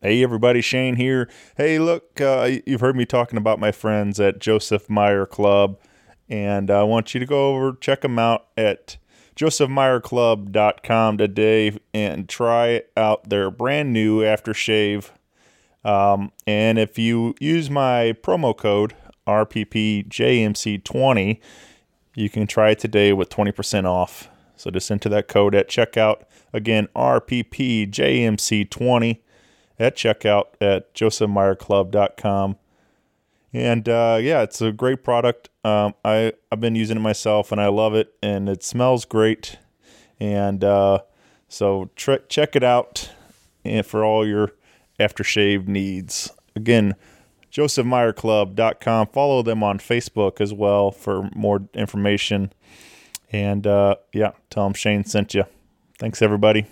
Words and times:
Hey, 0.00 0.22
everybody, 0.22 0.60
Shane 0.60 0.94
here. 0.94 1.28
Hey, 1.56 1.80
look, 1.80 2.20
uh, 2.20 2.48
you've 2.64 2.80
heard 2.80 2.94
me 2.94 3.04
talking 3.04 3.36
about 3.36 3.58
my 3.58 3.72
friends 3.72 4.20
at 4.20 4.38
Joseph 4.38 4.88
Meyer 4.88 5.26
Club, 5.26 5.76
and 6.28 6.70
I 6.70 6.84
want 6.84 7.14
you 7.14 7.20
to 7.20 7.26
go 7.26 7.48
over, 7.48 7.76
check 7.80 8.02
them 8.02 8.16
out 8.16 8.46
at 8.56 8.96
josephmeyerclub.com 9.34 11.18
today 11.18 11.76
and 11.92 12.28
try 12.28 12.82
out 12.96 13.28
their 13.28 13.50
brand 13.50 13.92
new 13.92 14.20
aftershave. 14.20 15.10
Um, 15.84 16.30
and 16.46 16.78
if 16.78 16.96
you 16.96 17.34
use 17.40 17.68
my 17.68 18.14
promo 18.22 18.56
code 18.56 18.94
RPPJMC20, 19.26 21.40
you 22.14 22.30
can 22.30 22.46
try 22.46 22.70
it 22.70 22.78
today 22.78 23.12
with 23.12 23.30
20% 23.30 23.84
off. 23.84 24.28
So 24.54 24.70
just 24.70 24.92
enter 24.92 25.08
that 25.08 25.26
code 25.26 25.56
at 25.56 25.68
checkout. 25.68 26.22
Again, 26.52 26.86
RPPJMC20 26.94 29.18
at 29.78 29.96
checkout 29.96 30.46
at 30.60 30.94
josephmeyerclub.com. 30.94 32.56
And 33.52 33.88
uh, 33.88 34.18
yeah, 34.20 34.42
it's 34.42 34.60
a 34.60 34.72
great 34.72 35.02
product. 35.02 35.48
Um, 35.64 35.94
I, 36.04 36.32
I've 36.52 36.60
been 36.60 36.74
using 36.74 36.98
it 36.98 37.00
myself 37.00 37.50
and 37.50 37.60
I 37.60 37.68
love 37.68 37.94
it 37.94 38.14
and 38.22 38.48
it 38.48 38.62
smells 38.62 39.04
great. 39.04 39.58
And 40.20 40.62
uh, 40.62 41.00
so 41.48 41.90
tre- 41.96 42.22
check 42.28 42.56
it 42.56 42.62
out 42.62 43.10
and 43.64 43.86
for 43.86 44.04
all 44.04 44.26
your 44.26 44.52
aftershave 45.00 45.66
needs. 45.66 46.30
Again, 46.54 46.94
josephmeyerclub.com. 47.50 49.06
Follow 49.08 49.42
them 49.42 49.62
on 49.62 49.78
Facebook 49.78 50.40
as 50.40 50.52
well 50.52 50.90
for 50.90 51.30
more 51.34 51.62
information. 51.74 52.52
And 53.32 53.66
uh, 53.66 53.96
yeah, 54.12 54.32
tell 54.50 54.64
them 54.64 54.74
Shane 54.74 55.04
sent 55.04 55.34
you. 55.34 55.44
Thanks, 55.98 56.22
everybody. 56.22 56.66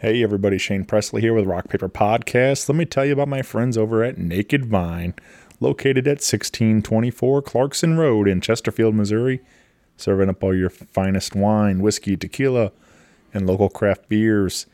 Hey, 0.00 0.22
everybody, 0.22 0.58
Shane 0.58 0.84
Presley 0.84 1.22
here 1.22 1.34
with 1.34 1.46
Rock 1.46 1.68
Paper 1.70 1.88
Podcast. 1.88 2.68
Let 2.68 2.76
me 2.76 2.84
tell 2.84 3.04
you 3.04 3.14
about 3.14 3.26
my 3.26 3.42
friends 3.42 3.76
over 3.76 4.04
at 4.04 4.16
Naked 4.16 4.64
Vine, 4.64 5.12
located 5.58 6.06
at 6.06 6.22
1624 6.22 7.42
Clarkson 7.42 7.98
Road 7.98 8.28
in 8.28 8.40
Chesterfield, 8.40 8.94
Missouri, 8.94 9.40
serving 9.96 10.28
up 10.28 10.40
all 10.44 10.54
your 10.54 10.70
finest 10.70 11.34
wine, 11.34 11.80
whiskey, 11.80 12.16
tequila, 12.16 12.70
and 13.34 13.44
local 13.44 13.68
craft 13.68 14.08
beers. 14.08 14.66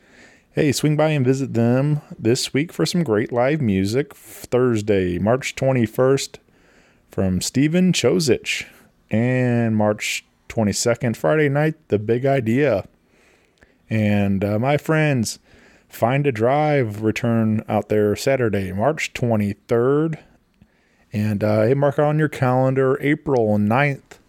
Hey, 0.51 0.71
swing 0.71 0.95
by 0.95 1.09
and 1.09 1.25
visit 1.25 1.55
them 1.55 2.01
this 2.19 2.53
week 2.53 2.71
for 2.71 2.85
some 2.85 3.01
great 3.01 3.31
live 3.31 3.61
music. 3.61 4.13
Thursday, 4.13 5.17
March 5.17 5.55
21st, 5.55 6.37
from 7.09 7.41
Steven 7.41 7.93
Chozich, 7.93 8.67
and 9.09 9.75
March 9.75 10.23
22nd, 10.49 11.15
Friday 11.15 11.49
night, 11.49 11.73
The 11.87 11.97
Big 11.97 12.27
Idea. 12.27 12.85
And 13.89 14.43
uh, 14.43 14.59
my 14.59 14.77
friends, 14.77 15.39
Find 15.95 16.27
a 16.27 16.31
Drive 16.33 17.03
return 17.03 17.63
out 17.69 17.87
there 17.87 18.17
Saturday, 18.17 18.73
March 18.73 19.13
23rd. 19.13 20.19
And 21.13 21.41
uh, 21.41 21.61
hey, 21.61 21.73
mark 21.73 21.97
on 21.97 22.19
your 22.19 22.27
calendar, 22.27 22.97
April 23.01 23.57
9th. 23.57 24.19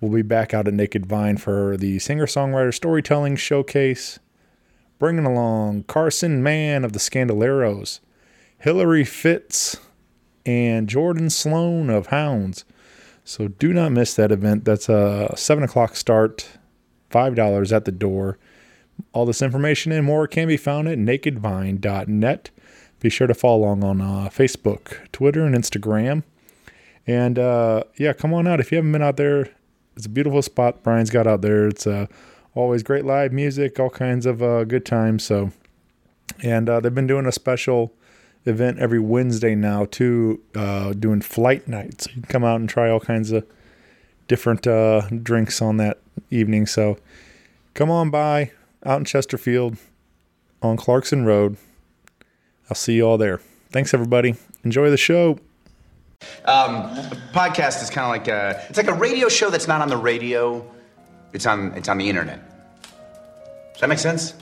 We'll 0.00 0.12
be 0.12 0.22
back 0.22 0.54
out 0.54 0.68
at 0.68 0.74
Naked 0.74 1.06
Vine 1.06 1.38
for 1.38 1.76
the 1.76 1.98
singer 1.98 2.26
songwriter 2.26 2.72
storytelling 2.72 3.34
showcase. 3.34 4.20
Bringing 5.00 5.26
along 5.26 5.84
Carson 5.84 6.40
Mann 6.40 6.84
of 6.84 6.92
the 6.92 7.00
Scandaleros, 7.00 7.98
Hillary 8.58 9.04
Fitz, 9.04 9.78
and 10.46 10.88
Jordan 10.88 11.30
Sloan 11.30 11.90
of 11.90 12.06
Hounds. 12.06 12.64
So 13.24 13.48
do 13.48 13.72
not 13.72 13.90
miss 13.90 14.14
that 14.14 14.30
event. 14.30 14.64
That's 14.64 14.88
a 14.88 15.34
7 15.36 15.64
o'clock 15.64 15.96
start, 15.96 16.48
$5 17.10 17.72
at 17.72 17.84
the 17.84 17.90
door. 17.90 18.38
All 19.12 19.26
this 19.26 19.42
information 19.42 19.92
and 19.92 20.06
more 20.06 20.26
can 20.26 20.48
be 20.48 20.56
found 20.56 20.88
at 20.88 20.98
nakedvine.net. 20.98 22.50
Be 23.00 23.10
sure 23.10 23.26
to 23.26 23.34
follow 23.34 23.64
along 23.64 23.84
on 23.84 24.00
uh, 24.00 24.30
Facebook, 24.32 25.10
Twitter, 25.12 25.44
and 25.44 25.54
Instagram. 25.54 26.22
And 27.06 27.38
uh, 27.38 27.84
yeah, 27.96 28.12
come 28.12 28.32
on 28.32 28.46
out. 28.46 28.60
If 28.60 28.70
you 28.70 28.76
haven't 28.76 28.92
been 28.92 29.02
out 29.02 29.16
there, 29.16 29.48
it's 29.96 30.06
a 30.06 30.08
beautiful 30.08 30.40
spot 30.40 30.82
Brian's 30.82 31.10
got 31.10 31.26
out 31.26 31.42
there. 31.42 31.66
It's 31.68 31.86
uh, 31.86 32.06
always 32.54 32.82
great 32.82 33.04
live 33.04 33.32
music, 33.32 33.78
all 33.78 33.90
kinds 33.90 34.24
of 34.24 34.42
uh, 34.42 34.64
good 34.64 34.86
times. 34.86 35.24
So, 35.24 35.50
and 36.42 36.68
uh, 36.68 36.80
they've 36.80 36.94
been 36.94 37.06
doing 37.06 37.26
a 37.26 37.32
special 37.32 37.92
event 38.46 38.78
every 38.78 39.00
Wednesday 39.00 39.54
now 39.54 39.86
too, 39.86 40.40
uh, 40.54 40.92
doing 40.94 41.20
flight 41.20 41.68
nights. 41.68 42.04
So 42.04 42.10
you 42.10 42.22
can 42.22 42.30
come 42.30 42.44
out 42.44 42.60
and 42.60 42.68
try 42.68 42.88
all 42.88 43.00
kinds 43.00 43.30
of 43.32 43.44
different 44.28 44.62
drinks 45.22 45.60
on 45.60 45.76
that 45.76 45.98
evening. 46.30 46.66
So 46.66 46.98
come 47.74 47.90
on 47.90 48.10
by 48.10 48.52
out 48.84 48.98
in 48.98 49.04
Chesterfield 49.04 49.76
on 50.60 50.76
Clarkson 50.76 51.24
Road. 51.24 51.56
I'll 52.68 52.76
see 52.76 52.94
you 52.94 53.06
all 53.06 53.18
there. 53.18 53.40
Thanks, 53.70 53.94
everybody. 53.94 54.34
Enjoy 54.64 54.90
the 54.90 54.96
show. 54.96 55.38
Um, 56.44 56.88
podcast 57.32 57.82
is 57.82 57.90
kind 57.90 58.04
of 58.04 58.10
like 58.10 58.28
a, 58.28 58.64
it's 58.68 58.76
like 58.76 58.86
a 58.88 58.94
radio 58.94 59.28
show 59.28 59.50
that's 59.50 59.66
not 59.66 59.80
on 59.80 59.88
the 59.88 59.96
radio. 59.96 60.64
It's 61.32 61.46
on 61.46 61.72
it's 61.74 61.88
on 61.88 61.98
the 61.98 62.08
internet. 62.08 62.40
Does 63.72 63.80
that 63.80 63.88
make 63.88 63.98
sense? 63.98 64.34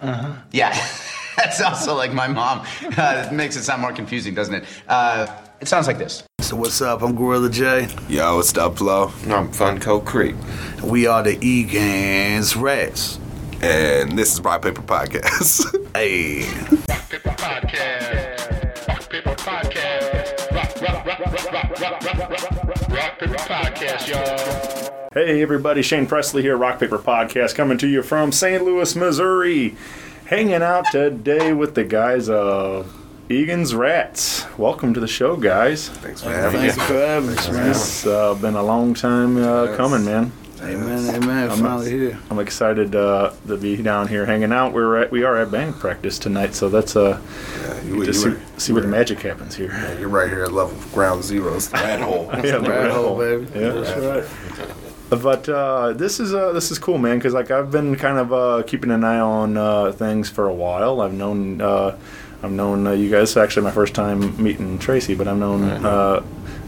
Uh 0.00 0.12
huh. 0.14 0.32
Yeah, 0.50 0.70
that's 1.36 1.60
also 1.60 1.94
like 1.94 2.12
my 2.12 2.26
mom. 2.26 2.66
Uh, 2.96 3.28
it 3.30 3.32
makes 3.32 3.54
it 3.56 3.62
sound 3.62 3.82
more 3.82 3.92
confusing, 3.92 4.34
doesn't 4.34 4.54
it? 4.54 4.64
Uh, 4.88 5.26
it 5.60 5.68
sounds 5.68 5.86
like 5.86 5.98
this. 5.98 6.24
So 6.40 6.56
what's 6.56 6.80
up? 6.80 7.02
I'm 7.02 7.14
Gorilla 7.14 7.50
J. 7.50 7.86
Yo, 8.08 8.40
it's 8.40 8.52
Dubflow. 8.52 9.12
I'm 9.32 9.48
Funko 9.52 10.04
Creek. 10.04 10.34
We 10.82 11.06
are 11.06 11.22
the 11.22 11.38
Egan's 11.44 12.56
Rats. 12.56 13.18
And 13.62 14.18
this 14.18 14.34
is 14.34 14.40
Rock 14.40 14.62
Paper 14.62 14.82
Podcast. 14.82 15.78
Hey. 15.94 16.42
Rock 16.88 17.08
Paper 17.10 17.28
Podcast. 17.30 18.88
Rock 18.88 19.08
Paper 19.10 19.34
Podcast. 19.36 20.52
Rock, 20.52 20.80
rock, 20.80 21.06
rock, 21.06 21.18
rock, 21.20 21.52
rock, 21.52 21.52
rock, 21.52 21.80
rock, 21.80 22.02
rock, 22.02 22.30
rock, 22.30 22.88
rock 22.88 23.18
Paper 23.18 23.34
Podcast, 23.34 24.08
y'all. 24.08 25.08
Hey, 25.14 25.42
everybody. 25.42 25.82
Shane 25.82 26.06
Presley 26.06 26.42
here, 26.42 26.56
Rock 26.56 26.80
Paper 26.80 26.98
Podcast, 26.98 27.54
coming 27.54 27.78
to 27.78 27.86
you 27.86 28.02
from 28.02 28.32
St. 28.32 28.64
Louis, 28.64 28.96
Missouri. 28.96 29.76
Hanging 30.24 30.62
out 30.62 30.86
today 30.90 31.52
with 31.52 31.74
the 31.74 31.84
guys 31.84 32.28
of 32.28 32.92
Egan's 33.30 33.74
Rats. 33.74 34.44
Welcome 34.58 34.92
to 34.94 35.00
the 35.00 35.06
show, 35.06 35.36
guys. 35.36 35.88
Thanks 35.88 36.22
for 36.22 36.30
having 36.30 36.62
me. 36.62 36.70
Thanks 36.70 36.84
for 36.86 36.94
having 36.94 37.38
us, 37.38 37.50
man. 37.50 37.70
It's 37.70 38.06
uh, 38.06 38.34
been 38.34 38.56
a 38.56 38.62
long 38.62 38.94
time 38.94 39.36
uh, 39.36 39.76
coming, 39.76 40.04
man. 40.04 40.32
Amen, 40.62 41.14
amen. 41.22 41.50
I'm 41.50 41.58
Finally 41.58 41.90
here. 41.90 42.18
I'm 42.30 42.38
excited 42.38 42.94
uh, 42.94 43.32
to 43.48 43.56
be 43.56 43.76
down 43.82 44.06
here 44.06 44.24
hanging 44.26 44.52
out. 44.52 44.72
We're 44.72 44.96
at, 45.02 45.10
we 45.10 45.24
are 45.24 45.36
at 45.38 45.50
band 45.50 45.74
practice 45.74 46.20
tonight, 46.20 46.54
so 46.54 46.68
that's 46.68 46.94
uh, 46.94 47.20
Yeah, 47.60 47.82
you 47.82 47.96
you, 47.96 48.04
just 48.04 48.24
you, 48.24 48.34
see, 48.36 48.40
see 48.58 48.72
where 48.72 48.82
the 48.82 48.88
magic 48.88 49.18
happens 49.20 49.56
here. 49.56 49.72
are 49.72 49.98
you're 49.98 50.08
right 50.08 50.28
here 50.28 50.44
at 50.44 50.52
level 50.52 50.76
ground 50.92 51.24
zero. 51.24 51.54
It's 51.56 51.66
the 51.66 51.78
rat 51.78 52.00
hole. 52.00 52.30
Yeah, 52.44 52.58
the 52.58 52.70
Rat 52.70 52.90
hole, 52.92 53.18
baby. 53.18 53.46
Yeah, 53.58 53.70
that's 53.70 54.28
right. 54.60 55.20
But 55.20 55.48
uh, 55.48 55.92
this 55.94 56.20
is 56.20 56.32
uh, 56.32 56.52
this 56.52 56.70
is 56.70 56.78
cool, 56.78 56.96
man. 56.96 57.18
Because 57.18 57.34
like 57.34 57.50
I've 57.50 57.70
been 57.72 57.96
kind 57.96 58.18
of 58.18 58.32
uh, 58.32 58.62
keeping 58.64 58.92
an 58.92 59.02
eye 59.04 59.18
on 59.18 59.56
uh, 59.56 59.90
things 59.92 60.30
for 60.30 60.46
a 60.48 60.54
while. 60.54 61.00
I've 61.00 61.12
known 61.12 61.60
uh, 61.60 61.98
I've 62.42 62.52
known 62.52 62.86
uh, 62.86 62.92
you 62.92 63.10
guys. 63.10 63.36
Actually 63.36 63.64
my 63.64 63.72
first 63.72 63.94
time 63.94 64.40
meeting 64.42 64.78
Tracy, 64.78 65.14
but 65.16 65.26
I've 65.28 65.36
known 65.38 65.64
uh, 65.64 66.22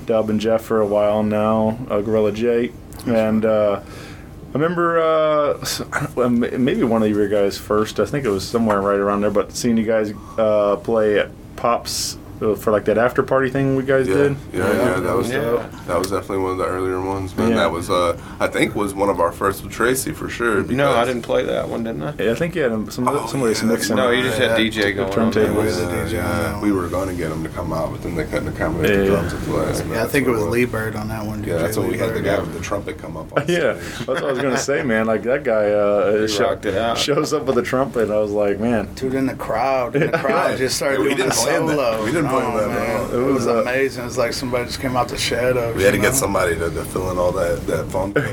Dub 0.05 0.29
and 0.31 0.41
Jeff 0.41 0.63
for 0.63 0.81
a 0.81 0.87
while 0.87 1.23
now. 1.23 1.79
Uh, 1.89 2.01
Gorilla 2.03 2.33
J, 2.33 2.71
and 3.07 3.45
uh, 3.45 3.83
I 3.83 4.53
remember 4.53 5.01
uh, 5.01 6.29
maybe 6.29 6.85
one 6.85 7.03
of 7.03 7.09
your 7.09 7.29
guys 7.29 7.59
first. 7.59 8.01
I 8.01 8.05
think 8.05 8.25
it 8.25 8.31
was 8.31 8.47
somewhere 8.47 8.81
right 8.81 8.99
around 8.99 9.23
there. 9.23 9.31
But 9.31 9.53
seeing 9.53 9.77
you 9.77 9.85
guys 9.85 10.13
uh, 10.39 10.77
play 10.77 11.19
at 11.19 11.31
Pops 11.57 12.19
for 12.55 12.71
like 12.71 12.85
that 12.85 12.99
after 12.99 13.23
party 13.23 13.49
thing 13.51 13.77
we 13.77 13.83
guys 13.83 14.07
Yeah, 14.07 14.15
did. 14.15 14.37
yeah, 14.53 14.73
yeah, 14.73 15.01
that 15.01 15.17
was 15.17 15.31
Yeah. 15.31 15.67
that 15.87 15.99
was 15.99 16.11
definitely 16.11 16.39
one 16.39 16.53
of 16.53 16.59
the 16.59 16.67
earlier 16.67 17.01
ones, 17.01 17.35
man. 17.37 17.51
Yeah. 17.51 17.57
That 17.57 17.73
was 17.73 17.89
uh, 17.91 18.19
I 18.41 18.47
think 18.49 18.75
was 18.75 18.93
one 18.95 19.09
of 19.09 19.21
our 19.21 19.33
first 19.33 19.63
with 19.63 19.73
Tracy 19.73 20.13
for 20.13 20.29
sure. 20.29 20.63
No, 20.65 20.93
I 20.93 21.05
didn't 21.05 21.23
play 21.23 21.45
that 21.45 21.69
one, 21.69 21.85
didn't 21.85 22.03
I? 22.03 22.15
Yeah, 22.23 22.33
I 22.33 22.35
think 22.35 22.55
you 22.55 22.63
had 22.63 22.73
some 22.73 22.91
somebody 22.91 23.19
yeah, 23.49 23.55
some 23.55 23.69
mixing. 23.69 23.97
No, 23.97 24.11
you 24.11 24.23
just 24.23 24.39
had 24.39 24.59
Yeah. 24.59 24.71
DJ 24.71 24.95
going 24.95 25.09
on. 25.09 25.13
turntable. 25.15 25.55
Yeah, 25.61 25.65
was 25.65 25.81
a 25.81 25.87
DJ 25.87 26.13
yeah, 26.13 26.61
we 26.61 26.71
were 26.73 26.89
gonna 26.89 27.15
get 27.15 27.31
him 27.33 27.43
to 27.45 27.49
come 27.51 27.73
out, 27.73 27.91
but 27.93 28.03
then 28.03 28.15
they 28.17 28.25
couldn't 28.25 28.49
accommodate 28.49 28.91
Yeah. 28.91 28.97
the 28.99 29.07
drums 29.07 29.33
at 29.35 29.41
the 29.45 29.53
last. 29.53 29.85
Yeah, 29.87 30.03
I 30.05 30.07
think 30.07 30.27
it 30.27 30.31
was 30.31 30.43
what 30.43 30.51
Lee 30.51 30.65
Bird 30.67 30.97
on 30.97 31.09
that 31.09 31.25
one. 31.25 31.43
Yeah, 31.45 31.59
that's 31.59 31.77
when 31.79 31.89
we 31.89 31.99
had 31.99 32.15
the 32.15 32.21
guy 32.21 32.39
with 32.41 32.53
the 32.53 32.61
trumpet 32.61 32.99
come 32.99 33.17
up. 33.17 33.31
Yeah, 33.49 33.75
that's 33.75 34.07
what 34.07 34.25
I 34.25 34.31
was 34.33 34.39
gonna 34.41 34.59
say, 34.59 34.83
man. 34.83 35.07
Like 35.07 35.23
that 35.25 35.45
guy 35.45 35.71
uh, 35.71 36.21
He 36.27 36.29
sho- 36.29 36.45
rocked 36.45 36.67
it 36.67 36.75
out. 36.77 36.99
shows 36.99 37.33
up 37.33 37.45
with 37.45 37.57
a 37.59 37.63
trumpet. 37.63 38.11
I 38.11 38.19
was 38.19 38.31
like, 38.33 38.59
man, 38.59 38.89
Dude 38.95 39.15
in 39.15 39.27
the 39.27 39.35
crowd. 39.35 39.95
And 39.97 40.13
the 40.13 40.19
crowd 40.25 40.59
just 40.59 40.77
started 40.77 40.99
we 41.01 41.05
doing 41.07 41.17
didn't 41.19 41.29
the 41.31 41.35
solo. 41.35 42.05
We 42.05 42.11
didn't 42.13 42.27
and 42.39 42.47
on, 42.47 42.57
that 42.57 42.69
man. 42.69 43.01
out. 43.05 43.15
It 43.15 43.33
was 43.33 43.47
uh, 43.47 43.63
amazing. 43.63 44.05
It's 44.07 44.17
like 44.19 44.33
somebody 44.33 44.67
just 44.67 44.81
came 44.81 44.97
out 44.97 45.09
the 45.09 45.17
shadows. 45.19 45.77
We 45.77 45.83
had 45.83 45.91
to 45.93 45.97
you 45.97 46.03
get 46.03 46.15
somebody 46.15 46.55
to, 46.57 46.71
to 46.71 46.85
fill 46.85 47.11
in 47.11 47.19
all 47.19 47.33
that 47.33 47.67
that 47.67 47.87
phone. 47.91 48.13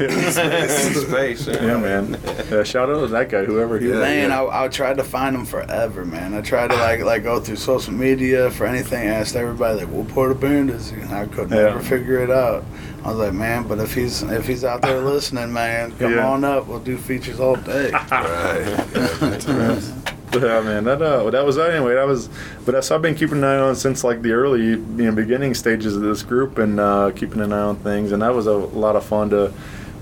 Space. 1.09 1.47
Yeah, 1.47 1.77
man. 1.77 2.19
Yeah, 2.49 2.63
shout 2.63 2.89
out 2.89 3.01
to 3.01 3.07
that 3.07 3.29
guy, 3.29 3.45
whoever 3.45 3.79
he 3.79 3.87
Yeah. 3.87 3.93
was. 3.95 4.01
Man, 4.01 4.29
yeah. 4.29 4.41
I, 4.43 4.65
I 4.65 4.67
tried 4.67 4.97
to 4.97 5.03
find 5.03 5.35
him 5.35 5.45
forever, 5.45 6.05
man. 6.05 6.33
I 6.33 6.41
tried 6.41 6.69
to 6.71 6.77
like 6.77 7.01
like 7.01 7.23
go 7.23 7.39
through 7.39 7.55
social 7.57 7.93
media 7.93 8.49
for 8.51 8.65
anything. 8.65 9.07
I 9.09 9.13
asked 9.13 9.35
everybody 9.35 9.79
like, 9.79 9.89
"What 9.89 10.07
part 10.09 10.31
of 10.31 10.39
band 10.39 10.69
is 10.69 10.91
he?" 10.91 11.01
And 11.01 11.13
I 11.13 11.25
could 11.27 11.49
Yeah. 11.49 11.63
never 11.63 11.79
figure 11.81 12.19
it 12.23 12.31
out. 12.31 12.63
I 13.03 13.09
was 13.09 13.17
like, 13.17 13.33
man, 13.33 13.67
but 13.67 13.79
if 13.79 13.95
he's 13.95 14.21
if 14.23 14.45
he's 14.45 14.63
out 14.63 14.81
there 14.83 14.99
listening, 15.01 15.51
man, 15.51 15.91
come 15.97 16.13
Yeah. 16.13 16.27
on 16.27 16.43
up. 16.43 16.67
We'll 16.67 16.79
do 16.79 16.97
features 16.97 17.39
all 17.39 17.55
day. 17.55 17.91
right. 17.91 20.10
Yeah, 20.41 20.61
man. 20.61 20.85
That 20.85 21.01
uh, 21.01 21.29
that 21.29 21.45
was 21.45 21.57
anyway. 21.57 21.95
That 21.95 22.07
was, 22.07 22.29
but 22.65 22.71
that's 22.71 22.89
I've 22.89 23.01
been 23.01 23.15
keeping 23.15 23.39
an 23.39 23.43
eye 23.43 23.57
on 23.57 23.75
since 23.75 24.03
like 24.03 24.21
the 24.21 24.31
early, 24.31 24.61
you 24.65 24.77
know, 24.77 25.11
beginning 25.11 25.53
stages 25.53 25.95
of 25.95 26.01
this 26.03 26.23
group 26.23 26.57
and 26.57 26.79
uh, 26.79 27.11
keeping 27.15 27.41
an 27.41 27.51
eye 27.51 27.59
on 27.61 27.75
things, 27.77 28.11
and 28.13 28.21
that 28.21 28.33
was 28.33 28.47
a 28.47 28.53
lot 28.53 28.95
of 28.95 29.03
fun 29.03 29.29
to. 29.31 29.51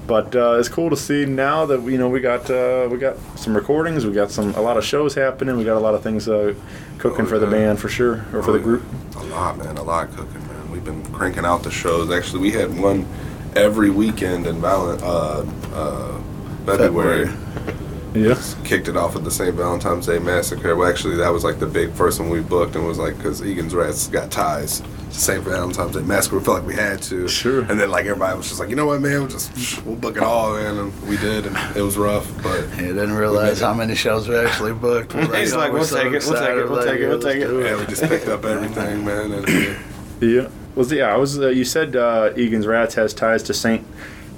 But 0.06 0.36
uh, 0.36 0.58
it's 0.60 0.70
cool 0.70 0.90
to 0.92 0.96
see 0.98 1.26
now 1.26 1.66
that 1.68 1.82
you 1.84 1.98
know 1.98 2.10
we 2.10 2.20
got 2.20 2.50
uh, 2.50 2.88
we 2.92 2.98
got 3.00 3.18
some 3.38 3.56
recordings, 3.56 4.06
we 4.06 4.14
got 4.14 4.30
some 4.32 4.54
a 4.56 4.62
lot 4.62 4.78
of 4.78 4.84
shows 4.86 5.16
happening, 5.16 5.58
we 5.58 5.64
got 5.64 5.78
a 5.78 5.80
lot 5.80 5.94
of 5.96 6.04
things 6.04 6.28
uh, 6.30 6.54
cooking 7.00 7.26
Oh, 7.26 7.30
for 7.30 7.40
the 7.40 7.48
band 7.48 7.80
for 7.80 7.90
sure, 7.90 8.26
or 8.34 8.44
for 8.44 8.50
Oh, 8.52 8.54
the 8.54 8.60
group. 8.60 8.84
A 9.16 9.24
lot, 9.26 9.58
man. 9.58 9.78
A 9.78 9.84
lot 9.84 10.10
cooking, 10.16 10.48
man. 10.48 10.72
We've 10.72 10.86
been 10.86 11.04
cranking 11.12 11.46
out 11.46 11.64
the 11.64 11.72
shows. 11.72 12.12
Actually, 12.12 12.42
we 12.42 12.52
had 12.52 12.76
one 12.80 13.08
every 13.56 13.90
weekend 13.90 14.46
in 14.48 14.58
Valen- 14.58 15.02
uh, 15.02 15.76
uh, 15.76 16.22
February. 16.66 17.26
February. 17.28 17.79
Yes. 18.24 18.56
Kicked 18.64 18.88
it 18.88 18.98
off 18.98 19.16
with 19.16 19.24
the 19.24 19.32
St. 19.32 19.56
Valentine's 19.56 20.06
Day 20.06 20.20
Massacre. 20.20 20.76
Well, 20.76 20.90
actually, 20.90 21.16
that 21.18 21.30
was 21.30 21.44
like 21.44 21.60
the 21.60 21.66
big 21.68 21.92
first 21.94 22.20
one 22.20 22.30
we 22.30 22.42
booked, 22.42 22.76
and 22.76 22.86
was 22.86 22.98
like 22.98 23.18
because 23.18 23.44
Egan's 23.44 23.74
Rats 23.74 24.08
got 24.08 24.32
ties 24.32 24.82
to 24.82 25.20
St. 25.20 25.44
Valentine's 25.44 25.96
Day 25.96 26.02
Massacre. 26.02 26.38
We 26.38 26.44
felt 26.44 26.58
like 26.60 26.68
we 26.68 26.76
had 26.76 27.02
to. 27.04 27.28
Sure. 27.28 27.62
And 27.62 27.80
then 27.80 27.90
like 27.90 28.06
everybody 28.06 28.38
was 28.38 28.48
just 28.48 28.60
like, 28.60 28.70
you 28.70 28.76
know 28.76 28.86
what, 28.86 29.02
man, 29.02 29.20
we'll 29.20 29.28
just 29.28 29.86
we'll 29.86 29.96
book 29.96 30.18
it 30.18 30.24
all, 30.24 30.56
man, 30.56 30.78
and 30.78 31.08
we 31.08 31.18
did, 31.18 31.46
and 31.46 31.78
it 31.78 31.82
was 31.82 31.98
rough, 31.98 32.32
but 32.44 32.70
He 32.72 32.88
didn't 32.88 33.14
realize 33.14 33.62
how 33.62 33.74
many 33.74 33.96
shows 33.96 34.28
we 34.28 34.36
actually 34.36 34.74
booked. 34.74 35.14
We're 35.14 35.36
He's 35.40 35.54
oh, 35.54 35.58
like, 35.58 35.72
we're 35.72 35.80
we'll 35.80 35.88
so 35.88 36.04
take 36.04 36.14
it, 36.14 36.24
we'll 36.26 36.40
take 36.40 36.50
it, 36.50 36.70
we'll 36.70 36.78
like, 36.78 36.86
take 36.86 37.00
it, 37.00 37.08
we'll 37.08 37.18
let's 37.18 37.26
take 37.26 37.44
it. 37.44 37.66
yeah, 37.66 37.80
we 37.80 37.86
just 37.86 38.04
picked 38.04 38.28
up 38.28 38.46
everything, 38.46 39.06
man. 39.06 39.32
And, 39.32 39.78
Yeah. 40.22 40.50
Was 40.76 40.92
yeah, 40.92 41.14
I 41.14 41.18
was. 41.18 41.40
Uh, 41.40 41.50
you 41.50 41.66
said 41.66 41.96
uh, 41.96 42.32
Egan's 42.38 42.68
Rats 42.68 42.96
has 42.96 43.14
ties 43.14 43.42
to 43.44 43.54
Saint 43.54 43.86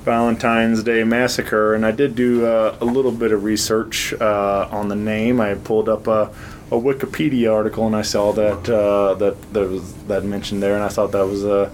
Valentine's 0.04 0.84
Day 0.84 1.04
Massacre, 1.04 1.74
and 1.74 1.86
I 1.86 1.92
did 1.92 2.16
do 2.16 2.46
uh, 2.46 2.78
a 2.82 2.86
little 2.86 3.12
bit 3.12 3.32
of 3.32 3.44
research 3.44 4.14
uh, 4.14 4.68
on 4.72 4.88
the 4.88 4.96
name. 4.96 5.40
I 5.40 5.56
pulled 5.56 5.88
up 5.88 6.08
a, 6.08 6.34
a 6.72 6.76
Wikipedia 6.76 7.54
article, 7.54 7.86
and 7.86 7.96
I 7.96 8.02
saw 8.02 8.32
that 8.34 8.70
uh, 8.70 9.14
that 9.16 9.54
there 9.54 9.68
was 9.68 9.94
that 10.06 10.24
mentioned 10.24 10.64
there, 10.64 10.76
and 10.76 10.84
I 10.84 10.90
thought 10.90 11.12
that 11.12 11.26
was 11.26 11.46
uh, 11.46 11.72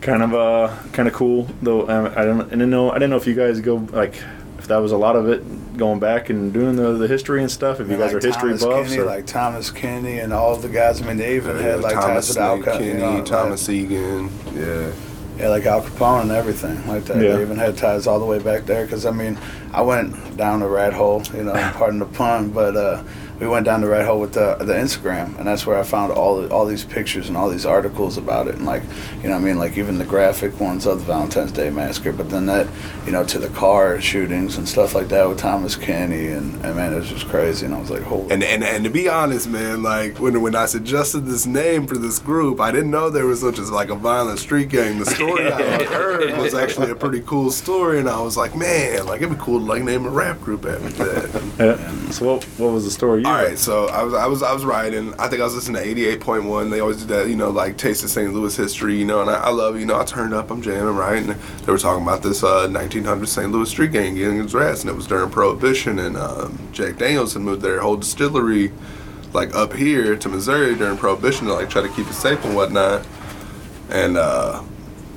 kind 0.00 0.22
of 0.22 0.34
uh, 0.34 0.76
kind 0.92 1.08
of 1.08 1.14
cool. 1.14 1.48
Though 1.62 1.88
um, 1.88 2.12
I 2.16 2.24
don't, 2.24 2.40
I 2.40 2.50
didn't 2.50 2.70
know, 2.70 2.90
I 2.90 2.94
didn't 2.94 3.10
know 3.10 3.16
if 3.16 3.26
you 3.26 3.34
guys 3.34 3.60
go 3.60 3.76
like 3.92 4.20
if 4.58 4.66
that 4.68 4.78
was 4.78 4.90
a 4.90 4.96
lot 4.96 5.14
of 5.14 5.28
it 5.28 5.76
going 5.76 6.00
back 6.00 6.30
and 6.30 6.52
doing 6.52 6.74
the, 6.74 6.94
the 6.94 7.06
history 7.06 7.42
and 7.42 7.50
stuff. 7.50 7.78
If 7.78 7.88
you 7.88 7.96
guys 7.96 8.12
like 8.12 8.24
are 8.24 8.26
history 8.26 8.58
Thomas 8.58 8.64
buffs, 8.64 8.88
Kenny, 8.90 9.02
or, 9.02 9.06
like 9.06 9.26
Thomas 9.26 9.70
Kinney 9.70 10.18
and 10.18 10.32
all 10.32 10.56
the 10.56 10.68
guys. 10.68 11.00
I 11.00 11.06
mean, 11.06 11.18
they 11.18 11.36
even 11.36 11.56
yeah, 11.56 11.62
had 11.62 11.80
like 11.80 11.94
Thomas 11.94 12.26
ties 12.26 12.36
with 12.36 12.68
Al 12.68 12.78
Kenny, 12.78 12.88
you 12.88 12.94
know, 12.94 13.14
like- 13.14 13.24
Thomas 13.24 13.68
Egan, 13.68 14.30
yeah. 14.54 14.90
Yeah, 15.38 15.48
like 15.48 15.66
Al 15.66 15.82
Capone 15.82 16.22
and 16.22 16.30
everything 16.30 16.86
like 16.86 17.04
that. 17.06 17.16
Yeah. 17.16 17.36
They 17.36 17.42
even 17.42 17.58
had 17.58 17.76
ties 17.76 18.06
all 18.06 18.18
the 18.18 18.24
way 18.24 18.38
back 18.38 18.64
there. 18.64 18.84
Because 18.84 19.04
I 19.04 19.10
mean, 19.10 19.38
I 19.72 19.82
went 19.82 20.36
down 20.36 20.60
the 20.60 20.68
rat 20.68 20.92
hole. 20.92 21.22
You 21.34 21.44
know, 21.44 21.52
pardon 21.74 21.98
the 21.98 22.06
pun, 22.06 22.50
but 22.50 22.76
uh, 22.76 23.02
we 23.40 23.46
went 23.46 23.66
down 23.66 23.80
the 23.80 23.88
rat 23.88 24.06
hole 24.06 24.20
with 24.20 24.32
the 24.32 24.56
the 24.56 24.74
Instagram, 24.74 25.38
and 25.38 25.46
that's 25.46 25.66
where 25.66 25.78
I 25.78 25.82
found 25.82 26.12
all 26.12 26.46
all 26.52 26.66
these 26.66 26.84
pictures 26.84 27.28
and 27.28 27.36
all 27.36 27.48
these 27.50 27.66
articles 27.66 28.16
about 28.16 28.48
it, 28.48 28.54
and 28.54 28.64
like 28.64 28.82
you 29.22 29.28
know, 29.28 29.34
what 29.34 29.42
I 29.42 29.44
mean, 29.44 29.58
like 29.58 29.76
even 29.76 29.98
the 29.98 30.04
graphic 30.04 30.58
ones 30.60 30.86
of 30.86 31.00
the 31.00 31.04
Valentine's 31.04 31.52
Day 31.52 31.70
massacre. 31.70 32.12
But 32.12 32.30
then 32.30 32.46
that, 32.46 32.66
you 33.04 33.12
know, 33.12 33.24
to 33.24 33.38
the 33.38 33.48
car 33.50 34.00
shootings 34.00 34.56
and 34.56 34.68
stuff 34.68 34.94
like 34.94 35.08
that 35.08 35.28
with 35.28 35.38
Thomas 35.38 35.76
Kinney, 35.76 36.28
and, 36.28 36.54
and 36.64 36.76
man, 36.76 36.92
it 36.92 36.96
was 36.96 37.08
just 37.08 37.26
crazy. 37.28 37.66
And 37.66 37.74
I 37.74 37.80
was 37.80 37.90
like, 37.90 38.02
holy. 38.02 38.30
And, 38.30 38.42
and 38.42 38.62
and 38.64 38.84
to 38.84 38.90
be 38.90 39.08
honest, 39.08 39.48
man, 39.48 39.82
like 39.82 40.18
when 40.18 40.40
when 40.42 40.54
I 40.54 40.66
suggested 40.66 41.26
this 41.26 41.46
name 41.46 41.86
for 41.86 41.96
this 41.96 42.18
group, 42.18 42.60
I 42.60 42.70
didn't 42.70 42.90
know 42.90 43.10
there 43.10 43.26
was 43.26 43.40
such 43.40 43.58
as 43.58 43.70
like 43.70 43.90
a 43.90 43.96
violent 43.96 44.38
street 44.38 44.68
gang. 44.68 44.98
The 44.98 45.06
story 45.06 45.50
I 45.50 45.84
heard 45.84 46.36
was 46.38 46.54
actually 46.54 46.90
a 46.90 46.94
pretty 46.94 47.20
cool 47.20 47.50
story, 47.50 47.98
and 47.98 48.08
I 48.08 48.20
was 48.20 48.36
like, 48.36 48.56
man, 48.56 49.06
like 49.06 49.22
it'd 49.22 49.36
be 49.36 49.42
cool 49.42 49.58
to 49.58 49.64
like 49.64 49.82
name 49.82 50.06
a 50.06 50.10
rap 50.10 50.40
group 50.40 50.64
after 50.64 51.04
that. 51.04 51.42
yeah. 51.58 52.10
So 52.10 52.26
what, 52.26 52.44
what 52.58 52.72
was 52.72 52.84
the 52.84 52.90
story? 52.90 53.24
All 53.26 53.32
right, 53.32 53.58
so 53.58 53.86
I 53.88 54.04
was 54.04 54.14
I 54.14 54.26
was 54.28 54.42
I 54.44 54.52
was 54.52 54.64
writing. 54.64 55.12
I 55.18 55.26
think 55.26 55.40
I 55.40 55.44
was 55.44 55.56
listening 55.56 55.82
to 55.82 55.88
eighty 55.88 56.06
eight 56.06 56.20
point 56.20 56.44
one. 56.44 56.70
They 56.70 56.78
always 56.78 56.98
do 56.98 57.06
that, 57.06 57.28
you 57.28 57.34
know, 57.34 57.50
like 57.50 57.76
Taste 57.76 58.04
of 58.04 58.10
St. 58.10 58.32
Louis 58.32 58.54
history, 58.56 58.96
you 58.96 59.04
know. 59.04 59.20
And 59.20 59.28
I, 59.28 59.34
I 59.34 59.50
love, 59.50 59.80
you 59.80 59.84
know, 59.84 59.98
I 59.98 60.04
turned 60.04 60.32
up, 60.32 60.48
I'm 60.48 60.62
jamming, 60.62 60.94
right? 60.94 61.20
And 61.20 61.30
they 61.30 61.72
were 61.72 61.76
talking 61.76 62.04
about 62.04 62.22
this 62.22 62.44
uh, 62.44 62.68
1900 62.68 63.26
St. 63.26 63.50
Louis 63.50 63.68
street 63.68 63.90
gang 63.90 64.14
getting 64.14 64.46
rats, 64.46 64.82
and 64.82 64.90
it 64.90 64.94
was 64.94 65.08
during 65.08 65.28
Prohibition. 65.28 65.98
And 65.98 66.16
um, 66.16 66.56
Jack 66.70 66.98
Daniels 66.98 67.32
had 67.32 67.42
moved 67.42 67.62
their 67.62 67.80
whole 67.80 67.96
distillery, 67.96 68.70
like 69.32 69.52
up 69.56 69.72
here 69.72 70.14
to 70.14 70.28
Missouri 70.28 70.76
during 70.76 70.96
Prohibition 70.96 71.48
to 71.48 71.54
like 71.54 71.68
try 71.68 71.82
to 71.82 71.88
keep 71.88 72.06
it 72.06 72.14
safe 72.14 72.44
and 72.44 72.54
whatnot. 72.54 73.04
And 73.90 74.18
uh, 74.18 74.62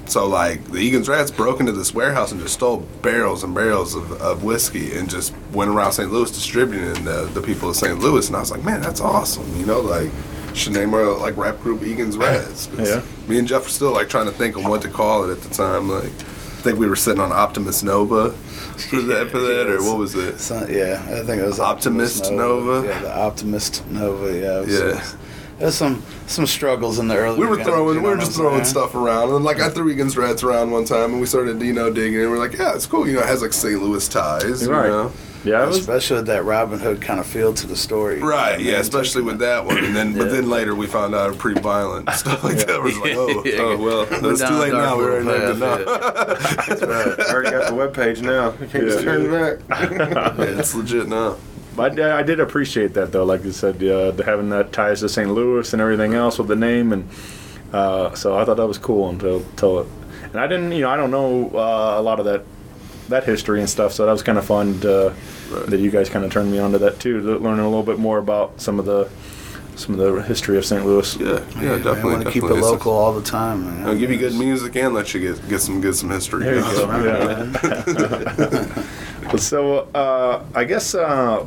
so 0.09 0.27
like 0.27 0.63
the 0.65 0.79
Egan's 0.79 1.07
Rats 1.07 1.31
broke 1.31 1.59
into 1.59 1.71
this 1.71 1.93
warehouse 1.93 2.31
and 2.31 2.41
just 2.41 2.55
stole 2.55 2.77
barrels 3.01 3.43
and 3.43 3.53
barrels 3.53 3.95
of, 3.95 4.11
of 4.21 4.43
whiskey 4.43 4.97
and 4.97 5.09
just 5.09 5.33
went 5.53 5.69
around 5.69 5.93
St. 5.93 6.11
Louis 6.11 6.31
distributing 6.31 7.03
the, 7.03 7.29
the 7.33 7.41
people 7.41 7.69
of 7.69 7.75
St. 7.75 7.99
Louis. 7.99 8.27
And 8.27 8.35
I 8.35 8.39
was 8.39 8.51
like, 8.51 8.63
man, 8.63 8.81
that's 8.81 9.01
awesome. 9.01 9.55
You 9.57 9.65
know, 9.65 9.79
like 9.81 10.11
should 10.53 10.73
name 10.73 10.93
our 10.93 11.15
like 11.17 11.37
rap 11.37 11.59
group 11.61 11.83
Egan's 11.83 12.17
Rats. 12.17 12.69
Yeah. 12.77 13.03
Me 13.27 13.37
and 13.39 13.47
Jeff 13.47 13.63
were 13.63 13.69
still 13.69 13.91
like 13.91 14.09
trying 14.09 14.25
to 14.25 14.31
think 14.31 14.55
of 14.57 14.65
what 14.65 14.81
to 14.81 14.89
call 14.89 15.29
it 15.29 15.31
at 15.31 15.41
the 15.41 15.53
time. 15.53 15.89
Like 15.89 16.05
I 16.05 16.61
think 16.61 16.79
we 16.79 16.87
were 16.87 16.95
sitting 16.95 17.21
on 17.21 17.31
Optimus 17.31 17.83
Nova 17.83 18.31
for 18.89 19.01
that 19.01 19.29
for 19.31 19.39
that 19.39 19.69
or 19.69 19.81
what 19.83 19.97
was 19.97 20.15
it? 20.15 20.39
So, 20.39 20.67
yeah, 20.67 21.01
I 21.07 21.23
think 21.23 21.41
it 21.41 21.45
was 21.45 21.59
Optimist 21.59 22.31
Nova. 22.31 22.87
Yeah, 22.87 22.99
the 23.01 23.17
Optimist 23.17 23.85
Nova. 23.87 24.37
Yeah. 24.37 24.63
Yeah. 24.63 25.11
There's 25.59 25.75
some 25.75 26.01
some 26.27 26.47
struggles 26.47 26.99
in 26.99 27.07
the 27.09 27.17
early. 27.17 27.39
We 27.39 27.45
were 27.45 27.61
throwing, 27.63 27.95
you 27.97 28.01
we 28.03 28.09
were 28.09 28.17
just 28.17 28.31
throwing 28.33 28.63
saying? 28.63 28.65
stuff 28.65 28.95
around, 28.95 29.33
and 29.33 29.43
like 29.43 29.59
I 29.59 29.69
threw 29.69 29.89
Egan's 29.89 30.15
Rats 30.17 30.41
around 30.43 30.71
one 30.71 30.85
time, 30.85 31.11
and 31.11 31.19
we 31.19 31.25
started, 31.27 31.61
you 31.61 31.73
know, 31.73 31.91
digging, 31.91 32.21
and 32.21 32.31
we're 32.31 32.37
like, 32.39 32.53
yeah, 32.57 32.73
it's 32.75 32.85
cool, 32.85 33.05
you 33.07 33.13
know, 33.15 33.19
it 33.19 33.25
has 33.25 33.41
like 33.41 33.51
St. 33.53 33.81
Louis 33.81 34.07
ties, 34.07 34.61
you 34.63 34.71
Right. 34.71 34.87
know, 34.89 35.11
Yeah, 35.43 35.65
was. 35.65 35.77
Especially 35.77 36.17
with 36.17 36.27
that 36.27 36.43
Robin 36.45 36.79
Hood 36.79 37.01
kind 37.01 37.19
of 37.19 37.25
feel 37.25 37.53
to 37.53 37.67
the 37.67 37.75
story. 37.75 38.21
right, 38.21 38.53
I 38.53 38.57
mean, 38.57 38.67
yeah, 38.67 38.73
especially 38.79 39.21
with 39.21 39.39
that 39.39 39.65
one, 39.65 39.77
and 39.83 39.93
then 39.95 40.17
but 40.17 40.31
then 40.31 40.49
later 40.49 40.75
we 40.75 40.87
found 40.87 41.13
out 41.13 41.25
it 41.25 41.29
was 41.31 41.37
pretty 41.37 41.59
violent 41.59 42.07
and 42.07 42.17
stuff 42.23 42.41
like 42.43 42.57
that. 42.65 42.81
We're 42.81 42.89
just 42.91 43.01
like, 43.01 43.15
oh, 43.17 43.43
Yeah. 43.45 43.55
oh, 43.59 43.65
oh 43.73 43.77
well, 43.77 44.05
Went 44.21 44.25
it's 44.27 44.41
too 44.41 44.55
late 44.55 44.71
now. 44.73 44.97
We 44.97 45.03
already 45.03 45.25
little 45.25 45.47
named 45.47 45.61
it 45.61 45.87
now. 45.87 45.95
path, 46.35 46.67
That's 46.67 46.81
right. 46.83 47.19
Already 47.31 47.51
got 47.51 47.67
the 47.67 47.73
webpage 47.73 48.21
now. 48.21 48.51
You 48.61 48.67
can't 48.67 48.85
just 48.85 48.99
Yeah. 48.99 49.03
turn 49.03 49.25
it 49.33 49.67
back. 49.67 50.37
Yeah, 50.39 50.59
it's 50.59 50.73
legit 50.75 51.07
now. 51.09 51.35
But 51.75 51.99
I, 51.99 52.19
I 52.19 52.23
did 52.23 52.39
appreciate 52.39 52.93
that 52.95 53.11
though, 53.11 53.25
like 53.25 53.43
you 53.43 53.51
said, 53.51 53.83
uh, 53.83 54.11
having 54.23 54.49
that 54.49 54.73
ties 54.73 55.01
to 55.01 55.09
St. 55.09 55.29
Louis 55.31 55.71
and 55.71 55.81
everything 55.81 56.13
else 56.13 56.37
with 56.37 56.47
the 56.47 56.55
name, 56.55 56.91
and 56.93 57.09
uh, 57.71 58.13
so 58.15 58.37
I 58.37 58.45
thought 58.45 58.57
that 58.57 58.67
was 58.67 58.77
cool 58.77 59.09
until, 59.09 59.37
until 59.37 59.79
it. 59.79 59.87
And 60.23 60.37
I 60.37 60.47
didn't, 60.47 60.71
you 60.73 60.81
know, 60.81 60.89
I 60.89 60.97
don't 60.97 61.11
know 61.11 61.49
uh, 61.53 61.99
a 61.99 62.01
lot 62.01 62.19
of 62.19 62.25
that 62.25 62.43
that 63.09 63.23
history 63.23 63.59
and 63.59 63.69
stuff, 63.69 63.91
so 63.91 64.05
that 64.05 64.11
was 64.11 64.21
kind 64.21 64.37
of 64.37 64.45
fun 64.45 64.79
to, 64.81 65.15
that 65.67 65.79
you 65.79 65.89
guys 65.89 66.09
kind 66.09 66.23
of 66.23 66.31
turned 66.31 66.51
me 66.51 66.59
onto 66.59 66.77
that 66.77 66.99
too, 66.99 67.21
to 67.21 67.39
learn 67.39 67.59
a 67.59 67.67
little 67.67 67.83
bit 67.83 67.97
more 67.97 68.19
about 68.19 68.61
some 68.61 68.77
of 68.77 68.85
the 68.85 69.09
some 69.79 69.99
of 69.99 70.15
the 70.15 70.21
history 70.23 70.57
of 70.57 70.65
St. 70.65 70.85
Louis. 70.85 71.15
Yeah, 71.17 71.27
yeah, 71.27 71.35
Yeah, 71.35 71.77
definitely. 71.77 72.01
I 72.01 72.03
want 72.13 72.25
to 72.25 72.31
keep 72.31 72.43
it 72.43 72.53
local 72.53 72.91
all 72.91 73.13
the 73.13 73.23
time. 73.23 73.65
Man. 73.65 73.87
I'll 73.87 73.97
give 73.97 74.11
you 74.11 74.17
good 74.17 74.35
music 74.35 74.75
and 74.75 74.93
let 74.93 75.13
you 75.13 75.19
get 75.21 75.49
get 75.49 75.61
some 75.61 75.81
get 75.81 75.93
some 75.93 76.09
history. 76.09 76.43
There 76.43 76.55
you 76.55 76.61
go. 76.61 76.89
Yeah. 77.89 78.85
But 79.31 79.41
so 79.41 79.87
uh, 79.93 80.43
I 80.55 80.63
guess 80.63 80.95
uh, 80.95 81.45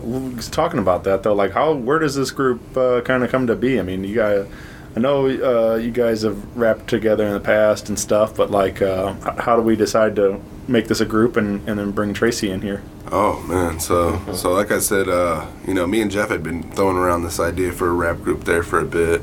talking 0.53 0.79
about 0.79 1.05
that 1.05 1.23
though, 1.25 1.35
like 1.35 1.51
how 1.53 1.73
where 1.75 1.99
does 1.99 2.15
this 2.15 2.31
group 2.31 2.77
uh, 2.77 3.01
kind 3.01 3.25
of 3.25 3.31
come 3.31 3.47
to 3.49 3.57
be? 3.57 3.81
I 3.81 3.83
mean, 3.83 4.05
you 4.05 4.15
guys, 4.15 4.47
I 4.95 5.01
know 5.01 5.27
uh, 5.27 5.77
you 5.77 5.91
guys 5.91 6.23
have 6.23 6.57
rapped 6.57 6.87
together 6.89 7.27
in 7.27 7.33
the 7.33 7.41
past 7.41 7.89
and 7.89 7.99
stuff, 7.99 8.37
but 8.37 8.51
like, 8.51 8.83
uh, 8.83 9.15
how 9.41 9.57
do 9.57 9.62
we 9.62 9.75
decide 9.75 10.15
to 10.17 10.41
make 10.69 10.88
this 10.88 11.00
a 11.00 11.04
group 11.04 11.37
and, 11.37 11.66
and 11.69 11.78
then 11.78 11.90
bring 11.90 12.14
Tracy 12.14 12.50
in 12.50 12.62
here? 12.62 12.83
Oh 13.11 13.40
man, 13.42 13.78
so 13.78 14.21
so 14.33 14.52
like 14.52 14.71
I 14.71 14.78
said, 14.78 15.09
uh, 15.09 15.47
you 15.66 15.75
know, 15.75 15.87
me 15.87 16.00
and 16.00 16.11
Jeff 16.11 16.31
had 16.31 16.42
been 16.42 16.62
throwing 16.73 16.97
around 16.97 17.25
this 17.25 17.38
idea 17.38 17.73
for 17.73 17.88
a 17.88 17.92
rap 17.92 18.23
group 18.23 18.45
there 18.45 18.62
for 18.62 18.78
a 18.78 18.85
bit, 18.85 19.21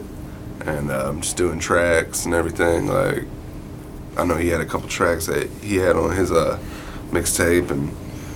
and 0.65 0.91
um, 0.91 1.21
just 1.21 1.37
doing 1.37 1.59
tracks 1.59 2.25
and 2.25 2.33
everything. 2.33 2.87
Like, 2.87 3.23
I 4.17 4.25
know 4.25 4.35
he 4.35 4.49
had 4.49 4.61
a 4.61 4.65
couple 4.65 4.87
tracks 4.89 5.25
that 5.25 5.49
he 5.61 5.77
had 5.77 5.95
on 5.95 6.15
his 6.15 6.31
uh, 6.31 6.59
mixtape, 7.09 7.71
and 7.71 7.91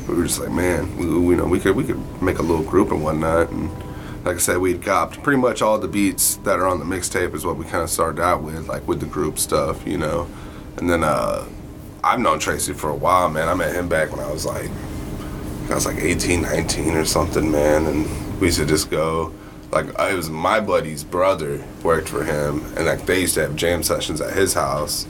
we 0.08 0.16
were 0.16 0.24
just 0.24 0.40
like, 0.40 0.52
man, 0.52 0.98
we, 0.98 1.06
we 1.20 1.36
know 1.36 1.46
we 1.46 1.60
could 1.60 1.76
we 1.76 1.84
could 1.84 2.22
make 2.22 2.40
a 2.40 2.44
little 2.44 2.64
group 2.64 2.92
and 2.92 3.04
whatnot. 3.04 3.52
And 3.52 3.70
like 4.26 4.38
I 4.38 4.40
said, 4.40 4.58
we'd 4.58 4.82
copped 4.82 5.22
pretty 5.22 5.40
much 5.40 5.62
all 5.62 5.78
the 5.78 5.88
beats 5.88 6.38
that 6.38 6.58
are 6.58 6.66
on 6.66 6.80
the 6.80 6.86
mixtape 6.86 7.36
is 7.36 7.46
what 7.46 7.58
we 7.58 7.66
kind 7.66 7.84
of 7.84 7.90
started 7.90 8.22
out 8.22 8.42
with, 8.42 8.68
like 8.68 8.88
with 8.88 9.02
the 9.02 9.06
group 9.06 9.38
stuff, 9.38 9.86
you 9.86 9.98
know. 9.98 10.28
And 10.78 10.90
then 10.90 11.04
uh, 11.04 11.46
I've 12.04 12.20
known 12.20 12.40
Tracy 12.40 12.74
for 12.74 12.90
a 12.90 12.96
while, 12.96 13.30
man. 13.30 13.48
I 13.48 13.54
met 13.54 13.74
him 13.74 13.88
back 13.88 14.12
when 14.12 14.20
I 14.20 14.32
was 14.32 14.46
like 14.46 14.70
I 15.70 15.76
was 15.76 15.86
like 15.86 15.98
18, 15.98 16.42
19 16.42 16.96
or 16.96 17.06
something, 17.06 17.50
man. 17.50 17.86
And 17.86 18.40
we 18.40 18.48
used 18.48 18.60
to 18.60 18.66
just 18.66 18.92
go 18.92 19.34
like 19.72 19.88
it 19.88 20.16
was 20.16 20.30
my 20.30 20.60
buddy's 20.60 21.04
brother 21.04 21.64
worked 21.82 22.10
for 22.10 22.24
him, 22.24 22.64
and 22.76 22.86
like 22.86 23.06
they 23.06 23.22
used 23.22 23.36
to 23.36 23.42
have 23.42 23.56
jam 23.56 23.84
sessions 23.84 24.22
at 24.22 24.34
his 24.34 24.54
house, 24.54 25.08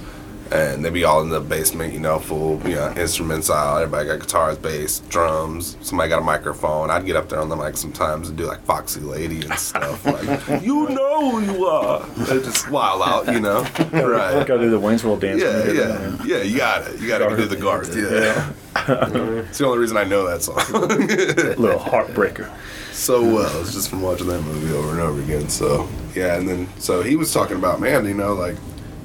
and 0.54 0.86
they'd 0.86 0.94
be 0.94 1.04
all 1.04 1.22
in 1.22 1.30
the 1.30 1.40
basement, 1.40 1.94
you 1.94 2.00
know, 2.00 2.20
full 2.20 2.62
you 2.68 2.76
know 2.76 2.94
instruments 2.96 3.50
out. 3.50 3.82
Everybody 3.82 4.08
got 4.08 4.20
guitars, 4.20 4.58
bass, 4.58 5.00
drums. 5.10 5.78
Somebody 5.82 6.10
got 6.10 6.20
a 6.20 6.24
microphone. 6.24 6.92
I'd 6.92 7.06
get 7.06 7.16
up 7.16 7.30
there 7.30 7.40
on 7.40 7.50
the 7.50 7.56
mic 7.56 7.76
sometimes 7.76 8.30
and 8.30 8.38
do 8.38 8.46
like 8.46 8.64
Foxy 8.64 9.00
Lady 9.00 9.42
and 9.42 9.54
stuff. 9.56 10.06
like 10.50 10.62
you 10.62 10.90
know 10.90 11.32
who 11.32 11.42
you 11.42 11.66
are. 11.66 12.06
They'd 12.06 12.44
just 12.44 12.70
wild 12.70 13.02
out, 13.02 13.34
you 13.34 13.40
know. 13.40 13.62
Right. 13.92 14.46
Gotta 14.46 14.60
do 14.60 14.70
the 14.70 14.80
Wayne's 14.80 15.04
World 15.04 15.22
dance. 15.22 15.42
Yeah, 15.42 15.72
yeah, 15.72 16.24
yeah. 16.24 16.44
You 16.44 16.58
got 16.58 16.88
it. 16.88 17.00
You 17.00 17.08
got 17.08 17.30
to 17.30 17.36
do 17.36 17.46
the 17.46 17.56
Garth. 17.56 17.96
Yeah, 17.96 18.54
it's 19.48 19.58
the 19.58 19.66
only 19.66 19.80
reason 19.80 19.98
I 19.98 20.04
know 20.04 20.28
that 20.28 20.44
song. 20.44 20.58
Little 20.72 21.80
heartbreaker. 21.80 22.52
so 22.92 23.24
uh, 23.24 23.34
well. 23.34 23.62
It's 23.62 23.74
just 23.74 23.90
from 23.90 24.02
watching 24.02 24.28
that 24.28 24.42
movie 24.42 24.74
over 24.74 24.92
and 24.92 25.00
over 25.00 25.22
again. 25.22 25.50
So 25.50 25.90
yeah, 26.16 26.38
and 26.38 26.48
then 26.48 26.68
so 26.78 27.02
he 27.02 27.16
was 27.16 27.34
talking 27.34 27.58
about 27.58 27.80
man, 27.80 28.06
you 28.06 28.14
know, 28.14 28.34
like 28.34 28.56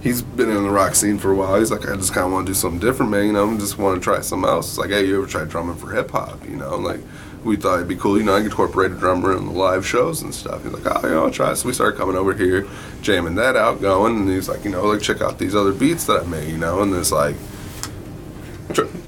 he's 0.03 0.23
been 0.23 0.49
in 0.49 0.63
the 0.63 0.71
rock 0.71 0.95
scene 0.95 1.19
for 1.19 1.33
a 1.33 1.35
while. 1.35 1.59
He's 1.59 1.71
like, 1.71 1.89
I 1.89 1.97
just 1.97 2.13
kind 2.13 2.27
of 2.27 2.33
want 2.33 2.47
to 2.47 2.51
do 2.51 2.55
something 2.55 2.81
different, 2.81 3.11
man. 3.11 3.27
You 3.27 3.33
know, 3.33 3.51
I 3.51 3.57
just 3.57 3.79
want 3.79 4.01
to 4.01 4.05
try 4.05 4.21
something 4.21 4.49
else. 4.49 4.69
It's 4.71 4.79
like, 4.79 4.91
hey, 4.91 5.07
you 5.07 5.19
ever 5.19 5.27
tried 5.27 5.49
drumming 5.49 5.77
for 5.77 5.91
hip 5.93 6.11
hop? 6.11 6.45
You 6.49 6.57
know, 6.57 6.77
like 6.77 7.01
we 7.45 7.57
thought 7.57 7.77
it'd 7.77 7.89
be 7.89 7.97
cool. 7.97 8.19
You 8.19 8.25
know, 8.25 8.35
I 8.35 8.39
could 8.39 8.47
incorporate 8.47 8.93
a 8.93 8.95
drummer 8.97 9.37
in 9.37 9.47
the 9.47 9.53
live 9.53 9.87
shows 9.87 10.23
and 10.23 10.35
stuff. 10.35 10.63
He's 10.63 10.73
like, 10.73 10.87
oh, 10.87 11.09
yeah, 11.09 11.17
I'll 11.17 11.31
try. 11.31 11.55
So 11.55 11.69
we 11.69 11.75
started 11.75 11.99
coming 11.99 12.17
over 12.17 12.35
here, 12.35 12.67
jamming 13.03 13.35
that 13.37 13.57
out, 13.57 13.81
going, 13.81 14.17
and 14.17 14.29
he's 14.29 14.49
like, 14.49 14.65
you 14.65 14.71
know, 14.71 14.87
like 14.87 15.03
check 15.03 15.21
out 15.21 15.39
these 15.39 15.55
other 15.55 15.73
beats 15.73 16.07
that 16.07 16.23
I 16.23 16.27
made. 16.27 16.51
You 16.51 16.59
know, 16.59 16.83
and 16.83 16.95
it's 16.95 17.13
like. 17.13 17.37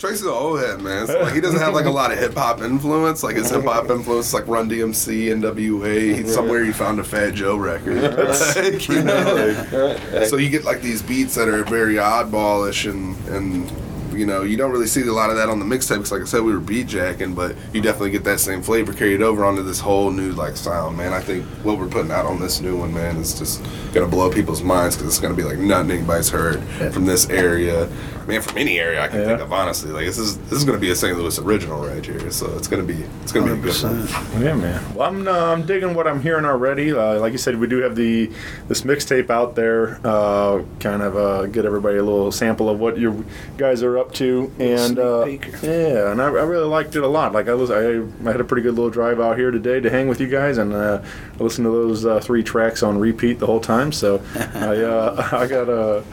Tr- 0.01 0.07
Tracy's 0.07 0.23
an 0.23 0.29
old 0.31 0.61
head, 0.61 0.81
man. 0.81 1.07
So, 1.07 1.21
like, 1.21 1.35
he 1.35 1.41
doesn't 1.41 1.61
have 1.61 1.75
like 1.75 1.85
a 1.85 1.91
lot 1.91 2.11
of 2.11 2.19
hip 2.19 2.35
hop 2.35 2.63
influence. 2.63 3.23
Like 3.23 3.37
his 3.37 3.51
hip 3.51 3.65
hop 3.65 3.91
influence, 3.91 4.29
is, 4.29 4.35
like 4.35 4.47
Run 4.49 4.69
DMC, 4.69 5.29
NWA. 5.41 6.17
He, 6.17 6.25
somewhere 6.27 6.65
he 6.65 6.73
found 6.73 6.99
a 7.01 7.05
Fat 7.05 7.35
Joe 7.35 7.57
record. 7.57 8.01
Like, 8.31 8.89
you 8.89 9.03
know, 9.03 9.99
like- 10.13 10.27
so 10.27 10.37
you 10.37 10.49
get 10.49 10.65
like 10.65 10.81
these 10.83 11.03
beats 11.03 11.35
that 11.35 11.49
are 11.49 11.63
very 11.65 11.95
oddballish 11.95 12.91
and 12.91 13.17
and 13.29 13.71
you 14.19 14.27
know 14.27 14.43
you 14.43 14.57
don't 14.57 14.71
really 14.73 14.87
see 14.87 15.03
a 15.07 15.13
lot 15.13 15.31
of 15.31 15.37
that 15.37 15.49
on 15.49 15.59
the 15.61 15.65
mixtape 15.65 15.97
because 15.97 16.13
like 16.13 16.23
I 16.23 16.25
said 16.25 16.43
we 16.43 16.53
were 16.53 16.61
beat 16.61 16.87
jacking, 16.89 17.35
but 17.35 17.55
you 17.73 17.81
definitely 17.81 18.11
get 18.11 18.25
that 18.25 18.41
same 18.41 18.63
flavor 18.63 18.93
carried 18.93 19.23
over 19.23 19.45
onto 19.45 19.63
this 19.63 19.81
whole 19.81 20.11
new 20.11 20.33
like 20.33 20.57
sound, 20.57 20.97
man. 20.97 21.13
I 21.13 21.21
think 21.21 21.45
what 21.65 21.79
we're 21.79 21.89
putting 21.89 22.11
out 22.11 22.27
on 22.27 22.41
this 22.41 22.61
new 22.61 22.77
one, 22.79 22.93
man, 22.93 23.17
is 23.17 23.39
just 23.39 23.63
gonna 23.93 24.09
blow 24.09 24.31
people's 24.31 24.63
minds 24.63 24.97
because 24.97 25.09
it's 25.13 25.21
gonna 25.21 25.35
be 25.35 25.45
like 25.45 25.59
nothing 25.59 25.91
anybody's 25.93 26.29
heard 26.31 26.63
from 26.93 27.05
this 27.07 27.29
area, 27.31 27.87
man, 28.31 28.43
from 28.43 28.59
any 28.59 28.79
area 28.79 29.03
I 29.03 29.09
can 29.09 29.25
think 29.25 29.41
of. 29.41 29.53
Honestly, 29.53 29.91
like 29.91 30.07
this 30.07 30.19
is 30.19 30.39
this 30.39 30.53
is 30.53 30.65
gonna 30.65 30.79
be 30.79 30.91
a 30.91 30.97
St. 30.97 31.17
Louis 31.17 31.39
original 31.39 31.85
right 31.87 32.05
here, 32.05 32.31
so 32.31 32.57
it's 32.57 32.69
gonna 32.69 32.83
be 32.83 33.05
it's 33.23 33.33
gonna 33.33 33.47
be 33.47 33.53
a 33.53 33.63
good 33.63 33.83
one. 33.83 34.43
Yeah, 34.43 34.55
man. 34.55 34.95
Well, 34.95 35.09
I'm, 35.09 35.27
uh, 35.27 35.53
I'm 35.53 35.67
digging 35.67 35.95
what 35.95 36.07
I'm 36.07 36.23
hearing 36.23 36.45
already. 36.45 36.93
Uh, 36.93 37.19
like 37.19 37.33
you 37.33 37.39
said, 37.39 37.59
we 37.59 37.67
do 37.67 37.79
have 37.79 37.97
the 37.97 38.31
this 38.69 38.83
mixtape 38.83 39.31
out 39.31 39.55
there. 39.55 40.01
Uh, 40.05 40.63
kind 40.79 41.03
of 41.03 41.17
uh, 41.17 41.47
get 41.47 41.65
everybody 41.65 41.99
a 41.99 42.03
little 42.03 42.33
sample 42.33 42.69
of 42.69 42.81
what 42.81 42.99
you 42.99 43.25
guys 43.57 43.83
are 43.83 43.99
up 43.99 44.13
to, 44.15 44.53
and 44.59 44.99
uh, 44.99 45.25
yeah, 45.63 46.13
and 46.13 46.23
I, 46.23 46.27
I 46.27 46.29
really 46.45 46.69
liked 46.69 46.97
it 46.97 47.03
a 47.03 47.09
lot. 47.09 47.33
Like 47.33 47.49
I 47.49 47.55
was, 47.55 47.71
I, 47.71 48.01
I 48.01 48.33
had 48.33 48.41
a 48.41 48.45
pretty 48.45 48.63
good 48.63 48.75
little 48.75 48.91
drive 48.91 49.21
out 49.21 49.37
here 49.37 49.51
today 49.51 49.81
to 49.81 49.91
hang 49.91 50.09
with 50.09 50.21
you 50.21 50.29
guys, 50.29 50.59
and 50.59 50.73
uh, 50.73 51.03
I 51.39 51.43
listened 51.43 51.67
to 51.67 51.71
those 51.71 52.05
uh, 52.07 52.21
three 52.21 52.43
tracks 52.43 52.83
on 52.83 52.99
repeat 52.99 53.39
the 53.39 53.47
whole 53.47 53.61
time. 53.61 53.93
So 53.93 54.23
I 54.55 54.79
uh, 54.79 55.29
I 55.33 55.47
got 55.47 55.69
a. 55.69 56.05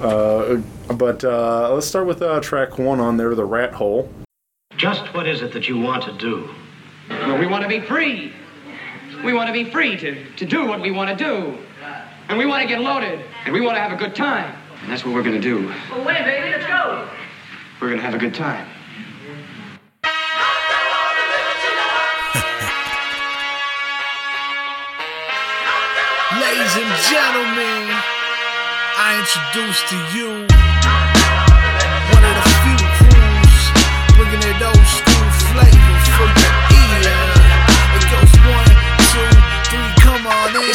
Uh, 0.00 0.60
but 0.94 1.24
uh, 1.24 1.72
let's 1.74 1.86
start 1.86 2.06
with 2.06 2.22
uh, 2.22 2.40
track 2.40 2.78
one 2.78 3.00
on 3.00 3.16
there, 3.16 3.34
the 3.34 3.44
Rat 3.44 3.72
Hole. 3.74 4.08
Just 4.76 5.12
what 5.14 5.26
is 5.26 5.42
it 5.42 5.52
that 5.52 5.68
you 5.68 5.78
want 5.78 6.04
to 6.04 6.12
do? 6.12 6.48
Well, 7.08 7.38
we 7.38 7.46
want 7.46 7.62
to 7.62 7.68
be 7.68 7.80
free. 7.80 8.32
We 9.24 9.32
want 9.32 9.48
to 9.48 9.52
be 9.52 9.70
free 9.70 9.96
to, 9.96 10.34
to 10.34 10.44
do 10.44 10.66
what 10.66 10.80
we 10.80 10.90
want 10.90 11.16
to 11.16 11.24
do. 11.24 11.58
And 12.28 12.38
we 12.38 12.46
want 12.46 12.62
to 12.62 12.68
get 12.68 12.80
loaded. 12.80 13.24
And 13.44 13.54
we 13.54 13.60
want 13.60 13.76
to 13.76 13.80
have 13.80 13.92
a 13.92 13.96
good 13.96 14.14
time. 14.14 14.54
And 14.82 14.90
that's 14.90 15.04
what 15.04 15.14
we're 15.14 15.22
going 15.22 15.40
to 15.40 15.40
do. 15.40 15.72
Well, 15.90 16.04
wait, 16.04 16.24
baby, 16.24 16.50
let's 16.50 16.66
go. 16.66 17.08
We're 17.80 17.88
going 17.88 18.00
to 18.00 18.04
have 18.04 18.14
a 18.14 18.18
good 18.18 18.34
time. 18.34 18.66
Ladies 26.40 26.76
and 26.76 26.92
gentlemen, 27.08 27.88
I 28.98 29.18
introduce 29.20 29.82
to 29.88 30.18
you 30.18 30.55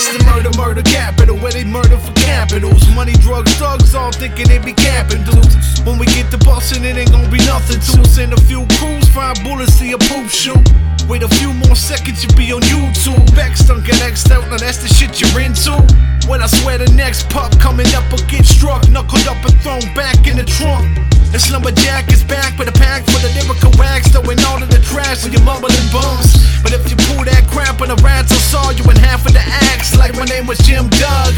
It's 0.02 0.18
the 0.18 0.26
murder, 0.34 0.50
murder 0.58 0.82
capital 0.82 1.38
where 1.38 1.52
they 1.52 1.64
murder 1.64 1.96
for 1.96 2.12
capitals. 2.14 2.82
Money, 2.96 3.14
drugs, 3.22 3.54
thugs, 3.62 3.94
all 3.94 4.12
thinking 4.12 4.48
they 4.48 4.58
be 4.58 4.74
capping 4.74 5.24
dudes. 5.24 5.80
When 5.86 6.00
we 6.00 6.08
get 6.08 6.32
to 6.32 6.40
bustin', 6.42 6.84
it 6.84 6.98
ain't 6.98 7.12
gonna 7.12 7.30
be 7.30 7.38
nothing 7.46 7.78
to. 7.78 8.10
Send 8.10 8.34
a 8.34 8.42
few 8.50 8.66
crews, 8.82 9.08
five 9.14 9.38
bullets, 9.44 9.74
see 9.74 9.92
a 9.92 10.00
poop 10.10 10.28
shoot. 10.28 10.58
Wait 11.06 11.22
a 11.22 11.30
few 11.38 11.54
more 11.54 11.76
seconds, 11.76 12.26
you'll 12.26 12.34
be 12.34 12.52
on 12.52 12.62
YouTube. 12.66 13.22
Back 13.36 13.56
stunk 13.56 13.88
and 13.94 14.02
X'd 14.02 14.32
out, 14.32 14.50
now 14.50 14.58
that's 14.58 14.82
the 14.82 14.90
shit 14.90 15.22
you're 15.22 15.40
into. 15.40 15.78
When 16.26 16.42
I 16.42 16.48
swear 16.48 16.80
the 16.80 16.90
next 16.98 17.30
pup 17.30 17.54
coming 17.60 17.86
up 17.94 18.10
will 18.10 18.26
get 18.26 18.44
struck, 18.44 18.90
knuckled 18.90 19.28
up 19.28 19.38
and 19.46 19.54
thrown 19.62 19.86
back 19.94 20.26
in 20.26 20.36
the 20.36 20.46
trunk. 20.50 20.98
This 21.30 21.52
lumberjack 21.54 22.12
is 22.12 22.24
back 22.26 22.58
with 22.58 22.68
a 22.68 22.76
pack 22.76 23.06
for 23.06 23.22
the 23.22 23.30
lyrical 23.38 23.72
wax, 23.78 24.10
throwing 24.10 24.42
all 24.50 24.62
of 24.62 24.70
the 24.70 24.82
trash 24.82 25.24
when 25.24 25.32
you're 25.32 25.46
mumbling 25.46 25.88
bums. 25.94 26.42
But 26.62 26.74
if 26.74 26.90
you 26.92 26.98
pull 27.08 27.24
that 27.24 27.48
crap 27.48 27.82
on 27.82 27.88
the 27.88 27.96
rats, 28.04 28.32
I'll 28.32 28.40
saw 28.52 28.70
you 28.72 28.84
in 28.92 28.98
half 28.98 29.26
of 29.26 29.34
the 29.34 29.42
axe, 29.42 29.91
like 29.98 30.14
my 30.16 30.26
name 30.26 30.46
was 30.48 30.58
Jim 30.60 30.88
Doug. 30.90 31.34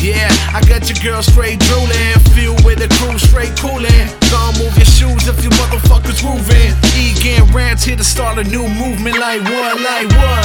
Yeah, 0.00 0.28
I 0.54 0.62
got 0.68 0.88
your 0.88 0.98
girl 1.02 1.22
straight 1.22 1.58
drooling, 1.60 2.18
feel 2.34 2.54
with 2.64 2.78
the 2.78 2.88
crew 2.98 3.18
straight 3.18 3.56
cooling. 3.58 4.06
Gonna 4.30 4.58
move 4.58 4.76
your 4.76 4.86
shoes 4.86 5.26
if 5.26 5.42
you 5.42 5.50
motherfuckers 5.50 6.22
grooving. 6.22 6.72
Egan 6.94 7.52
rants 7.52 7.82
here 7.84 7.96
to 7.96 8.04
start 8.04 8.38
a 8.38 8.44
new 8.44 8.68
movement 8.68 9.18
like 9.18 9.42
what, 9.42 9.80
like 9.80 10.08
what? 10.10 10.44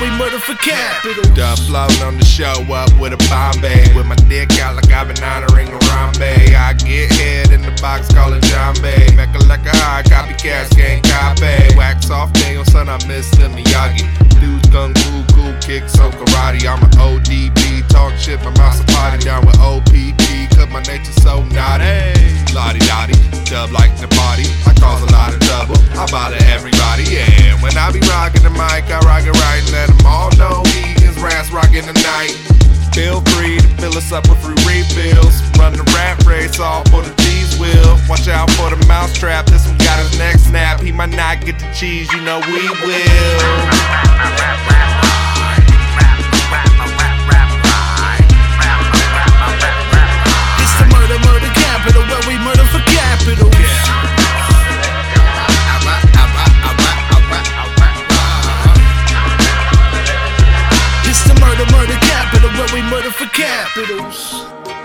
We 0.00 0.19
capital. 0.38 1.26
Dub 1.34 1.58
floating 1.66 2.02
on 2.02 2.16
the 2.16 2.24
show 2.24 2.62
up 2.70 2.90
with 3.00 3.12
a 3.12 3.20
Bombay. 3.28 3.94
With 3.94 4.06
my 4.06 4.14
dick 4.30 4.58
out 4.60 4.76
like 4.76 4.90
I've 4.92 5.08
been 5.08 5.22
honoring 5.22 5.66
Harambe. 5.66 6.54
I 6.54 6.72
get 6.74 7.10
head 7.12 7.50
in 7.50 7.62
the 7.62 7.74
box, 7.82 8.12
call 8.14 8.32
it 8.32 8.42
Bay. 8.82 9.10
Mecca 9.16 9.38
like 9.46 9.66
a 9.66 9.74
high 9.82 10.02
copycat, 10.02 10.70
skank 10.70 11.02
copy. 11.02 11.76
Wax 11.76 12.10
off 12.10 12.32
day 12.34 12.56
on 12.56 12.64
son, 12.66 12.88
I 12.88 12.98
miss 13.06 13.30
the 13.32 13.48
Miyagi. 13.50 14.06
Dudes 14.40 14.68
kung 14.70 14.94
fu, 14.94 15.24
cool 15.34 15.54
kicks, 15.60 15.92
so 15.92 16.10
karate. 16.10 16.62
I'm 16.62 16.82
an 16.82 16.90
ODB, 17.02 17.88
talk 17.88 18.14
shit 18.16 18.40
from 18.40 18.54
a 18.54 18.84
party 18.94 19.24
down 19.24 19.44
with 19.46 19.58
OPP. 19.58 20.54
Cause 20.54 20.70
my 20.70 20.82
nature 20.82 21.12
so 21.20 21.42
naughty. 21.50 22.30
Lottie 22.54 22.82
dotty, 22.86 23.14
dub 23.46 23.70
like 23.72 23.96
the 23.98 24.08
party. 24.14 24.46
I 24.66 24.74
cause 24.78 25.02
a 25.02 25.10
lot 25.12 25.34
of 25.34 25.40
trouble. 25.40 25.76
I 25.98 26.06
bother 26.10 26.38
everybody, 26.46 27.04
yeah. 27.04 27.60
When 27.62 27.76
I 27.76 27.90
be 27.92 28.00
rocking 28.00 28.42
the 28.42 28.50
mic, 28.50 28.90
I 28.90 28.98
rock 29.06 29.24
it 29.26 29.36
right 29.38 29.62
and 29.62 29.72
let 29.72 29.88
them 29.88 30.06
all 30.06 30.19
know 30.36 30.62
Egan's 30.76 31.16
rats 31.22 31.50
rocking 31.50 31.86
the 31.86 31.96
night. 32.04 32.36
Feel 32.92 33.20
free 33.32 33.56
to 33.58 33.68
fill 33.80 33.96
us 33.96 34.12
up 34.12 34.28
with 34.28 34.38
free 34.44 34.58
refills. 34.68 35.40
Run 35.56 35.72
the 35.72 35.84
rat 35.96 36.22
race 36.26 36.60
all 36.60 36.84
for 36.90 37.00
the 37.00 37.14
cheese 37.22 37.58
will. 37.58 37.96
Watch 38.08 38.28
out 38.28 38.50
for 38.52 38.68
the 38.68 38.84
mousetrap. 38.86 39.46
This 39.46 39.66
one 39.66 39.78
got 39.78 39.98
his 40.00 40.18
neck 40.18 40.36
snap. 40.36 40.80
He 40.80 40.92
might 40.92 41.14
not 41.16 41.40
get 41.44 41.58
the 41.58 41.72
cheese, 41.72 42.12
you 42.12 42.20
know 42.20 42.40
we 42.46 42.68
will. 42.84 43.40
We 62.74 62.82
murder 62.82 63.10
for 63.10 63.24
capitals. 63.26 64.79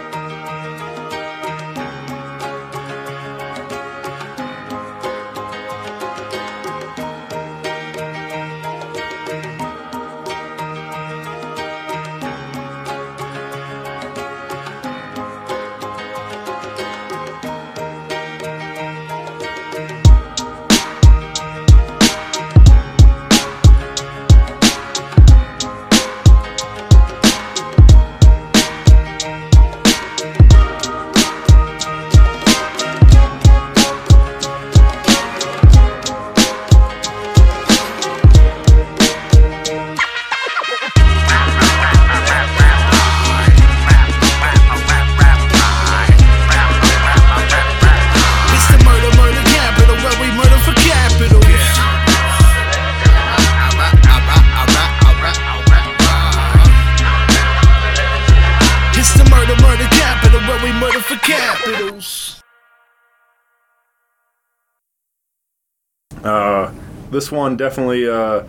One 67.35 67.57
definitely 67.57 68.07
uh, 68.09 68.43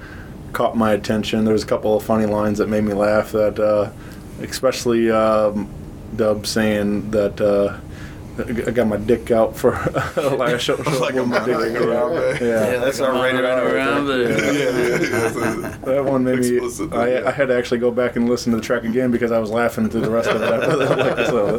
caught 0.53 0.77
my 0.77 0.93
attention. 0.93 1.45
There 1.45 1.53
was 1.53 1.63
a 1.65 1.67
couple 1.67 1.97
of 1.97 2.03
funny 2.05 2.27
lines 2.27 2.59
that 2.59 2.69
made 2.69 2.85
me 2.85 2.93
laugh. 2.95 3.33
That 3.33 3.59
uh, 3.59 3.91
especially 4.43 5.11
um, 5.11 5.69
Dub 6.17 6.47
saying 6.47 7.11
that. 7.11 7.41
Uh, 7.41 7.79
I 8.39 8.71
got 8.71 8.87
my 8.87 8.99
dick 8.99 9.31
out 9.31 9.57
for 9.57 9.71
like 10.17 10.41
I 10.53 10.59
show, 10.59 10.77
show 10.77 10.91
Like 11.01 11.15
a 11.15 11.21
with 11.23 11.29
my 11.29 11.39
dick. 11.47 11.57
mountain 11.57 11.77
around 11.79 12.13
Yeah, 12.13 12.21
there. 12.35 12.73
yeah. 12.75 12.81
That's 12.81 13.01
our 13.01 13.15
rated 13.25 13.47
R. 13.47 13.75
around 13.75 14.09
right 14.09 14.29
there. 14.29 14.73
there. 14.73 15.71
That 15.87 16.05
one 16.05 16.25
made 16.25 16.41
me. 16.41 16.57
Explicit, 16.57 16.93
I, 16.93 17.13
yeah. 17.13 17.23
I 17.27 17.31
had 17.31 17.49
to 17.49 17.57
actually 17.57 17.79
go 17.81 17.91
back 17.91 18.15
and 18.17 18.29
listen 18.29 18.53
to 18.53 18.59
the 18.59 18.63
track 18.63 18.85
again 18.85 19.11
because 19.11 19.33
I 19.33 19.39
was 19.39 19.49
laughing 19.51 19.89
through 19.89 20.03
the 20.03 20.11
rest 20.11 20.29
of 20.29 20.43
it. 20.43 20.53
After 20.53 20.77
that. 20.77 20.97
Like, 21.17 21.27
so 21.29 21.57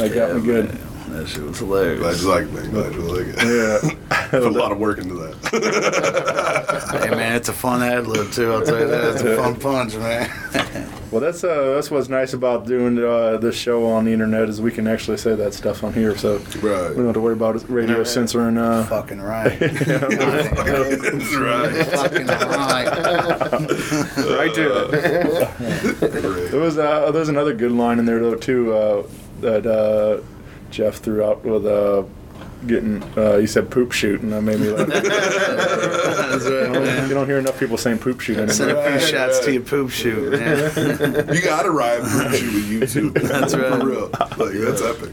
that 0.00 0.14
got 0.14 0.36
me 0.36 0.40
good. 0.42 0.68
That 1.10 1.28
shit 1.28 1.42
was 1.42 1.58
hilarious. 1.58 2.00
Glad 2.00 2.16
hilarious. 2.16 2.22
you 2.22 2.28
like 2.30 2.44
it, 2.44 2.52
man. 2.54 2.70
Glad 2.70 2.94
you 2.94 3.00
like 3.00 3.26
it. 3.36 3.84
Yeah. 3.84 3.95
Put 4.42 4.56
a 4.56 4.58
lot 4.58 4.72
of 4.72 4.78
work 4.78 4.98
into 4.98 5.14
that. 5.14 6.56
Hey 6.86 7.10
man, 7.10 7.36
it's 7.36 7.48
a 7.48 7.52
fun 7.52 7.82
ad 7.82 8.06
lib 8.06 8.32
too. 8.32 8.52
I'll 8.52 8.64
tell 8.64 8.78
you 8.78 8.86
that. 8.88 9.14
It's 9.14 9.22
a 9.22 9.36
fun 9.36 9.56
punch, 9.56 9.96
man. 9.96 10.30
Well, 11.10 11.20
that's 11.20 11.44
uh, 11.44 11.74
that's 11.74 11.90
what's 11.90 12.08
nice 12.08 12.32
about 12.32 12.66
doing 12.66 12.98
uh, 12.98 13.36
this 13.36 13.54
show 13.54 13.86
on 13.86 14.04
the 14.06 14.12
internet 14.12 14.48
is 14.48 14.60
we 14.60 14.72
can 14.72 14.88
actually 14.88 15.18
say 15.18 15.36
that 15.36 15.54
stuff 15.54 15.84
on 15.84 15.94
here, 15.94 16.16
so 16.16 16.38
right. 16.38 16.90
we 16.90 16.96
don't 16.96 17.06
have 17.06 17.14
to 17.14 17.20
worry 17.20 17.34
about 17.34 17.70
radio 17.70 18.02
censoring. 18.02 18.58
Uh, 18.58 18.84
Fucking 18.86 19.20
right. 19.20 19.56
That's 19.60 21.34
right. 21.36 21.86
Fucking 21.86 22.26
right. 22.26 22.86
right 24.18 24.54
to 24.56 24.88
it. 24.90 26.50
There 26.50 26.60
was 26.60 26.76
uh, 26.76 27.12
there's 27.12 27.28
another 27.28 27.54
good 27.54 27.72
line 27.72 28.00
in 28.00 28.04
there 28.04 28.18
though 28.18 28.34
too 28.34 28.74
uh, 28.74 29.06
that 29.40 29.64
uh, 29.64 30.22
Jeff 30.70 30.96
threw 30.96 31.24
out 31.24 31.44
with 31.44 31.66
uh, 31.66 32.02
getting. 32.66 33.02
Uh, 33.16 33.38
he 33.38 33.46
said 33.46 33.70
poop 33.70 33.92
shoot, 33.92 34.20
and 34.22 34.32
that 34.32 34.42
made 34.42 34.60
me 34.60 34.68
laugh. 34.70 34.86
That's 34.88 36.44
right, 36.44 36.72
man. 36.72 37.08
you 37.08 37.14
don't 37.14 37.26
hear 37.26 37.38
enough 37.38 37.58
people 37.58 37.76
saying 37.78 37.98
poop 37.98 38.20
shoot 38.20 38.36
Send 38.50 38.70
anymore. 38.70 38.86
a 38.86 38.98
few 38.98 39.08
shots 39.08 39.40
to 39.40 39.52
your 39.52 39.62
poop 39.62 39.90
shoot, 39.90 40.32
man. 40.32 41.28
You 41.36 41.42
gotta 41.42 41.70
ride 41.70 42.02
poop 42.02 42.32
shoot 42.32 42.54
with 42.80 42.94
YouTube. 42.94 43.22
That's 43.28 43.54
right. 43.54 43.80
For 43.80 43.86
real. 43.86 44.08
Like, 44.10 44.54
that's 44.58 44.82
epic. 44.82 45.12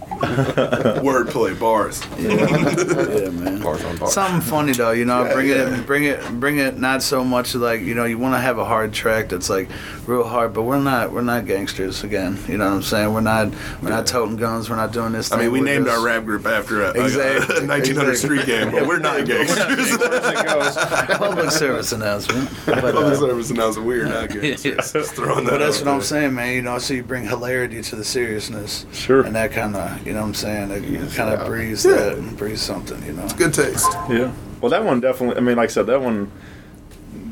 Wordplay, 1.02 1.60
bars. 1.60 2.02
Yeah, 2.20 3.30
man. 3.30 3.62
Bars 3.62 3.84
on 3.84 3.98
bars. 3.98 4.14
Something 4.14 4.42
funny 4.42 4.74
though, 4.74 4.92
you 4.92 5.06
know, 5.06 5.26
Yeah, 5.26 5.34
bring 5.34 5.48
yeah. 5.48 5.56
it, 5.80 5.86
bring 5.86 6.04
it, 6.06 6.40
bring 6.40 6.58
it. 6.60 6.78
Not 6.78 7.04
so 7.04 7.24
much 7.24 7.56
like 7.56 7.82
you 7.82 7.94
know, 7.96 8.06
you 8.06 8.18
want 8.18 8.36
to 8.36 8.40
have 8.40 8.58
a 8.58 8.66
hard 8.66 8.94
track 8.94 9.30
that's 9.30 9.50
like 9.50 9.70
real 10.08 10.24
hard, 10.24 10.54
but 10.54 10.64
we're 10.64 10.80
not, 10.82 11.12
we're 11.12 11.22
not 11.22 11.46
gangsters 11.46 12.04
again. 12.04 12.38
You 12.48 12.58
know 12.58 12.66
what 12.66 12.74
I'm 12.76 12.82
saying? 12.84 13.14
We're 13.14 13.22
not, 13.22 13.54
we're 13.82 13.90
not 13.90 14.06
toting 14.08 14.36
guns. 14.38 14.70
We're 14.70 14.76
not 14.76 14.92
doing 14.92 15.12
this. 15.14 15.32
I 15.32 15.36
mean, 15.38 15.46
thing 15.46 15.52
we 15.54 15.60
with 15.60 15.70
named 15.70 15.86
this. 15.88 15.94
our 15.94 16.04
rap 16.06 16.24
group 16.26 16.46
after 16.46 16.84
a, 16.84 16.88
a- 16.90 17.04
Exactly. 17.04 17.33
a 17.33 17.33
1900 17.68 18.10
Exactly. 18.12 18.16
street 18.16 18.46
game, 18.46 18.72
but 18.72 18.88
we're 18.88 19.00
not 19.00 19.26
gangsters. 19.26 19.98
public 21.18 21.52
service 21.52 21.92
announcement. 21.92 22.50
But, 22.66 22.82
Public 22.82 22.96
uh, 22.96 23.16
service 23.16 23.50
announcement. 23.50 23.88
we're 23.88 24.06
not 24.06 24.30
gangsters. 24.30 24.92
Just 24.94 25.14
throwing 25.16 25.46
that 25.46 25.52
But 25.52 25.58
that's 25.60 25.80
out 25.82 25.86
what 25.88 25.94
I'm 25.96 26.02
saying, 26.02 26.34
man. 26.34 26.54
You 26.56 26.62
know, 26.62 26.78
so 26.80 26.94
you 26.94 27.04
bring 27.04 27.26
hilarity 27.28 27.82
to 27.82 27.96
the 27.96 28.04
seriousness. 28.04 28.86
Sure. 28.92 29.22
And 29.24 29.36
that 29.36 29.52
kind 29.52 29.76
of, 29.76 30.06
you 30.06 30.14
know 30.14 30.22
what 30.22 30.28
I'm 30.28 30.34
saying? 30.34 30.72
It 30.72 30.82
kind 31.16 31.30
yeah. 31.32 31.34
of 31.42 31.48
breathes 31.48 31.86
Yeah. 31.86 31.96
that, 31.96 32.38
breathes 32.38 32.62
something, 32.62 33.04
you 33.06 33.14
know? 33.14 33.28
Good 33.38 33.54
taste. 33.54 33.92
Yeah. 34.10 34.32
Well, 34.62 34.70
that 34.70 34.84
one 34.84 35.02
definitely. 35.02 35.38
I 35.38 35.42
mean, 35.42 35.58
like 35.58 35.70
I 35.70 35.74
said, 35.74 35.88
that 35.88 36.02
one 36.02 36.32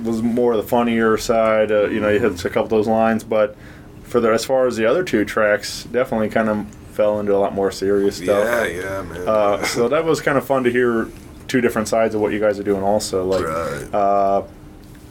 was 0.04 0.22
more 0.22 0.56
the 0.58 0.64
funnier 0.64 1.18
side. 1.18 1.72
Uh, 1.72 1.86
you 1.88 2.00
know, 2.00 2.10
you 2.10 2.20
hit 2.20 2.44
a 2.44 2.50
couple 2.50 2.64
of 2.64 2.70
those 2.70 2.88
lines, 2.88 3.24
but 3.24 3.56
for 4.04 4.20
the 4.20 4.30
as 4.32 4.44
far 4.44 4.68
as 4.68 4.76
the 4.76 4.86
other 4.86 5.04
two 5.04 5.24
tracks, 5.24 5.84
definitely 5.86 6.28
kind 6.30 6.50
of 6.50 6.66
fell 6.92 7.20
into 7.20 7.36
a 7.36 7.38
lot 7.40 7.54
more 7.54 7.72
serious 7.72 8.18
stuff. 8.18 8.28
Yeah, 8.46 8.66
yeah, 8.66 9.02
man. 9.04 9.28
Uh, 9.28 9.64
so 9.64 9.88
that 9.90 10.04
was 10.06 10.22
kind 10.22 10.38
of 10.38 10.46
fun 10.46 10.64
to 10.66 10.72
hear 10.72 11.08
two 11.48 11.62
different 11.62 11.88
sides 11.88 12.16
of 12.16 12.22
what 12.22 12.32
you 12.34 12.40
guys 12.40 12.60
are 12.60 12.64
doing. 12.64 12.84
Also, 12.84 13.26
like 13.26 13.46
Right. 13.46 13.94
uh, 13.94 14.44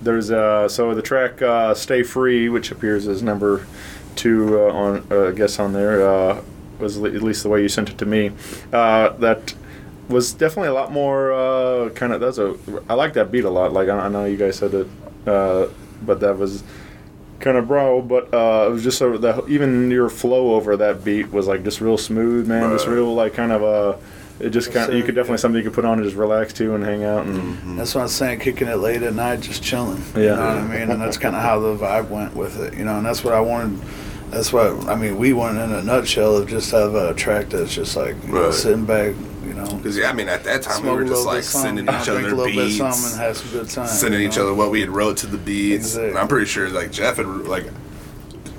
there's 0.03 0.31
uh, 0.31 0.69
so 0.69 0.95
the 0.95 1.03
track 1.03 1.43
uh, 1.43 1.75
"Stay 1.75 2.03
Free," 2.03 2.49
which 2.49 2.71
appears 2.71 3.07
as 3.09 3.23
number 3.23 3.67
two 4.17 4.59
uh, 4.59 4.73
on 4.73 5.07
uh, 5.11 5.29
I 5.29 5.33
guess 5.33 5.59
on 5.59 5.73
there 5.73 6.07
uh, 6.09 6.43
was 6.79 6.97
at 6.97 7.23
least 7.23 7.43
the 7.43 7.49
way 7.51 7.61
you 7.63 7.69
sent 7.69 7.91
it 7.91 7.99
to 7.99 8.07
me. 8.07 8.31
Uh, 8.73 9.11
that 9.19 9.55
was 10.09 10.33
definitely 10.33 10.69
a 10.69 10.75
lot 10.75 10.91
more 10.91 11.33
uh, 11.33 11.91
kind 11.91 12.13
of. 12.13 12.21
That's 12.21 12.39
a 12.39 12.57
I 12.89 12.95
like 12.95 13.13
that 13.15 13.31
beat 13.31 13.45
a 13.45 13.51
lot. 13.51 13.73
Like 13.73 13.89
I, 13.89 13.99
I 13.99 14.09
know 14.09 14.25
you 14.25 14.37
guys 14.39 14.57
said 14.57 14.73
it, 14.75 14.87
uh, 15.27 15.67
but 16.03 16.21
that 16.21 16.39
was 16.39 16.63
kind 17.41 17.57
of 17.57 17.67
bro. 17.69 18.03
But 18.03 18.33
uh, 18.33 18.67
it 18.69 18.73
was 18.73 18.83
just 18.83 18.99
so 18.99 19.17
that 19.19 19.49
even 19.49 19.91
your 19.91 20.09
flow 20.09 20.55
over 20.55 20.77
that 20.77 21.05
beat 21.05 21.31
was 21.33 21.47
like 21.47 21.65
just 21.65 21.81
real 21.81 21.99
smooth, 21.99 22.47
man. 22.47 22.71
Just 22.71 22.87
real 22.87 23.15
like 23.15 23.35
kind 23.35 23.53
of 23.53 23.63
uh, 23.63 23.97
it 24.39 24.51
just 24.51 24.73
kind 24.73 24.91
of 24.91 24.97
you 24.97 25.03
could 25.05 25.15
definitely 25.15 25.39
something 25.39 25.59
you 25.59 25.65
could 25.69 25.75
put 25.75 25.85
on 25.85 25.99
and 25.99 26.05
just 26.05 26.17
relax 26.17 26.53
to 26.55 26.75
and 26.75 26.85
hang 26.85 27.05
out 27.05 27.27
and. 27.27 27.37
Mm-hmm. 27.41 27.77
That's 27.77 27.95
what 27.95 28.03
I'm 28.03 28.09
saying, 28.09 28.41
kicking 28.41 28.69
it 28.69 28.77
late 28.77 29.03
at 29.03 29.15
night, 29.15 29.41
just 29.41 29.63
chilling. 29.63 30.03
You 30.15 30.23
Yeah. 30.25 30.35
know 30.37 30.41
what 30.47 30.57
I 30.59 30.67
mean? 30.67 30.91
And 30.91 31.01
that's 31.01 31.17
kind 31.19 31.35
of 31.37 31.43
how 31.43 31.61
the 31.61 31.77
vibe 31.77 32.09
went 32.09 32.35
with 32.37 32.59
it, 32.61 32.75
you 32.77 32.85
know? 32.85 32.97
And 32.97 33.05
that's 33.07 33.23
what 33.25 33.35
I 33.35 33.41
wanted. 33.41 33.81
That's 34.31 34.53
what, 34.53 34.87
I 34.89 34.95
mean, 34.95 35.19
we 35.19 35.33
wanted 35.33 35.65
in 35.65 35.73
a 35.73 35.83
nutshell 35.83 36.37
of 36.37 36.49
just 36.49 36.71
have 36.71 36.95
a 36.95 37.13
track 37.15 37.49
that's 37.51 37.75
just 37.75 37.97
like, 37.97 38.15
you 38.27 38.33
know, 38.33 38.51
sitting 38.53 38.85
back, 38.85 39.15
you 39.17 39.30
know. 39.65 39.77
Because 39.77 39.97
yeah, 39.97 40.11
I 40.11 40.13
mean, 40.13 40.29
at 40.29 40.45
that 40.45 40.63
time 40.63 40.83
we 40.85 40.91
were 40.91 41.05
just 41.05 41.27
like 41.27 41.43
sending 41.43 41.85
know, 41.87 42.01
each 42.01 42.09
other 42.09 42.21
a 42.21 42.23
little 42.35 42.45
bit 42.47 42.55
beats, 42.57 42.81
and 43.13 43.21
have 43.21 43.37
some 43.37 43.51
good 43.51 43.69
time. 43.69 43.87
sending 43.87 44.21
you 44.21 44.29
each 44.29 44.39
other 44.39 44.53
what 44.55 44.71
we 44.71 44.81
had 44.81 44.91
wrote 44.91 45.17
to 45.19 45.27
the 45.27 45.39
beats. 45.39 45.87
Exactly. 45.87 46.09
And 46.11 46.19
I'm 46.19 46.29
pretty 46.29 46.47
sure 46.47 46.69
like 46.71 46.91
Jeff 46.93 47.17
had 47.17 47.27
like. 47.27 47.67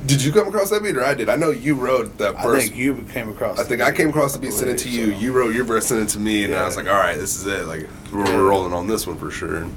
Did 0.06 0.24
you 0.24 0.32
come 0.32 0.48
across 0.48 0.72
that 0.72 0.82
beat 0.82 0.98
or 0.98 1.04
I 1.06 1.14
did? 1.14 1.30
I 1.30 1.36
know 1.36 1.52
you 1.52 1.76
wrote 1.76 2.18
that 2.18 2.42
first. 2.42 2.66
I 2.66 2.68
think 2.70 2.76
you 2.76 2.96
came 3.14 3.30
across 3.30 3.60
I 3.60 3.64
think 3.64 3.82
I 3.84 3.92
came 3.92 4.10
across 4.10 4.34
the 4.34 4.40
beat, 4.40 4.52
sent 4.54 4.72
it 4.72 4.80
to 4.80 4.90
you. 4.90 5.12
So- 5.14 5.20
You 5.20 5.32
wrote 5.32 5.54
your 5.54 5.64
verse, 5.64 5.86
sent 5.88 6.02
it 6.02 6.10
to 6.14 6.20
me, 6.20 6.44
and 6.46 6.56
I 6.56 6.66
was 6.66 6.76
like, 6.76 6.88
"All 6.88 6.94
right, 6.94 7.18
this 7.18 7.36
is 7.36 7.46
it. 7.46 7.66
Like, 7.68 7.88
we're, 8.12 8.26
Yeah. 8.26 8.36
we're 8.36 8.50
rolling 8.50 8.74
on 8.74 8.88
this 8.88 9.06
one 9.06 9.18
for 9.18 9.30
sure." 9.30 9.68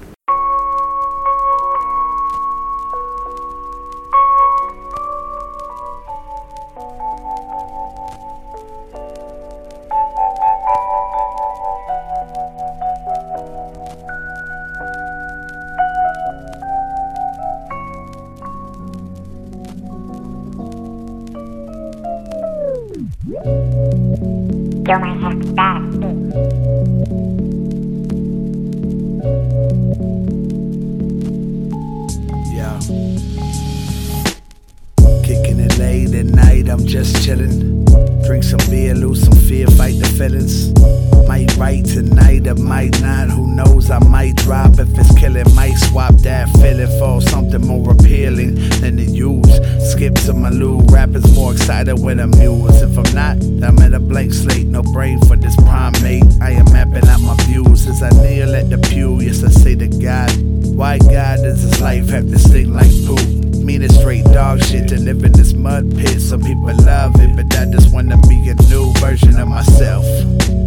Not. 43.00 43.30
Who 43.30 43.46
knows? 43.46 43.90
I 43.90 43.98
might 43.98 44.36
drop 44.36 44.78
if 44.78 44.96
it's 44.98 45.18
killing. 45.18 45.44
Might 45.54 45.76
swap 45.76 46.14
that 46.26 46.48
feeling 46.60 46.88
for 46.98 47.20
something 47.20 47.66
more 47.66 47.92
appealing 47.92 48.54
than 48.80 48.96
the 48.96 49.04
use. 49.04 49.92
Skip 49.92 50.14
to 50.26 50.32
my 50.32 50.50
loo. 50.50 50.80
Rappers 50.88 51.34
more 51.34 51.52
excited 51.52 51.98
when 51.98 52.20
I'm 52.20 52.32
used. 52.34 52.82
If 52.82 52.96
I'm 52.96 53.14
not, 53.14 53.36
I'm 53.62 53.78
at 53.78 53.94
a 53.94 54.00
blank 54.00 54.32
slate. 54.32 54.66
No 54.66 54.82
brain 54.82 55.20
for 55.20 55.36
this 55.36 55.56
primate. 55.56 56.24
I 56.40 56.50
am 56.50 56.66
mapping 56.72 57.06
out 57.08 57.20
my 57.20 57.36
views 57.44 57.86
as 57.86 58.02
I 58.02 58.10
kneel 58.10 58.54
at 58.54 58.70
the 58.70 58.78
pew. 58.78 59.20
Yes, 59.20 59.44
I 59.44 59.48
say 59.48 59.74
to 59.76 59.88
God, 59.88 60.30
why 60.74 60.98
God 60.98 61.38
does 61.42 61.62
this 61.62 61.80
life 61.80 62.08
have 62.08 62.28
to 62.30 62.38
stink 62.38 62.68
like 62.68 62.90
poop? 63.06 63.53
Mean 63.64 63.82
it's 63.82 63.96
straight 63.96 64.24
dog 64.26 64.62
shit 64.62 64.88
to 64.88 65.00
live 65.00 65.24
in 65.24 65.32
this 65.32 65.54
mud 65.54 65.90
pit. 65.96 66.20
Some 66.20 66.42
people 66.42 66.74
love 66.84 67.14
it, 67.16 67.34
but 67.34 67.58
I 67.58 67.64
just 67.64 67.94
wanna 67.94 68.18
be 68.28 68.50
a 68.50 68.54
new 68.68 68.92
version 68.98 69.38
of 69.40 69.48
myself. 69.48 70.04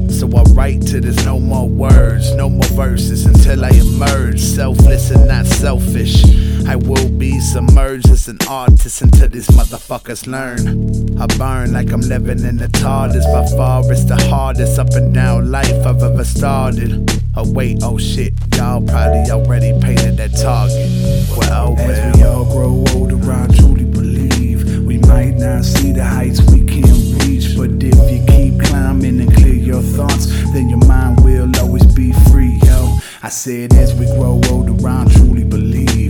So 0.09 0.27
I 0.35 0.41
write 0.53 0.81
to 0.87 0.99
there's 0.99 1.23
no 1.23 1.39
more 1.39 1.69
words, 1.69 2.33
no 2.33 2.49
more 2.49 2.67
verses 2.69 3.27
until 3.27 3.63
I 3.63 3.69
emerge. 3.69 4.39
Selfless 4.41 5.11
and 5.11 5.27
not 5.27 5.45
selfish. 5.45 6.23
I 6.67 6.75
will 6.75 7.09
be 7.09 7.39
submerged 7.39 8.09
as 8.09 8.27
an 8.27 8.39
artist 8.49 9.01
until 9.01 9.29
these 9.29 9.47
motherfuckers 9.47 10.27
learn. 10.27 11.17
I 11.17 11.25
burn 11.37 11.71
like 11.71 11.91
I'm 11.93 12.01
living 12.01 12.43
in 12.43 12.57
the 12.57 12.67
TARDIS. 12.67 13.23
By 13.31 13.47
far, 13.55 13.89
it's 13.89 14.03
the 14.03 14.17
hardest 14.29 14.77
up 14.77 14.89
and 14.91 15.13
down 15.13 15.49
life 15.49 15.85
I've 15.85 16.03
ever 16.03 16.25
started. 16.25 17.09
Oh, 17.37 17.49
wait, 17.49 17.79
oh 17.83 17.97
shit, 17.97 18.33
y'all 18.55 18.85
probably 18.85 19.31
already 19.31 19.79
painted 19.79 20.17
that 20.17 20.35
target. 20.35 20.91
Well, 21.37 21.77
oh, 21.79 21.81
As 21.81 22.17
we 22.17 22.23
all 22.23 22.43
grow 22.43 22.83
older, 22.93 23.31
I 23.31 23.47
truly 23.55 23.85
believe 23.85 24.85
we 24.85 24.97
might 24.97 25.35
not 25.35 25.63
see 25.63 25.93
the 25.93 26.03
heights 26.03 26.41
we 26.51 26.65
can 26.65 26.83
reach. 27.19 27.55
But 27.55 27.81
if 27.81 27.95
you 28.11 28.25
keep 28.27 28.59
climbing 28.67 29.21
and 29.21 29.33
clear 29.33 29.53
your 29.53 29.81
thoughts, 29.81 30.25
then 30.51 30.67
your 30.67 30.85
mind 30.85 31.23
will 31.23 31.49
always 31.61 31.85
be 31.95 32.11
free, 32.29 32.59
yo. 32.65 32.97
I 33.23 33.29
said, 33.29 33.73
as 33.73 33.95
we 33.95 34.05
grow 34.07 34.41
older, 34.49 34.87
I 34.87 35.05
truly 35.13 35.45
believe 35.45 36.06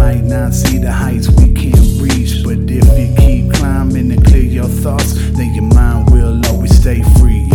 might 0.00 0.24
not 0.24 0.54
see 0.54 0.78
the 0.78 0.90
heights 0.90 1.28
we 1.28 1.52
can 1.52 1.76
reach. 2.00 2.42
But 2.42 2.60
if 2.70 2.86
you 2.98 3.14
keep 3.16 3.52
climbing 3.52 4.10
and 4.12 4.24
clear 4.24 4.42
your 4.42 4.64
thoughts, 4.64 5.12
then 5.36 5.54
your 5.54 5.68
mind 5.74 6.10
will 6.10 6.40
always 6.46 6.74
stay 6.80 7.02
free, 7.18 7.49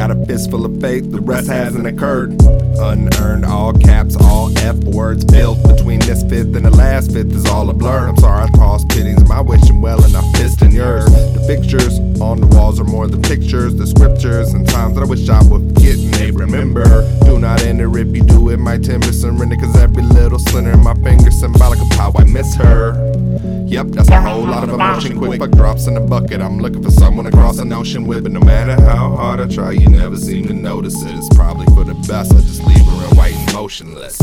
got 0.00 0.10
a 0.10 0.24
fistful 0.24 0.64
of 0.64 0.80
faith, 0.80 1.12
the 1.12 1.20
rest 1.20 1.46
hasn't 1.46 1.86
occurred. 1.86 2.30
Unearned, 2.78 3.44
all 3.44 3.74
caps, 3.74 4.16
all 4.16 4.48
F 4.56 4.76
words 4.76 5.26
built 5.26 5.62
between 5.68 6.00
this 6.00 6.22
fifth 6.22 6.56
and 6.56 6.64
the 6.64 6.70
last 6.70 7.12
fifth 7.12 7.34
is 7.34 7.44
all 7.44 7.68
a 7.68 7.74
blur. 7.74 8.08
I'm 8.08 8.16
sorry, 8.16 8.44
I 8.44 8.48
toss 8.56 8.82
pittings, 8.86 9.22
my 9.28 9.42
wishing 9.42 9.82
well 9.82 10.02
and 10.02 10.16
I 10.16 10.22
fist 10.32 10.62
in 10.62 10.70
yours. 10.70 11.04
The 11.04 11.44
pictures 11.46 11.98
on 12.18 12.40
the 12.40 12.46
walls 12.46 12.80
are 12.80 12.84
more 12.84 13.08
than 13.08 13.20
pictures, 13.20 13.74
the 13.74 13.86
scriptures 13.86 14.54
and 14.54 14.66
times 14.66 14.94
that 14.94 15.02
I 15.02 15.04
wish 15.04 15.28
I 15.28 15.42
would 15.42 15.68
forget 15.74 15.96
and 15.96 16.14
they 16.14 16.30
remember. 16.30 16.84
Do 17.26 17.38
not 17.38 17.60
enter 17.64 17.98
if 17.98 18.16
you 18.16 18.22
do 18.22 18.48
it, 18.48 18.56
my 18.56 18.78
timber 18.78 19.12
surrender, 19.12 19.56
cause 19.56 19.76
every 19.76 20.02
little 20.02 20.38
splinter 20.38 20.72
in 20.72 20.80
my 20.82 20.94
finger 20.94 21.30
miss 22.50 22.66
her. 22.66 22.92
Yep, 23.66 23.86
that's 23.88 24.08
a 24.08 24.20
whole 24.20 24.44
lot 24.44 24.64
of 24.64 24.70
emotion. 24.70 25.18
Quick 25.18 25.50
drops 25.52 25.86
in 25.86 26.06
bucket. 26.08 26.40
I'm 26.40 26.58
looking 26.58 26.82
for 26.82 26.90
someone 26.90 27.26
across 27.26 27.58
an 27.58 27.72
ocean 27.72 28.06
with, 28.06 28.24
but 28.24 28.32
no 28.32 28.40
matter 28.40 28.80
how 28.82 29.14
hard 29.14 29.40
I 29.40 29.46
try, 29.46 29.72
you 29.72 29.88
never 29.88 30.16
seem 30.16 30.46
to 30.48 30.54
notice 30.54 31.00
it. 31.02 31.12
It's 31.14 31.28
probably 31.34 31.66
for 31.66 31.84
the 31.84 31.94
best. 32.08 32.32
I 32.32 32.40
just 32.40 32.64
leave 32.64 32.84
her 32.84 33.08
in 33.08 33.16
white 33.16 33.34
and 33.34 33.52
motionless. 33.52 34.18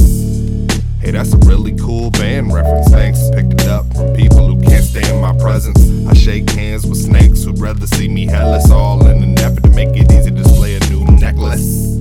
Hey, 1.00 1.12
that's 1.12 1.34
a 1.34 1.38
really 1.40 1.76
cool 1.78 2.12
band 2.12 2.54
reference. 2.54 2.90
Thanks. 2.90 3.30
Picked 3.30 3.54
it 3.54 3.68
up 3.68 3.86
from 3.96 4.14
people 4.14 4.46
who 4.48 4.62
can't 4.62 4.84
stand 4.84 5.22
my 5.22 5.38
presence. 5.38 5.80
I 6.08 6.14
shake 6.14 6.50
hands 6.50 6.86
with 6.86 6.98
snakes 6.98 7.44
who'd 7.44 7.60
rather 7.60 7.88
see 7.88 8.10
me 8.10 8.26
headless, 8.26 8.70
all 8.70 9.06
in 9.08 9.24
an 9.24 9.40
effort 9.40 9.64
to 9.64 9.70
make 9.70 9.90
it 9.90 10.12
easy 10.12 10.32
to 10.32 10.38
display 10.38 10.76
a 10.76 10.80
new 10.90 11.06
necklace. 11.06 11.98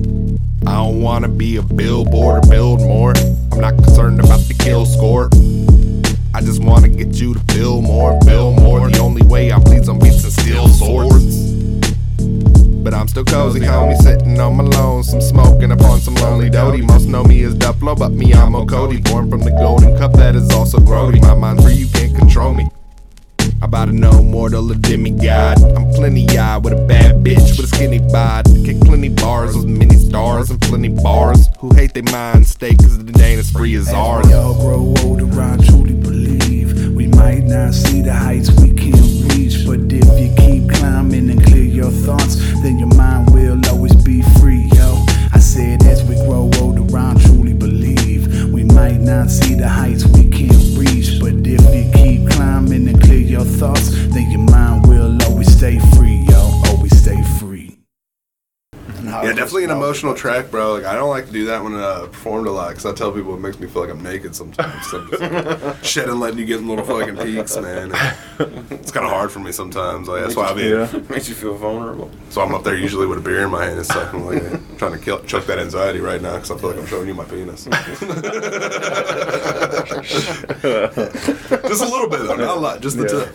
I 0.65 0.73
don't 0.73 1.01
wanna 1.01 1.29
be 1.29 1.55
a 1.55 1.61
billboard 1.61 2.43
or 2.43 2.49
build 2.49 2.81
more. 2.81 3.13
I'm 3.53 3.61
not 3.61 3.75
concerned 3.75 4.19
about 4.19 4.41
the 4.41 4.53
kill 4.53 4.85
score. 4.85 5.29
I 6.37 6.41
just 6.41 6.63
wanna 6.63 6.87
get 6.87 7.15
you 7.15 7.33
to 7.33 7.39
build 7.45 7.83
more, 7.83 8.15
build 8.23 8.57
more. 8.59 8.87
The 8.91 8.99
only 8.99 9.25
way 9.25 9.51
I 9.51 9.57
bleed 9.57 9.89
on 9.89 9.97
beats 9.97 10.23
and 10.23 10.31
steel 10.31 10.67
swords. 10.67 11.35
But 12.83 12.93
I'm 12.93 13.07
still 13.07 13.25
cozy, 13.25 13.61
homie, 13.61 13.97
sitting 13.97 14.39
on 14.39 14.55
my 14.55 14.63
lonesome, 14.63 15.19
some 15.19 15.29
smoking 15.29 15.71
upon 15.71 15.99
some 15.99 16.13
lonely 16.13 16.51
doty. 16.51 16.83
Most 16.83 17.07
know 17.07 17.23
me 17.23 17.41
as 17.41 17.55
Dubflow, 17.55 17.97
but 17.97 18.11
me, 18.11 18.35
I'm 18.35 18.53
Cody, 18.67 19.01
born 19.01 19.31
from 19.31 19.41
the 19.41 19.49
golden 19.49 19.97
cup 19.97 20.13
that 20.13 20.35
is 20.35 20.47
also 20.51 20.77
grody. 20.77 21.19
My 21.23 21.33
mind's 21.33 21.63
free, 21.63 21.73
you 21.73 21.87
can't 21.87 22.15
control 22.15 22.53
me. 22.53 22.69
I 23.59 23.65
about 23.65 23.85
to 23.85 23.93
know 23.93 24.21
mortal 24.21 24.71
or 24.71 24.75
demigod. 24.75 25.59
I'm 25.75 25.89
plenty 25.93 26.37
eyed 26.37 26.63
with 26.63 26.73
a 26.73 26.85
bad 26.85 27.23
bitch 27.23 27.57
with 27.57 27.71
a 27.71 27.75
skinny 27.75 27.97
bod. 28.11 28.45
Kick 28.63 28.79
plenty 28.81 29.09
bars 29.09 29.57
with 29.57 29.65
many 29.65 29.95
stars 29.95 30.51
and 30.51 30.61
plenty 30.61 30.89
bars 30.89 31.49
who 31.57 31.73
hate 31.73 31.95
they 31.95 32.03
mind 32.03 32.45
state 32.45 32.77
cause 32.77 32.95
it 32.99 33.19
ain't 33.19 33.39
as 33.39 33.49
free 33.49 33.73
as 33.75 33.91
ours. 33.91 34.27
As 34.27 34.31
we 34.31 34.37
all 34.37 34.53
grow 34.53 34.93
older, 35.03 35.41
I 35.41 35.57
truly 35.65 35.93
believe 35.93 36.26
might 37.17 37.43
not 37.43 37.73
see 37.73 38.01
the 38.01 38.13
heights 38.13 38.49
we 38.61 38.69
can 38.69 38.93
reach, 39.29 39.65
but 39.65 39.81
if 39.91 40.07
you 40.19 40.29
keep 40.37 40.69
climbing 40.69 41.29
and 41.29 41.43
clear 41.43 41.63
your 41.63 41.91
thoughts, 41.91 42.35
then 42.61 42.77
your 42.77 42.93
mind 42.95 43.33
will 43.33 43.59
always 43.69 43.95
be 43.95 44.21
free, 44.39 44.69
yo. 44.75 45.03
I 45.33 45.39
said 45.39 45.83
as 45.83 46.03
we 46.03 46.15
grow 46.15 46.49
older, 46.61 46.85
I 46.95 47.15
truly 47.25 47.53
believe 47.53 48.51
we 48.53 48.63
might 48.63 48.99
not 48.99 49.29
see 49.29 49.55
the 49.55 49.67
heights 49.67 50.05
we 50.05 50.29
can 50.29 50.53
reach, 50.77 51.19
but 51.19 51.35
if 51.45 51.63
you 51.73 51.91
keep 51.91 52.29
climbing 52.29 52.87
and 52.87 53.01
clear 53.01 53.19
your 53.19 53.45
thoughts, 53.45 53.89
then 54.13 54.29
your 54.29 54.45
mind 54.51 54.87
will 54.87 55.17
always 55.23 55.51
stay 55.57 55.79
free, 55.95 56.16
Yeah, 59.03 59.33
definitely 59.33 59.63
an 59.65 59.71
emotional 59.71 60.13
track, 60.15 60.49
bro. 60.51 60.73
Like 60.73 60.85
I 60.85 60.93
don't 60.95 61.09
like 61.09 61.27
to 61.27 61.31
do 61.31 61.45
that 61.45 61.63
when 61.63 61.75
uh, 61.75 62.01
I 62.03 62.07
performed 62.07 62.47
a 62.47 62.51
lot 62.51 62.69
because 62.69 62.85
I 62.85 62.93
tell 62.93 63.11
people 63.11 63.33
it 63.35 63.39
makes 63.39 63.59
me 63.59 63.67
feel 63.67 63.81
like 63.83 63.91
I'm 63.91 64.01
naked 64.03 64.35
sometimes. 64.35 64.87
So 64.87 64.99
I'm 65.01 65.09
just 65.09 65.85
shedding, 65.91 66.19
letting 66.19 66.39
you 66.39 66.45
get 66.45 66.59
in 66.59 66.67
little 66.67 66.85
fucking 66.85 67.17
peaks, 67.17 67.55
man. 67.57 67.91
It's 68.71 68.91
kind 68.91 69.05
of 69.05 69.11
hard 69.11 69.31
for 69.31 69.39
me 69.39 69.51
sometimes. 69.51 70.07
Like 70.07 70.21
that's 70.23 70.35
why 70.35 70.47
I 70.47 70.53
mean, 70.55 70.71
Yeah. 70.71 70.87
Makes 71.09 71.29
you 71.29 71.35
feel 71.35 71.55
vulnerable. 71.55 72.09
so 72.29 72.41
I'm 72.41 72.53
up 72.53 72.63
there 72.63 72.75
usually 72.75 73.05
with 73.07 73.17
a 73.19 73.21
beer 73.21 73.43
in 73.43 73.49
my 73.51 73.63
hand 73.65 73.77
and 73.77 73.85
stuff. 73.85 74.13
I'm 74.13 74.25
like 74.25 74.43
I'm 74.43 74.65
trying 74.77 74.93
to 74.93 74.99
kill, 74.99 75.21
choke 75.23 75.45
that 75.47 75.59
anxiety 75.59 75.99
right 75.99 76.21
now 76.21 76.33
because 76.35 76.51
I 76.51 76.57
feel 76.57 76.69
like 76.71 76.79
I'm 76.79 76.85
showing 76.87 77.07
you 77.07 77.13
my 77.13 77.25
penis. 77.25 77.65
just 77.65 78.01
a 81.83 81.87
little 81.87 82.09
bit 82.09 82.19
though, 82.19 82.35
not 82.35 82.57
a 82.57 82.59
lot, 82.59 82.81
just 82.81 82.97
the 82.97 83.07
tip. 83.07 83.29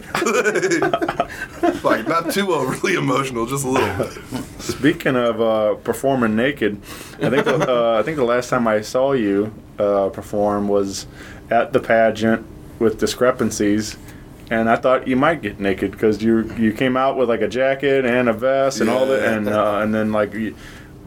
Like 1.85 2.07
not 2.07 2.33
too 2.33 2.53
overly 2.53 2.95
emotional, 2.95 3.47
just 3.47 3.65
a 3.65 3.69
little 3.69 4.07
bit. 4.07 4.45
Speaking 4.61 5.17
of 5.17 5.41
uh, 5.41 5.75
performing 5.77 6.37
naked, 6.37 6.81
I 7.21 7.31
think 7.31 7.45
the, 7.45 7.71
uh, 7.71 7.99
I 7.99 8.03
think 8.03 8.17
the 8.17 8.25
last 8.25 8.51
time 8.51 8.67
I 8.69 8.81
saw 8.81 9.13
you 9.13 9.53
uh, 9.79 10.09
perform 10.11 10.69
was 10.69 11.07
at 11.51 11.73
the 11.73 11.81
pageant 11.81 12.47
with 12.79 12.99
discrepancies, 12.99 13.97
and 14.51 14.69
I 14.71 14.77
thought 14.77 15.07
you 15.07 15.17
might 15.17 15.43
get 15.43 15.61
naked 15.61 15.93
because 15.93 16.23
you 16.23 16.53
you 16.55 16.73
came 16.73 16.97
out 16.97 17.17
with 17.17 17.29
like 17.29 17.41
a 17.41 17.49
jacket 17.49 18.05
and 18.05 18.29
a 18.29 18.33
vest 18.33 18.81
and 18.81 18.89
all 18.91 19.07
that, 19.07 19.23
and 19.37 19.49
uh, 19.49 19.79
and 19.79 19.95
then 19.95 20.13
like. 20.13 20.33
You, 20.35 20.55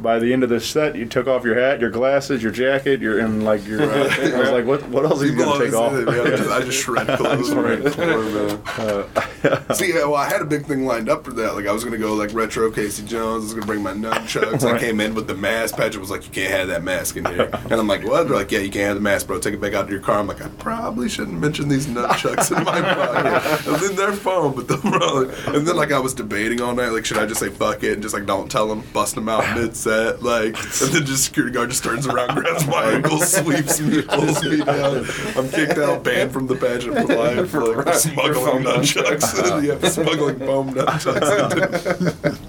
by 0.06 0.20
the 0.20 0.32
end 0.32 0.44
of 0.44 0.50
the 0.50 0.60
set, 0.60 0.96
you 0.96 1.08
took 1.08 1.26
off 1.26 1.44
your 1.44 1.60
hat, 1.60 1.82
your 1.82 1.90
glasses, 1.90 2.44
your 2.44 2.52
jacket, 2.52 3.02
your 3.02 3.18
and 3.18 3.44
like 3.44 3.66
your. 3.66 3.82
Uh, 3.82 4.08
I 4.18 4.38
was 4.38 4.52
like, 4.52 4.66
what? 4.66 4.88
What 4.90 5.04
else 5.04 5.24
are 5.24 5.26
you 5.26 5.36
gonna 5.36 5.66
take 5.66 5.74
off? 5.74 5.94
that. 5.94 6.48
I 6.52 6.62
just 6.62 6.78
shred 6.84 7.08
clothes 7.18 7.52
right 7.54 7.84
before. 7.84 8.62
Uh, 8.76 9.74
See, 9.74 9.94
well, 9.94 10.16
I 10.16 10.28
had 10.28 10.42
a 10.42 10.46
big 10.46 10.66
thing 10.66 10.86
lined 10.86 11.08
up 11.10 11.24
for 11.24 11.32
that. 11.34 11.56
Like, 11.56 11.66
I 11.66 11.72
was 11.72 11.84
gonna 11.84 11.98
go 11.98 12.14
like 12.14 12.34
retro 12.34 12.70
Casey 12.72 13.04
Jones. 13.04 13.44
I 13.44 13.46
was 13.46 13.54
gonna 13.54 13.66
bring 13.66 13.82
my 13.82 13.94
nunchucks. 13.94 14.64
I 14.64 14.78
came 14.78 15.00
in 15.00 15.16
with 15.16 15.28
the 15.28 15.34
mask. 15.34 15.78
Patrick 15.78 16.02
was 16.02 16.12
like, 16.12 16.26
"You 16.26 16.32
can't 16.32 16.52
have 16.52 16.68
that 16.68 16.84
mask 16.84 17.16
in 17.16 17.26
here," 17.26 17.50
and 17.54 17.74
I'm 17.74 17.88
like, 17.88 18.04
"What?" 18.04 18.28
They're 18.28 18.36
like, 18.36 18.52
"Yeah, 18.52 18.60
you 18.60 18.70
can't 18.70 18.88
have 18.88 18.96
the 18.96 19.02
mask, 19.02 19.28
bro. 19.28 19.40
Take 19.40 19.54
it 19.56 19.62
back 19.62 19.74
out 19.74 19.88
to 19.88 19.94
your 19.94 20.02
car." 20.02 20.20
I'm 20.20 20.28
like, 20.28 20.44
"I 20.44 20.50
probably 20.50 21.10
shouldn't 21.10 21.40
mention 21.40 21.68
these 21.68 21.88
nunchucks 21.88 22.56
in 22.56 22.64
my 22.64 22.82
pocket." 22.82 23.68
And 23.68 23.76
then 23.78 23.96
they're 23.96 24.14
phone, 24.14 24.56
but 24.56 24.68
the 24.68 24.78
bro. 24.78 25.30
And 25.56 25.66
then 25.66 25.76
like 25.76 25.92
I 25.92 26.00
was 26.00 26.14
debating 26.14 26.62
all 26.62 26.74
night. 26.76 26.90
Like, 26.90 27.06
should 27.06 27.18
I 27.18 27.26
just 27.26 27.40
say 27.40 27.50
fuck 27.50 27.84
it 27.84 27.94
and 27.94 28.02
just 28.02 28.14
like 28.14 28.26
don't 28.26 28.52
tell 28.52 28.68
them, 28.68 28.84
bust 28.94 29.16
them 29.16 29.30
out 29.30 29.44
mid 29.58 29.76
set, 29.76 29.95
like, 30.22 30.58
and 30.58 30.92
then 30.92 31.06
just 31.06 31.26
security 31.26 31.54
guard 31.54 31.70
just 31.70 31.84
turns 31.84 32.08
around, 32.08 32.36
grabs 32.36 32.66
my 32.68 32.84
ankle, 32.94 33.20
sweeps 33.20 33.80
me, 33.80 34.02
pulls 34.02 34.44
me 34.44 34.64
down. 34.64 35.06
I'm 35.36 35.50
kicked 35.50 35.78
out, 35.78 36.04
banned 36.04 36.32
from 36.32 36.48
the 36.48 36.56
pageant 36.56 36.96
for 36.96 37.16
life 37.16 37.50
for 37.52 37.76
like 37.76 37.94
smuggling 37.96 38.64
nunchucks. 38.64 39.64
yeah, 39.82 39.90
smuggling 39.90 40.40
foam 40.40 40.74
nunchucks. 40.74 42.44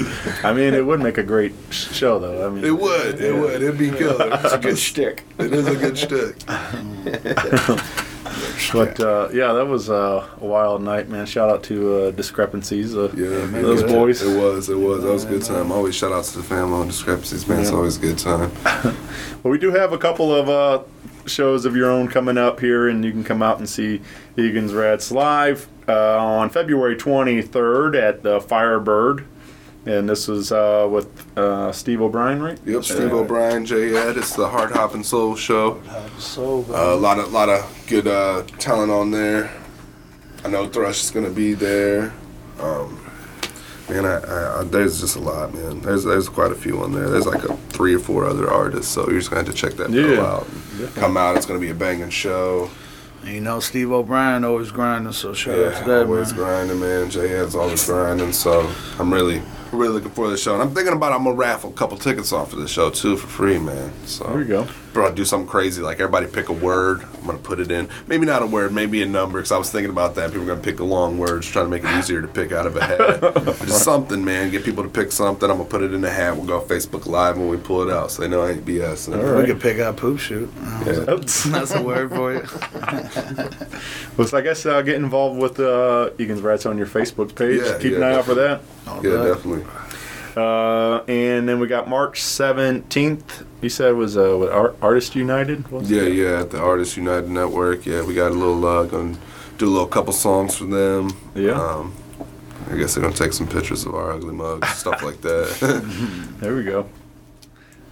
I 0.45 0.53
mean, 0.53 0.75
it 0.75 0.85
would 0.85 1.01
make 1.01 1.19
a 1.19 1.23
great 1.23 1.55
show, 1.71 2.19
though. 2.19 2.47
I 2.47 2.51
mean, 2.51 2.65
it 2.65 2.79
would, 2.79 3.21
it 3.21 3.35
would, 3.35 3.63
it'd 3.63 3.79
be 3.79 3.91
good. 3.91 4.33
It's 4.33 4.53
a 4.53 4.59
good 4.59 4.79
shtick. 4.79 5.25
It 5.39 5.53
is 5.53 5.67
a 5.67 5.77
good 5.77 5.99
shtick. 5.99 6.37
But 8.73 9.01
uh, 9.01 9.29
yeah, 9.33 9.53
that 9.53 9.67
was 9.67 9.89
uh, 9.91 10.27
a 10.41 10.45
wild 10.45 10.83
night, 10.83 11.09
man. 11.09 11.27
Shout 11.27 11.49
out 11.49 11.63
to 11.65 11.95
uh, 11.95 12.11
Discrepancies, 12.11 12.95
uh, 12.97 13.13
Yeah, 13.17 13.47
those 13.61 13.83
boys. 13.83 14.23
It 14.23 14.39
was, 14.39 14.69
it 14.69 14.77
was. 14.77 15.03
That 15.03 15.13
was 15.13 15.25
a 15.25 15.29
good 15.29 15.43
time. 15.43 15.73
Always 15.73 15.95
shout 15.95 16.13
outs 16.13 16.33
to 16.33 16.39
the 16.39 16.45
family 16.45 16.75
on 16.75 16.87
discrepancies, 16.89 17.47
man. 17.49 17.61
It's 17.61 17.71
always 17.71 17.97
a 17.97 18.01
good 18.01 18.19
time. 18.19 18.51
Well, 19.43 19.53
we 19.53 19.59
do 19.59 19.71
have 19.71 19.93
a 19.93 19.99
couple 19.99 20.35
of 20.35 20.49
uh, 20.49 20.83
shows 21.27 21.67
of 21.67 21.77
your 21.77 21.89
own 21.89 22.09
coming 22.09 22.37
up 22.37 22.59
here, 22.59 22.89
and 22.89 23.05
you 23.05 23.13
can 23.13 23.23
come 23.23 23.43
out 23.43 23.59
and 23.59 23.69
see 23.69 24.01
Egan's 24.37 24.75
Rats 24.75 25.13
live 25.13 25.69
uh, 25.87 26.19
on 26.19 26.51
February 26.51 26.97
23rd 26.97 27.95
at 28.01 28.23
the 28.25 28.41
Firebird. 28.41 29.25
And 29.87 30.09
this 30.09 30.29
is 30.29 30.51
uh, 30.51 30.89
with 30.91 31.39
uh, 31.39 31.71
Steve 31.71 32.03
O'Brien, 32.03 32.43
right? 32.43 32.59
Yep, 32.67 32.83
Steve 32.85 33.13
O'Brien, 33.13 33.65
Jay 33.65 33.95
Ed. 33.97 34.17
It's 34.17 34.35
the 34.35 34.49
Hard 34.49 34.73
Hop 34.73 34.95
and 34.95 35.07
Soul 35.07 35.37
show. 35.37 35.81
So 36.19 36.65
Uh, 36.71 36.95
a 36.95 36.97
lot 36.97 37.21
of 37.21 37.33
lot 37.33 37.49
of 37.49 37.85
good 37.87 38.09
uh, 38.09 38.43
talent 38.59 38.91
on 38.91 39.13
there. 39.13 39.49
I 40.45 40.49
know 40.49 40.67
Thrush 40.69 41.05
is 41.05 41.11
gonna 41.13 41.31
be 41.31 41.55
there. 41.55 42.13
Um, 42.61 42.99
man, 43.89 44.05
I, 44.05 44.19
I, 44.19 44.61
I, 44.61 44.65
there's 44.65 45.01
just 45.01 45.15
a 45.17 45.21
lot, 45.21 45.55
man. 45.55 45.81
There's 45.83 46.03
there's 46.03 46.29
quite 46.29 46.51
a 46.51 46.57
few 46.57 46.83
on 46.83 46.91
there. 46.93 47.09
There's 47.09 47.27
like 47.27 47.45
a 47.45 47.57
three 47.69 47.95
or 47.95 48.01
four 48.01 48.25
other 48.25 48.51
artists, 48.51 48.91
so 48.93 49.09
you're 49.09 49.19
just 49.21 49.31
gonna 49.31 49.45
have 49.45 49.55
to 49.55 49.57
check 49.57 49.75
that 49.75 49.93
bill 49.93 50.15
Yeah. 50.15 50.23
out. 50.27 50.49
Come 50.97 51.17
out. 51.17 51.37
It's 51.37 51.47
gonna 51.47 51.61
be 51.61 51.71
a 51.71 51.75
banging 51.75 52.11
show. 52.11 52.71
You 53.25 53.41
know, 53.41 53.61
Steve 53.61 53.91
O'Brien 53.93 54.45
always 54.45 54.71
grinding, 54.73 55.13
so 55.13 55.33
shout 55.33 55.57
Yeah, 55.59 55.67
out 55.67 55.77
to 55.79 55.85
that, 55.91 56.07
always 56.07 56.33
man. 56.33 56.37
grinding, 56.41 56.81
man. 56.81 57.11
Jay 57.11 57.35
Ed's 57.37 57.55
always 57.57 57.85
grinding, 57.85 58.33
so 58.33 58.71
I'm 59.01 59.13
really, 59.13 59.43
really 59.73 59.93
looking 59.95 60.11
forward 60.11 60.31
to 60.31 60.37
the 60.37 60.41
show. 60.41 60.55
And 60.55 60.63
I'm 60.63 60.75
thinking 60.75 60.93
about 60.95 61.13
I'm 61.13 61.25
gonna 61.25 61.37
raffle 61.37 61.71
a 61.71 61.73
couple 61.73 61.97
tickets 61.97 62.33
off 62.33 62.51
for 62.51 62.57
the 62.57 62.69
show 62.69 62.91
too 62.91 63.17
for 63.17 63.27
free, 63.27 63.59
man. 63.59 63.93
So 64.07 64.25
There 64.25 64.41
you 64.41 64.45
go. 64.47 64.69
Bro, 64.93 65.15
do 65.15 65.27
something 65.27 65.47
crazy 65.49 65.83
like 65.83 66.01
everybody 66.01 66.27
pick 66.27 66.49
a 66.49 66.55
word. 66.55 67.03
I'm 67.03 67.27
gonna 67.27 67.39
put 67.39 67.61
it 67.61 67.71
in. 67.71 67.89
Maybe 68.07 68.25
not 68.25 68.43
a 68.43 68.47
word, 68.47 68.73
maybe 68.73 69.03
a 69.03 69.07
number. 69.07 69.39
Because 69.39 69.53
I 69.53 69.59
was 69.59 69.71
thinking 69.71 69.91
about 69.91 70.15
that. 70.15 70.31
People 70.31 70.45
are 70.45 70.47
gonna 70.47 70.63
pick 70.63 70.81
a 70.81 70.85
long 70.85 71.19
words, 71.19 71.47
trying 71.47 71.67
to 71.67 71.71
make 71.71 71.85
it 71.85 71.99
easier 71.99 72.23
to 72.23 72.29
pick 72.29 72.53
out 72.53 72.67
of 72.67 72.77
a 72.77 72.85
hat. 72.85 73.21
Just 73.67 73.85
something, 73.85 74.25
man. 74.25 74.51
Get 74.51 74.65
people 74.65 74.83
to 74.85 74.89
pick 74.89 75.13
something. 75.13 75.51
I'm 75.51 75.59
gonna 75.59 75.69
put 75.69 75.83
it 75.83 75.93
in 75.93 76.03
a 76.05 76.11
hat. 76.11 76.37
We'll 76.37 76.47
go 76.47 76.61
Facebook 76.63 77.07
Live 77.07 77.37
when 77.37 77.49
we 77.49 77.59
pull 77.59 77.83
it 77.89 77.93
out, 77.93 78.11
so 78.11 78.23
they 78.23 78.29
know 78.29 78.43
I 78.43 78.53
ain't 78.53 78.65
BS. 78.65 79.09
We 79.39 79.47
could 79.47 79.61
pick 79.61 79.79
out 79.81 79.99
poop 79.99 80.19
shoot. 80.19 80.51
Yeah. 80.87 80.93
That's 81.47 81.75
a 81.75 81.83
word 81.83 82.11
for 82.11 82.33
you. 82.35 82.47
Well, 84.17 84.27
so 84.27 84.39
I 84.39 84.41
guess 84.41 84.65
uh, 84.65 84.81
get 84.81 84.95
involved 84.97 85.39
with 85.39 85.61
uh, 85.61 86.09
Egan's 86.19 86.41
Rats 86.41 86.65
on 86.65 86.79
your 86.79 86.87
Facebook 86.87 87.35
page. 87.35 87.61
Yeah, 87.63 87.77
Keep 87.79 87.93
yeah, 87.93 87.97
an 87.99 88.03
eye 88.03 88.15
out 88.15 88.25
for 88.25 88.35
that. 88.35 88.63
Yeah, 88.87 89.25
definitely. 89.25 89.65
Uh, 90.37 91.03
and 91.09 91.49
then 91.49 91.59
we 91.61 91.67
got 91.67 91.89
March 91.89 92.21
17th. 92.21 93.47
You 93.63 93.69
said 93.71 93.95
was 93.95 94.19
uh, 94.19 94.37
with 94.39 94.51
Art- 94.51 94.77
Artist 94.83 95.17
United? 95.17 95.65
Yeah, 95.71 96.03
it? 96.03 96.13
yeah, 96.13 96.41
at 96.41 96.51
the 96.51 96.61
Artist 96.61 96.97
United 96.97 97.31
Network. 97.31 97.87
Yeah, 97.87 98.05
we 98.05 98.15
got 98.15 98.33
a 98.33 98.35
little, 98.35 98.65
uh, 98.67 98.85
gonna 98.85 99.17
do 99.57 99.67
a 99.67 99.71
little 99.71 99.87
couple 99.87 100.13
songs 100.13 100.55
for 100.57 100.65
them. 100.65 101.11
Yeah. 101.35 101.53
Um, 101.53 101.95
I 102.71 102.77
guess 102.77 102.95
they're 102.95 103.03
gonna 103.03 103.15
take 103.15 103.33
some 103.33 103.49
pictures 103.49 103.87
of 103.87 103.95
our 103.95 104.13
ugly 104.13 104.35
mugs, 104.35 104.69
stuff 104.69 105.03
like 105.03 105.21
that. 105.23 106.35
There 106.41 106.55
we 106.55 106.65
go. 106.65 106.87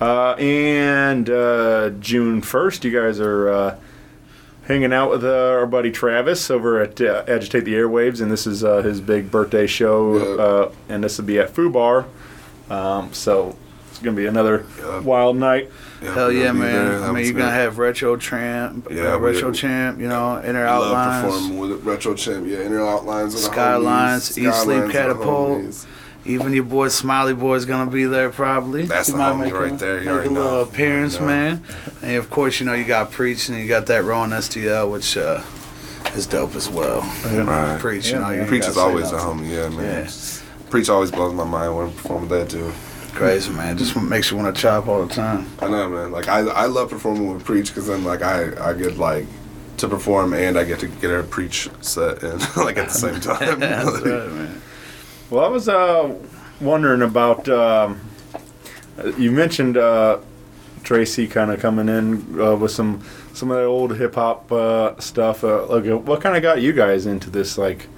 Uh, 0.00 0.32
and 0.34 1.30
uh, 1.30 1.90
June 2.00 2.42
1st, 2.42 2.84
you 2.84 2.90
guys 2.90 3.20
are 3.20 3.48
uh, 3.48 3.76
hanging 4.66 4.92
out 4.92 5.10
with 5.10 5.24
uh, 5.24 5.28
our 5.50 5.66
buddy 5.66 5.90
Travis 5.90 6.50
over 6.50 6.80
at 6.80 7.00
uh, 7.00 7.24
Agitate 7.26 7.64
the 7.64 7.74
Airwaves, 7.74 8.20
and 8.20 8.30
this 8.30 8.46
is 8.46 8.64
uh, 8.64 8.82
his 8.82 9.00
big 9.00 9.30
birthday 9.30 9.66
show, 9.66 10.38
uh, 10.38 10.72
and 10.88 11.04
this 11.04 11.18
will 11.18 11.24
be 11.24 11.38
at 11.38 11.52
Fubar. 11.52 12.06
Um, 12.70 13.12
so 13.12 13.56
it's 13.90 13.98
going 14.00 14.16
to 14.16 14.20
be 14.20 14.26
another 14.26 14.66
wild 15.02 15.36
night. 15.36 15.70
Hell 16.00 16.30
yeah, 16.30 16.52
man! 16.52 17.02
I 17.02 17.12
mean, 17.12 17.24
you're 17.24 17.32
gonna 17.32 17.50
have 17.50 17.78
retro 17.78 18.16
tramp, 18.16 18.88
Yeah, 18.90 19.14
uh, 19.14 19.18
retro 19.18 19.52
champ, 19.52 19.98
you 19.98 20.06
know, 20.08 20.42
inner 20.44 20.66
I 20.66 20.76
love 20.76 21.24
performing 21.24 21.58
with 21.58 21.82
retro 21.82 22.14
champ. 22.14 22.46
Yeah, 22.46 22.58
inner 22.58 22.84
outlines. 22.84 23.32
of 23.34 23.40
skylines, 23.40 24.30
homies, 24.30 24.38
eat 24.38 24.54
sleep 24.54 24.54
Skylines 24.54 24.84
of 24.84 24.92
catapult. 24.92 25.86
Homies. 26.24 26.30
Even 26.30 26.52
your 26.52 26.64
boy 26.64 26.88
SmileyBoy's 26.88 27.64
gonna 27.64 27.90
be 27.90 28.04
there 28.04 28.30
probably. 28.30 28.86
That's 28.86 29.08
He 29.08 29.12
the 29.12 29.18
might 29.18 29.32
homie 29.32 29.40
make 29.44 29.52
a- 29.52 29.60
right 29.60 29.78
there, 29.78 30.02
you 30.02 30.10
Make 30.14 30.26
a 30.26 30.28
little 30.30 30.32
know. 30.52 30.60
appearance, 30.60 31.20
man. 31.20 31.62
And 32.02 32.16
of 32.16 32.30
course, 32.30 32.60
you 32.60 32.66
know 32.66 32.74
you 32.74 32.84
got 32.84 33.10
Preach 33.12 33.48
and 33.48 33.58
you 33.58 33.68
got 33.68 33.86
that 33.86 34.04
Rowan 34.04 34.30
STL, 34.30 34.90
which 34.90 35.16
uh, 35.16 35.42
is 36.14 36.26
dope 36.26 36.54
as 36.54 36.68
well. 36.68 37.00
Right. 37.26 37.78
Preach, 37.80 38.08
you 38.10 38.18
know, 38.18 38.30
you 38.30 38.44
Preach 38.44 38.66
is 38.66 38.76
always 38.76 39.10
a 39.10 39.16
nothing. 39.16 39.40
homie. 39.44 39.50
Yeah, 39.50 39.68
man. 39.68 40.04
Yeah. 40.04 40.10
Preach 40.70 40.88
always 40.88 41.10
blows 41.10 41.32
my 41.34 41.44
mind 41.44 41.76
when 41.76 41.86
I 41.88 41.90
perform 41.92 42.28
with 42.28 42.30
that 42.30 42.50
too. 42.50 42.72
Crazy 43.14 43.52
man, 43.52 43.78
just 43.78 43.94
makes 43.96 44.30
you 44.32 44.36
want 44.36 44.52
to 44.54 44.60
chop 44.60 44.88
all 44.88 45.04
the 45.06 45.14
time. 45.14 45.46
I 45.60 45.68
know, 45.68 45.88
man. 45.88 46.10
Like 46.10 46.26
I, 46.28 46.40
I 46.40 46.66
love 46.66 46.90
performing 46.90 47.32
with 47.32 47.44
Preach 47.44 47.68
because 47.68 47.86
then 47.86 48.02
like 48.02 48.22
I, 48.22 48.70
I 48.70 48.72
get 48.72 48.96
like 48.98 49.26
to 49.76 49.86
perform 49.88 50.32
and 50.34 50.58
I 50.58 50.64
get 50.64 50.80
to 50.80 50.88
get 50.88 51.10
a 51.12 51.22
Preach 51.22 51.68
set 51.80 52.24
in 52.24 52.38
like 52.56 52.76
at 52.76 52.88
the 52.88 52.94
same 52.94 53.20
time. 53.20 53.60
That's 53.60 53.84
right, 54.00 54.04
man. 54.32 54.60
Well, 55.30 55.44
I 55.44 55.48
was 55.48 55.68
uh, 55.68 56.14
wondering 56.60 57.02
about. 57.02 57.48
Um, 57.48 58.00
you 59.18 59.30
mentioned 59.32 59.76
uh, 59.76 60.18
Tracy 60.82 61.26
kind 61.26 61.50
of 61.50 61.60
coming 61.60 61.88
in 61.88 62.40
uh, 62.40 62.54
with 62.56 62.70
some 62.70 63.02
some 63.32 63.50
of 63.50 63.56
the 63.56 63.64
old 63.64 63.96
hip 63.96 64.14
hop 64.14 64.52
uh, 64.52 64.98
stuff. 65.00 65.42
Uh, 65.42 65.66
like, 65.66 65.86
uh, 65.86 65.96
what 65.96 66.20
kind 66.20 66.36
of 66.36 66.42
got 66.42 66.60
you 66.60 66.72
guys 66.72 67.06
into 67.06 67.30
this? 67.30 67.56
Like, 67.56 67.88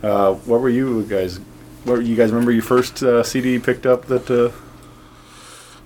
what 0.00 0.46
were 0.46 0.70
you 0.70 1.04
guys? 1.04 1.38
What 1.84 2.04
you 2.04 2.16
guys 2.16 2.30
remember 2.30 2.52
your 2.52 2.62
first 2.62 2.98
CD 3.26 3.52
you 3.52 3.60
picked 3.60 3.86
up 3.86 4.06
that? 4.06 4.52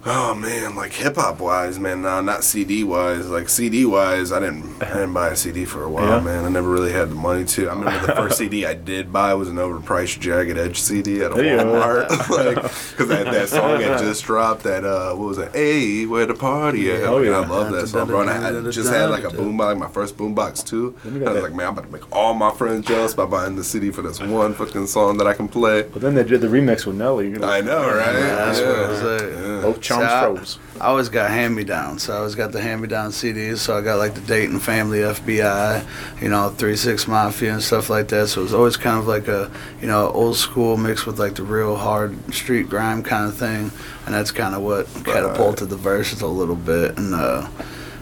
Oh 0.06 0.34
man, 0.34 0.76
like 0.76 0.92
hip 0.92 1.16
hop 1.16 1.40
wise, 1.40 1.78
man. 1.78 2.02
Nah, 2.02 2.20
not 2.20 2.44
CD 2.44 2.84
wise. 2.84 3.26
Like 3.30 3.48
CD 3.48 3.86
wise, 3.86 4.32
I 4.32 4.40
didn't. 4.40 4.82
I 4.82 4.88
didn't 4.92 5.14
buy 5.14 5.28
a 5.30 5.36
CD 5.36 5.64
for 5.64 5.82
a 5.82 5.88
while, 5.88 6.06
Yeah. 6.06 6.20
man. 6.20 6.44
I 6.44 6.50
never 6.50 6.68
really 6.68 6.92
had 6.92 7.10
the 7.10 7.14
money 7.14 7.46
to. 7.46 7.70
I 7.70 7.74
remember 7.74 8.06
the 8.06 8.12
first 8.14 8.36
CD 8.36 8.66
I 8.66 8.74
did 8.74 9.10
buy 9.14 9.32
was 9.32 9.48
an 9.48 9.56
overpriced 9.56 10.20
Jagged 10.20 10.58
Edge 10.58 10.78
CD 10.78 11.22
at 11.22 11.32
a 11.32 11.36
Hey-o. 11.36 11.64
Walmart, 11.64 12.10
like 12.28 12.56
because 12.56 13.08
that, 13.08 13.24
that 13.32 13.48
song 13.48 13.80
had 13.80 13.98
just 13.98 14.24
dropped. 14.24 14.64
That 14.64 14.84
uh, 14.84 15.14
what 15.14 15.26
was 15.28 15.38
it? 15.38 15.52
Hey, 15.54 16.04
where 16.04 16.26
the 16.26 16.34
party 16.34 16.90
at? 16.92 17.04
Oh, 17.04 17.22
yeah. 17.22 17.38
I 17.40 17.46
love 17.46 17.72
that 17.72 17.86
song, 17.88 18.06
bro. 18.06 18.20
And 18.20 18.30
I, 18.30 18.48
I 18.48 18.70
just 18.70 18.92
had 18.92 19.06
like 19.08 19.24
a 19.24 19.28
boombox, 19.30 19.58
like 19.58 19.78
my 19.78 19.88
first 19.88 20.18
boombox 20.18 20.66
too. 20.66 20.94
Then 21.02 21.20
we 21.20 21.26
I 21.26 21.32
was 21.32 21.42
like, 21.42 21.54
man, 21.54 21.68
I'm 21.68 21.72
about 21.72 21.86
to 21.86 21.90
make 21.90 22.14
all 22.14 22.34
my 22.34 22.50
friends 22.52 22.86
jealous 22.86 23.14
by 23.14 23.24
buying 23.24 23.56
the 23.56 23.64
CD 23.64 23.90
for 23.90 24.02
this 24.02 24.20
one 24.20 24.52
fucking 24.52 24.86
song 24.86 25.16
that 25.16 25.26
I 25.26 25.32
can 25.32 25.48
play. 25.48 25.84
but 25.84 26.02
then 26.02 26.14
they 26.14 26.24
did 26.24 26.42
the 26.42 26.48
remix 26.48 26.84
with 26.84 26.96
Nelly. 26.96 27.28
I 27.42 27.62
know, 27.62 27.86
right? 27.88 28.12
That's 28.12 28.60
what 28.60 28.68
I 28.68 28.88
was 28.88 29.00
Yeah. 29.00 29.08
like. 29.08 29.22
Yeah. 29.22 29.64
Both 30.00 30.10
charms 30.10 30.58
See, 30.74 30.80
I- 30.80 30.86
always 30.86 31.08
got 31.08 31.30
hand 31.30 31.54
me 31.54 31.64
downs. 31.64 32.02
So 32.04 32.12
I 32.14 32.16
always 32.18 32.34
got 32.34 32.52
the 32.52 32.60
hand 32.60 32.82
me 32.82 32.88
down 32.88 33.10
CDs. 33.10 33.58
So 33.58 33.76
I 33.76 33.80
got 33.80 33.98
like 33.98 34.14
the 34.14 34.20
Dayton 34.22 34.58
Family 34.60 34.98
FBI, 35.00 35.84
you 36.20 36.28
know, 36.28 36.50
Three 36.50 36.76
Six 36.76 37.06
Mafia 37.06 37.52
and 37.52 37.62
stuff 37.62 37.90
like 37.90 38.08
that. 38.08 38.28
So 38.28 38.40
it 38.40 38.44
was 38.44 38.54
always 38.54 38.76
kind 38.76 38.98
of 38.98 39.06
like 39.06 39.28
a, 39.28 39.50
you 39.80 39.86
know, 39.86 40.08
old 40.10 40.36
school 40.36 40.76
mixed 40.76 41.06
with 41.06 41.18
like 41.18 41.34
the 41.36 41.42
real 41.42 41.76
hard 41.76 42.34
street 42.34 42.68
grime 42.68 43.02
kind 43.02 43.28
of 43.28 43.36
thing. 43.36 43.70
And 44.06 44.14
that's 44.14 44.30
kind 44.30 44.54
of 44.54 44.62
what 44.62 44.86
catapulted 45.04 45.68
the 45.70 45.76
verses 45.76 46.20
a 46.20 46.26
little 46.26 46.56
bit. 46.56 46.98
And 46.98 47.14
uh, 47.14 47.48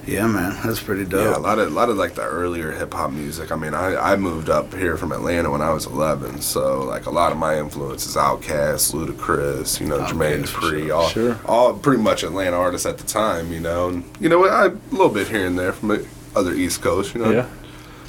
yeah, 0.07 0.27
man, 0.27 0.59
that's 0.65 0.83
pretty 0.83 1.05
dope. 1.05 1.25
Yeah, 1.25 1.37
a 1.37 1.39
lot 1.39 1.59
of 1.59 1.69
a 1.69 1.71
lot 1.71 1.89
of 1.89 1.97
like 1.97 2.15
the 2.15 2.23
earlier 2.23 2.73
hip 2.73 2.93
hop 2.93 3.13
music. 3.13 3.53
I 3.53 3.57
mean, 3.57 3.73
I, 3.75 3.95
I 4.13 4.17
moved 4.17 4.51
up 4.51 4.75
here 4.75 4.97
from 4.97 5.13
Atlanta 5.13 5.51
when 5.51 5.63
I 5.63 5.71
was 5.73 5.87
11, 5.87 6.41
so 6.41 6.83
like 6.85 7.07
a 7.07 7.11
lot 7.11 7.31
of 7.33 7.39
my 7.39 7.59
influences: 7.59 8.17
Outkast, 8.17 8.93
Ludacris, 8.95 9.81
you 9.81 9.87
know, 9.87 10.01
Jermaine 10.01 10.43
Dupri, 10.45 10.95
all 10.95 11.09
Sure. 11.09 11.39
all 11.47 11.75
pretty 11.75 12.03
much 12.03 12.23
Atlanta 12.25 12.57
artists 12.57 12.87
at 12.87 12.99
the 12.99 13.05
time. 13.05 13.53
You 13.53 13.61
know, 13.61 13.89
and 13.91 14.05
you 14.21 14.29
know, 14.29 14.45
I, 14.47 14.67
a 14.67 14.71
little 14.91 15.09
bit 15.09 15.29
here 15.29 15.47
and 15.47 15.59
there 15.59 15.73
from 15.73 15.89
the 15.89 16.07
other 16.35 16.53
East 16.53 16.83
Coast. 16.83 17.15
You 17.15 17.23
know, 17.25 17.31
Yeah. 17.31 17.49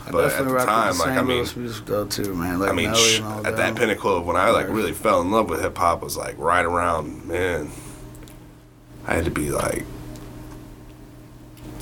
I 0.05 0.11
but 0.11 0.33
at 0.33 0.43
the 0.45 0.57
time, 0.65 0.93
the 0.97 0.99
like 0.99 1.17
I 1.17 1.21
mean, 1.21 1.45
music 1.55 1.85
though 1.85 2.05
too, 2.05 2.33
man. 2.33 2.59
Like 2.59 2.71
I 2.71 2.73
mean, 2.73 2.93
sh- 2.93 3.21
at 3.21 3.43
that. 3.43 3.55
that 3.55 3.75
pinnacle 3.77 4.17
of 4.17 4.25
when 4.25 4.35
I 4.35 4.49
like 4.49 4.67
really 4.67 4.91
fell 4.91 5.21
in 5.21 5.31
love 5.31 5.49
with 5.49 5.61
hip 5.61 5.77
hop 5.77 6.01
was 6.03 6.17
like 6.17 6.37
right 6.37 6.65
around 6.65 7.25
man. 7.25 7.69
I 9.07 9.13
had 9.15 9.25
to 9.25 9.31
be 9.31 9.49
like 9.51 9.85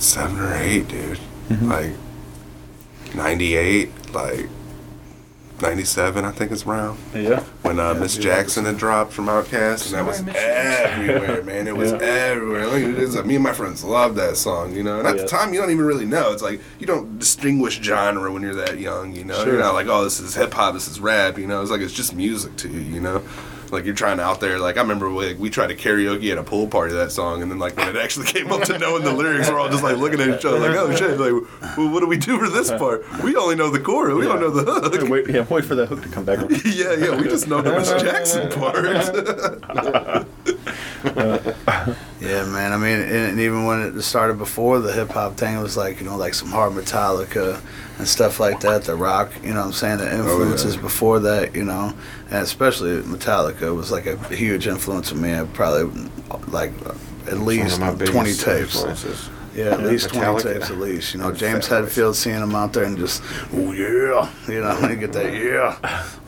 seven 0.02 0.38
or 0.38 0.54
eight, 0.54 0.88
dude. 0.88 1.18
Like 1.62 1.92
ninety 3.14 3.56
eight, 3.56 3.90
like 4.14 4.48
ninety 5.60 5.84
seven, 5.84 6.24
I 6.24 6.30
think 6.32 6.50
it's 6.50 6.64
around 6.66 6.98
Yeah. 7.14 7.40
when 7.62 7.78
uh, 7.78 7.94
Miss 7.94 8.16
Jackson 8.16 8.64
had 8.64 8.78
dropped 8.78 9.12
from 9.12 9.26
Outkast, 9.26 9.86
and 9.86 9.94
that 9.94 10.06
was 10.06 10.20
everywhere, 10.34 11.42
man. 11.44 11.68
It 11.68 11.76
was 11.76 11.92
Yeah. 11.92 11.98
everywhere. 11.98 12.66
Like, 12.68 12.82
it 12.82 12.98
is, 12.98 13.14
me 13.24 13.34
and 13.36 13.44
my 13.44 13.52
friends 13.52 13.84
loved 13.84 14.16
that 14.16 14.36
song, 14.36 14.74
you 14.74 14.82
know. 14.82 14.98
And 14.98 15.06
at 15.06 15.16
Yeah. 15.16 15.22
the 15.22 15.28
time, 15.28 15.52
you 15.54 15.60
don't 15.60 15.70
even 15.70 15.84
really 15.84 16.06
know. 16.06 16.32
It's 16.32 16.42
like 16.42 16.60
you 16.80 16.86
don't 16.86 17.18
distinguish 17.18 17.80
genre 17.82 18.32
when 18.32 18.42
you're 18.42 18.54
that 18.54 18.78
young, 18.80 19.12
you 19.14 19.24
know. 19.24 19.36
Sure. 19.44 19.52
You're 19.54 19.62
not 19.62 19.74
like, 19.74 19.86
oh, 19.88 20.04
this 20.04 20.18
is 20.20 20.34
hip 20.34 20.52
hop, 20.54 20.74
this 20.74 20.88
is 20.88 20.98
rap, 21.00 21.38
you 21.38 21.46
know. 21.46 21.60
It's 21.62 21.70
like 21.70 21.80
it's 21.82 21.92
just 21.92 22.14
music 22.14 22.56
to 22.56 22.68
you, 22.68 22.80
you 22.80 23.00
know. 23.00 23.22
Like 23.72 23.86
you're 23.86 23.94
trying 23.94 24.18
to 24.18 24.22
out 24.22 24.40
there. 24.40 24.58
Like 24.58 24.76
I 24.76 24.82
remember 24.82 25.08
we, 25.10 25.32
we 25.34 25.48
tried 25.48 25.68
to 25.68 25.74
karaoke 25.74 26.30
at 26.30 26.36
a 26.36 26.42
pool 26.42 26.68
party 26.68 26.92
that 26.92 27.10
song, 27.10 27.40
and 27.40 27.50
then 27.50 27.58
like 27.58 27.74
when 27.76 27.88
it 27.88 27.96
actually 27.96 28.26
came 28.26 28.52
up 28.52 28.62
to 28.64 28.78
knowing 28.78 29.02
the 29.02 29.12
lyrics, 29.12 29.48
we're 29.48 29.58
all 29.58 29.70
just 29.70 29.82
like 29.82 29.96
looking 29.96 30.20
at 30.20 30.28
each 30.28 30.44
other, 30.44 30.58
like, 30.58 30.76
oh 30.76 30.94
shit, 30.94 31.18
like, 31.18 31.32
well, 31.78 31.88
what 31.88 32.00
do 32.00 32.06
we 32.06 32.18
do 32.18 32.38
for 32.38 32.50
this 32.50 32.70
part? 32.70 33.02
We 33.22 33.34
only 33.34 33.56
know 33.56 33.70
the 33.70 33.80
chorus. 33.80 34.14
We 34.14 34.24
don't 34.24 34.40
know 34.40 34.50
the 34.50 34.70
hook. 34.70 34.94
Hey, 34.94 35.08
wait, 35.08 35.28
yeah, 35.30 35.46
wait 35.48 35.64
for 35.64 35.74
the 35.74 35.86
hook 35.86 36.02
to 36.02 36.08
come 36.10 36.26
back. 36.26 36.38
yeah, 36.64 36.92
yeah, 36.92 37.16
we 37.16 37.24
just 37.24 37.48
know 37.48 37.62
the 37.62 37.72
Miss 37.72 37.90
Jackson 38.02 38.50
part. 38.52 38.82
Yeah, 42.22 42.44
man. 42.44 42.72
I 42.72 42.76
mean, 42.76 43.00
and, 43.00 43.40
even 43.40 43.64
when 43.64 43.80
it 43.82 44.00
started 44.02 44.38
before 44.38 44.78
the 44.78 44.92
hip 44.92 45.10
hop 45.10 45.36
thing, 45.36 45.56
it 45.56 45.62
was 45.62 45.76
like 45.76 45.98
you 45.98 46.06
know, 46.06 46.16
like 46.16 46.34
some 46.34 46.48
hard 46.48 46.72
Metallica 46.72 47.60
and 47.98 48.06
stuff 48.06 48.38
like 48.38 48.60
that. 48.60 48.84
The 48.84 48.94
rock, 48.94 49.32
you 49.42 49.52
know, 49.52 49.60
what 49.60 49.66
I'm 49.66 49.72
saying 49.72 49.98
the 49.98 50.10
oh, 50.10 50.18
influences 50.18 50.76
before 50.76 51.18
that, 51.20 51.54
you 51.54 51.64
know, 51.64 51.92
and 52.30 52.38
especially 52.38 53.02
Metallica 53.02 53.74
was 53.74 53.90
like 53.90 54.06
a 54.06 54.16
huge 54.34 54.68
influence 54.68 55.10
on 55.10 55.20
me. 55.20 55.34
I 55.34 55.44
probably 55.44 56.08
like 56.48 56.72
at 57.26 57.38
least 57.38 57.80
One 57.80 57.90
of 57.90 58.00
my 58.00 58.06
twenty 58.06 58.34
tapes. 58.34 58.76
influences. 58.76 59.28
Yeah, 59.54 59.64
at 59.66 59.80
Yeah, 59.80 59.86
least 59.86 60.08
Metallica. 60.10 60.40
twenty 60.42 60.54
tapes 60.58 60.70
at 60.70 60.78
least. 60.78 61.14
You 61.14 61.20
know, 61.20 61.28
And 61.28 61.38
James 61.38 61.68
Fat 61.68 61.84
Hetfield 61.84 62.14
seeing 62.14 62.40
him 62.40 62.54
out 62.54 62.72
there 62.72 62.84
and 62.84 62.96
just, 62.96 63.22
oh 63.52 63.72
yeah, 63.72 64.28
you 64.48 64.60
know, 64.60 64.78
you 64.88 64.96
get 64.96 65.12
that 65.12 65.32
yeah, 65.34 65.76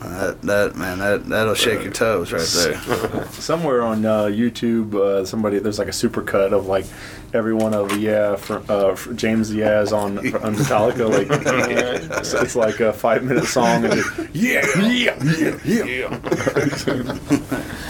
that 0.00 0.42
that 0.42 0.76
man, 0.76 0.98
that 0.98 1.26
that'll 1.28 1.54
shake 1.54 1.82
your 1.82 1.92
toes 1.92 2.32
right 2.32 2.46
there. 2.46 3.26
Somewhere 3.32 3.82
on 3.82 4.04
uh, 4.04 4.24
YouTube, 4.24 4.94
uh, 4.94 5.24
somebody 5.24 5.58
there's 5.58 5.78
like 5.78 5.88
a 5.88 5.92
supercut 5.92 6.52
of 6.52 6.66
like 6.66 6.86
every 7.34 7.52
one 7.52 7.74
of 7.74 7.88
the 7.90 7.98
yeah 7.98 8.36
for, 8.36 8.62
uh, 8.70 8.94
for 8.94 9.12
James 9.12 9.50
Diaz 9.50 9.92
on 9.92 10.18
on 10.18 10.54
Metallica. 10.56 11.10
Like 11.10 11.26
it's, 12.18 12.32
it's 12.32 12.56
like 12.56 12.80
a 12.80 12.92
five 12.92 13.22
minute 13.24 13.44
song. 13.44 13.84
And 13.84 13.92
just, 13.94 14.18
yeah, 14.34 14.64
yeah, 14.78 15.22
yeah, 15.64 15.84
yeah. 15.84 16.20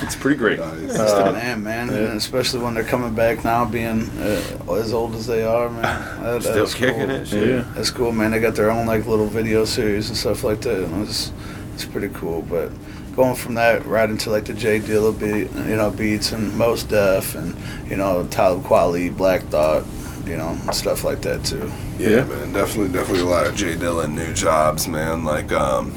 it's 0.02 0.16
pretty 0.16 0.36
great. 0.38 0.58
It's 0.58 0.98
Uh, 0.98 1.26
the 1.26 1.32
man, 1.32 1.62
man, 1.62 1.88
yeah. 1.88 1.94
and 1.96 2.16
especially 2.16 2.60
when 2.60 2.74
they're 2.74 2.84
coming 2.84 3.14
back 3.14 3.44
now, 3.44 3.64
being 3.64 4.08
uh, 4.18 4.72
as 4.72 4.92
old 4.92 5.14
as 5.14 5.26
they 5.26 5.44
are, 5.44 5.70
man. 5.70 5.82
That, 6.22 6.42
Still 6.42 6.54
that's 6.54 6.74
kicking 6.74 7.00
cool. 7.06 7.10
it, 7.10 7.28
shit. 7.28 7.48
Yeah. 7.48 7.64
That's 7.74 7.90
cool, 7.90 8.12
man. 8.12 8.30
They 8.30 8.40
got 8.40 8.54
their 8.54 8.70
own 8.70 8.86
like 8.86 9.06
little 9.06 9.26
video 9.26 9.64
series 9.64 10.08
and 10.08 10.16
stuff 10.16 10.42
like 10.44 10.60
that. 10.62 10.84
And 10.84 11.06
it's 11.06 11.32
it's 11.74 11.84
pretty 11.84 12.08
cool. 12.14 12.42
But 12.42 12.70
going 13.16 13.36
from 13.36 13.54
that 13.54 13.84
right 13.86 14.08
into 14.08 14.30
like 14.30 14.44
the 14.44 14.54
Jay 14.54 14.80
Dilla 14.80 15.18
beat, 15.18 15.50
you 15.68 15.76
know, 15.76 15.90
beats 15.90 16.32
and 16.32 16.56
Mos 16.56 16.82
Def 16.82 17.34
and 17.34 17.56
you 17.88 17.96
know 17.96 18.26
Talib 18.28 18.64
Kweli, 18.64 19.14
Black 19.16 19.42
Thought, 19.44 19.84
you 20.26 20.36
know, 20.36 20.56
stuff 20.72 21.04
like 21.04 21.22
that 21.22 21.44
too. 21.44 21.70
Yeah, 21.98 22.24
man, 22.24 22.52
definitely, 22.52 22.92
definitely 22.92 23.22
a 23.22 23.26
lot 23.26 23.46
of 23.46 23.54
Jay 23.54 23.76
Dilla 23.76 24.06
Nujabes, 24.06 24.88
man. 24.88 25.24
Like, 25.24 25.52
um, 25.52 25.92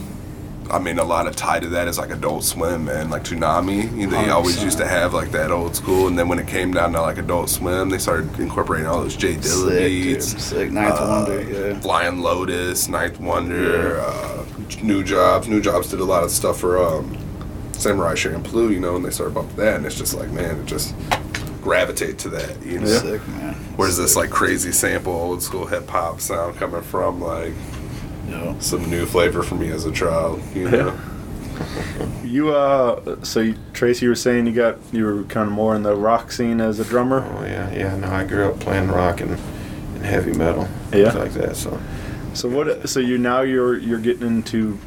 I 0.70 0.80
mean, 0.80 1.00
a 1.00 1.04
lot 1.04 1.28
of 1.28 1.36
tie 1.36 1.60
to 1.60 1.68
that 1.70 1.88
is 1.88 1.98
like 1.98 2.10
Adult 2.10 2.44
Swim, 2.44 2.90
and 2.90 3.10
Like 3.10 3.24
Toonami, 3.24 3.96
you 3.98 4.08
know, 4.08 4.22
they 4.22 4.30
always 4.30 4.58
100%. 4.58 4.64
used 4.64 4.78
to 4.80 4.88
have 4.88 5.14
like 5.14 5.32
that 5.32 5.52
old 5.52 5.76
school, 5.76 6.08
and 6.08 6.18
then 6.18 6.28
when 6.28 6.40
it 6.40 6.48
came 6.48 6.72
down 6.74 6.94
to 6.94 7.02
like 7.02 7.18
Adult 7.18 7.50
Swim, 7.50 7.90
they 7.90 7.98
started 7.98 8.38
incorporating 8.40 8.88
all 8.88 9.02
those 9.02 9.16
Jay 9.16 9.36
Dilla 9.36 9.70
Sick, 9.70 9.80
dude. 9.80 10.04
beats. 10.16 10.44
Sick. 10.44 10.72
Ninth 10.72 11.00
Wonder, 11.00 11.42
yeah. 11.44 11.80
Flying 11.80 12.20
Lotus, 12.22 12.88
Ninth 12.88 13.20
Wonder, 13.20 14.00
uh, 14.02 14.44
Nujabes. 14.82 15.48
New 15.48 15.62
Jobs 15.62 15.90
did 15.90 16.00
a 16.00 16.06
lot 16.06 16.24
of 16.24 16.32
stuff 16.32 16.60
for 16.60 16.78
um, 16.84 17.18
Samurai 17.74 18.14
Champloo, 18.14 18.72
you 18.74 18.80
know, 18.80 18.96
and 18.96 19.06
they 19.06 19.10
started 19.12 19.34
bumping 19.34 19.56
that, 19.58 19.76
and 19.78 19.86
it's 19.86 19.96
just 19.96 20.14
like, 20.14 20.30
man, 20.32 20.60
it 20.60 20.66
just 20.66 20.94
gravitate 21.62 22.18
to 22.20 22.30
that, 22.30 22.62
you 22.66 22.80
know. 22.80 22.88
Sick, 22.88 23.26
man. 23.30 23.54
Where's 23.78 23.98
this 23.98 24.16
like 24.16 24.30
crazy 24.30 24.72
sample 24.72 25.14
old 25.14 25.44
school 25.44 25.66
hip 25.66 25.88
hop 25.90 26.20
sound 26.22 26.56
coming 26.58 26.82
from? 26.82 27.22
Like 27.22 27.54
Yeah. 28.28 28.58
some 28.60 28.90
new 28.90 29.06
flavor 29.06 29.42
for 29.44 29.56
me 29.56 29.70
as 29.72 29.86
a 29.86 29.92
child, 29.92 30.42
you 30.54 30.70
know. 30.70 30.98
You 32.24 32.54
uh, 32.54 33.24
so 33.24 33.40
you, 33.40 33.56
Tracy, 33.74 34.06
you 34.06 34.10
were 34.10 34.16
saying 34.16 34.46
you 34.46 34.54
got 34.54 34.78
you 34.92 35.06
were 35.06 35.24
kind 35.24 35.48
of 35.48 35.54
more 35.54 35.76
in 35.76 35.84
the 35.84 35.96
rock 35.96 36.32
scene 36.32 36.62
as 36.62 36.80
a 36.80 36.84
drummer. 36.86 37.26
Oh 37.40 37.46
yeah, 37.46 37.72
yeah. 37.74 37.96
No, 37.98 38.08
I 38.10 38.26
grew 38.26 38.52
up 38.52 38.60
playing 38.60 38.90
rock 38.90 39.22
and, 39.22 39.32
and 39.32 40.06
heavy 40.06 40.34
metal, 40.34 40.68
Yeah. 40.94 41.14
like 41.14 41.32
that. 41.34 41.56
So 41.56 41.80
So 42.34 42.48
what? 42.50 42.88
So 42.90 43.00
you 43.00 43.18
now 43.18 43.42
you're 43.42 43.78
you're 43.78 44.00
getting 44.00 44.28
into 44.28 44.78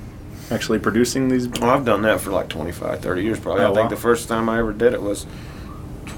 actually 0.51 0.79
producing 0.79 1.29
these. 1.29 1.49
well, 1.49 1.71
I've 1.71 1.85
done 1.85 2.03
that 2.03 2.21
for 2.21 2.31
like 2.31 2.49
25, 2.49 3.01
30 3.01 3.23
years 3.23 3.41
probably. 3.41 3.65
Oh, 3.65 3.73
I 3.73 3.75
think 3.75 3.85
wow. 3.85 3.89
the 3.89 3.97
first 3.97 4.29
time 4.29 4.49
I 4.49 4.59
ever 4.59 4.73
did 4.73 4.93
it 4.93 5.03
was 5.03 5.27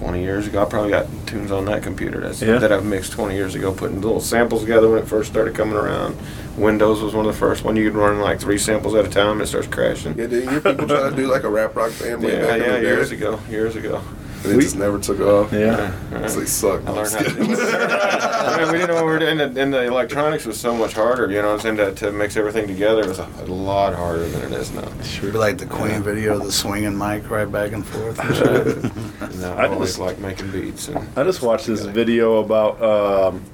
20 0.03 0.21
years 0.21 0.49
ago. 0.49 0.62
I 0.62 0.65
probably 0.65 0.91
got 0.91 1.07
tunes 1.27 1.53
on 1.53 1.65
that 1.67 1.85
computer 1.85 2.19
that's, 2.19 2.43
Yeah. 2.43 2.59
that 2.59 2.73
I've 2.73 2.85
mixed 2.85 3.12
20 3.12 3.37
years 3.37 3.55
ago, 3.55 3.73
putting 3.73 4.01
little 4.01 4.19
samples 4.21 4.62
together 4.62 4.88
when 4.88 4.99
it 4.99 5.07
first 5.07 5.31
started 5.31 5.55
coming 5.55 5.77
around. 5.77 6.17
Windows 6.57 7.01
was 7.01 7.15
one 7.15 7.25
of 7.25 7.33
the 7.33 7.38
first 7.38 7.62
one. 7.62 7.77
You 7.77 7.88
could 7.88 7.97
run 7.97 8.19
like 8.19 8.41
three 8.41 8.59
samples 8.59 8.97
at 8.97 9.05
a 9.07 9.09
time 9.09 9.33
and 9.35 9.43
it 9.43 9.47
starts 9.47 9.69
crashing. 9.69 10.19
Yeah, 10.19 10.27
didn't 10.27 10.53
you 10.55 10.61
people 10.61 10.88
try 10.88 11.09
to 11.09 11.15
do 11.15 11.29
like 11.31 11.45
a 11.45 11.49
rap 11.49 11.77
rock 11.77 11.93
band 12.01 12.21
way 12.25 12.33
Yeah, 12.37 12.47
back 12.47 12.61
yeah, 12.61 12.79
years 12.81 13.12
ago, 13.12 13.38
years 13.49 13.77
ago. 13.77 14.03
And 14.45 14.53
it 14.59 14.61
just 14.63 14.77
never 14.77 14.99
took 14.99 15.21
off. 15.21 15.53
Yeah. 15.53 16.27
So 16.27 16.41
they 16.41 16.47
suck. 16.47 16.85
I 16.87 16.91
learned 16.91 17.11
how 17.13 17.19
to 17.21 17.31
do 17.35 17.53
it. 17.53 17.59
I 17.61 18.59
mean, 18.59 18.67
we 18.73 18.79
didn't 18.79 18.89
know 18.89 18.95
what 18.97 19.05
we 19.07 19.11
were 19.13 19.19
doing. 19.21 19.41
And 19.41 19.55
the, 19.57 19.63
and 19.63 19.73
the 19.73 19.83
electronics 19.87 20.45
was 20.47 20.59
so 20.59 20.75
much 20.75 20.93
harder, 20.95 21.31
you 21.31 21.41
know 21.41 21.49
what 21.55 21.65
I'm 21.67 21.77
saying? 21.77 21.95
To, 21.95 21.95
to 22.07 22.13
mix 22.13 22.37
everything 22.37 22.67
together 22.67 23.07
was 23.07 23.19
a, 23.21 23.29
a 23.39 23.45
lot 23.47 23.95
harder 23.95 24.27
than 24.29 24.53
it 24.53 24.57
is 24.59 24.73
now. 24.73 24.89
Sure. 25.03 25.31
Be 25.33 25.39
like 25.39 25.59
the 25.59 25.67
Queen 25.67 26.03
video, 26.03 26.39
the 26.39 26.51
swinging 26.53 26.97
mic 26.99 27.31
right 27.31 27.51
back 27.51 27.73
and 27.73 27.87
forth. 27.87 28.19
And 28.21 28.37
shit. 28.37 28.93
And 29.23 29.45
I 29.45 29.65
I 29.65 29.69
always 29.69 29.91
just- 29.91 29.99
like 30.01 30.19
making 30.19 30.51
beats. 30.51 30.89
And 30.89 31.07
I 31.17 31.23
just 31.25 31.43
watched 31.43 31.67
this 31.69 31.85
video 31.85 32.39
about 32.43 32.83
um, 32.83 33.45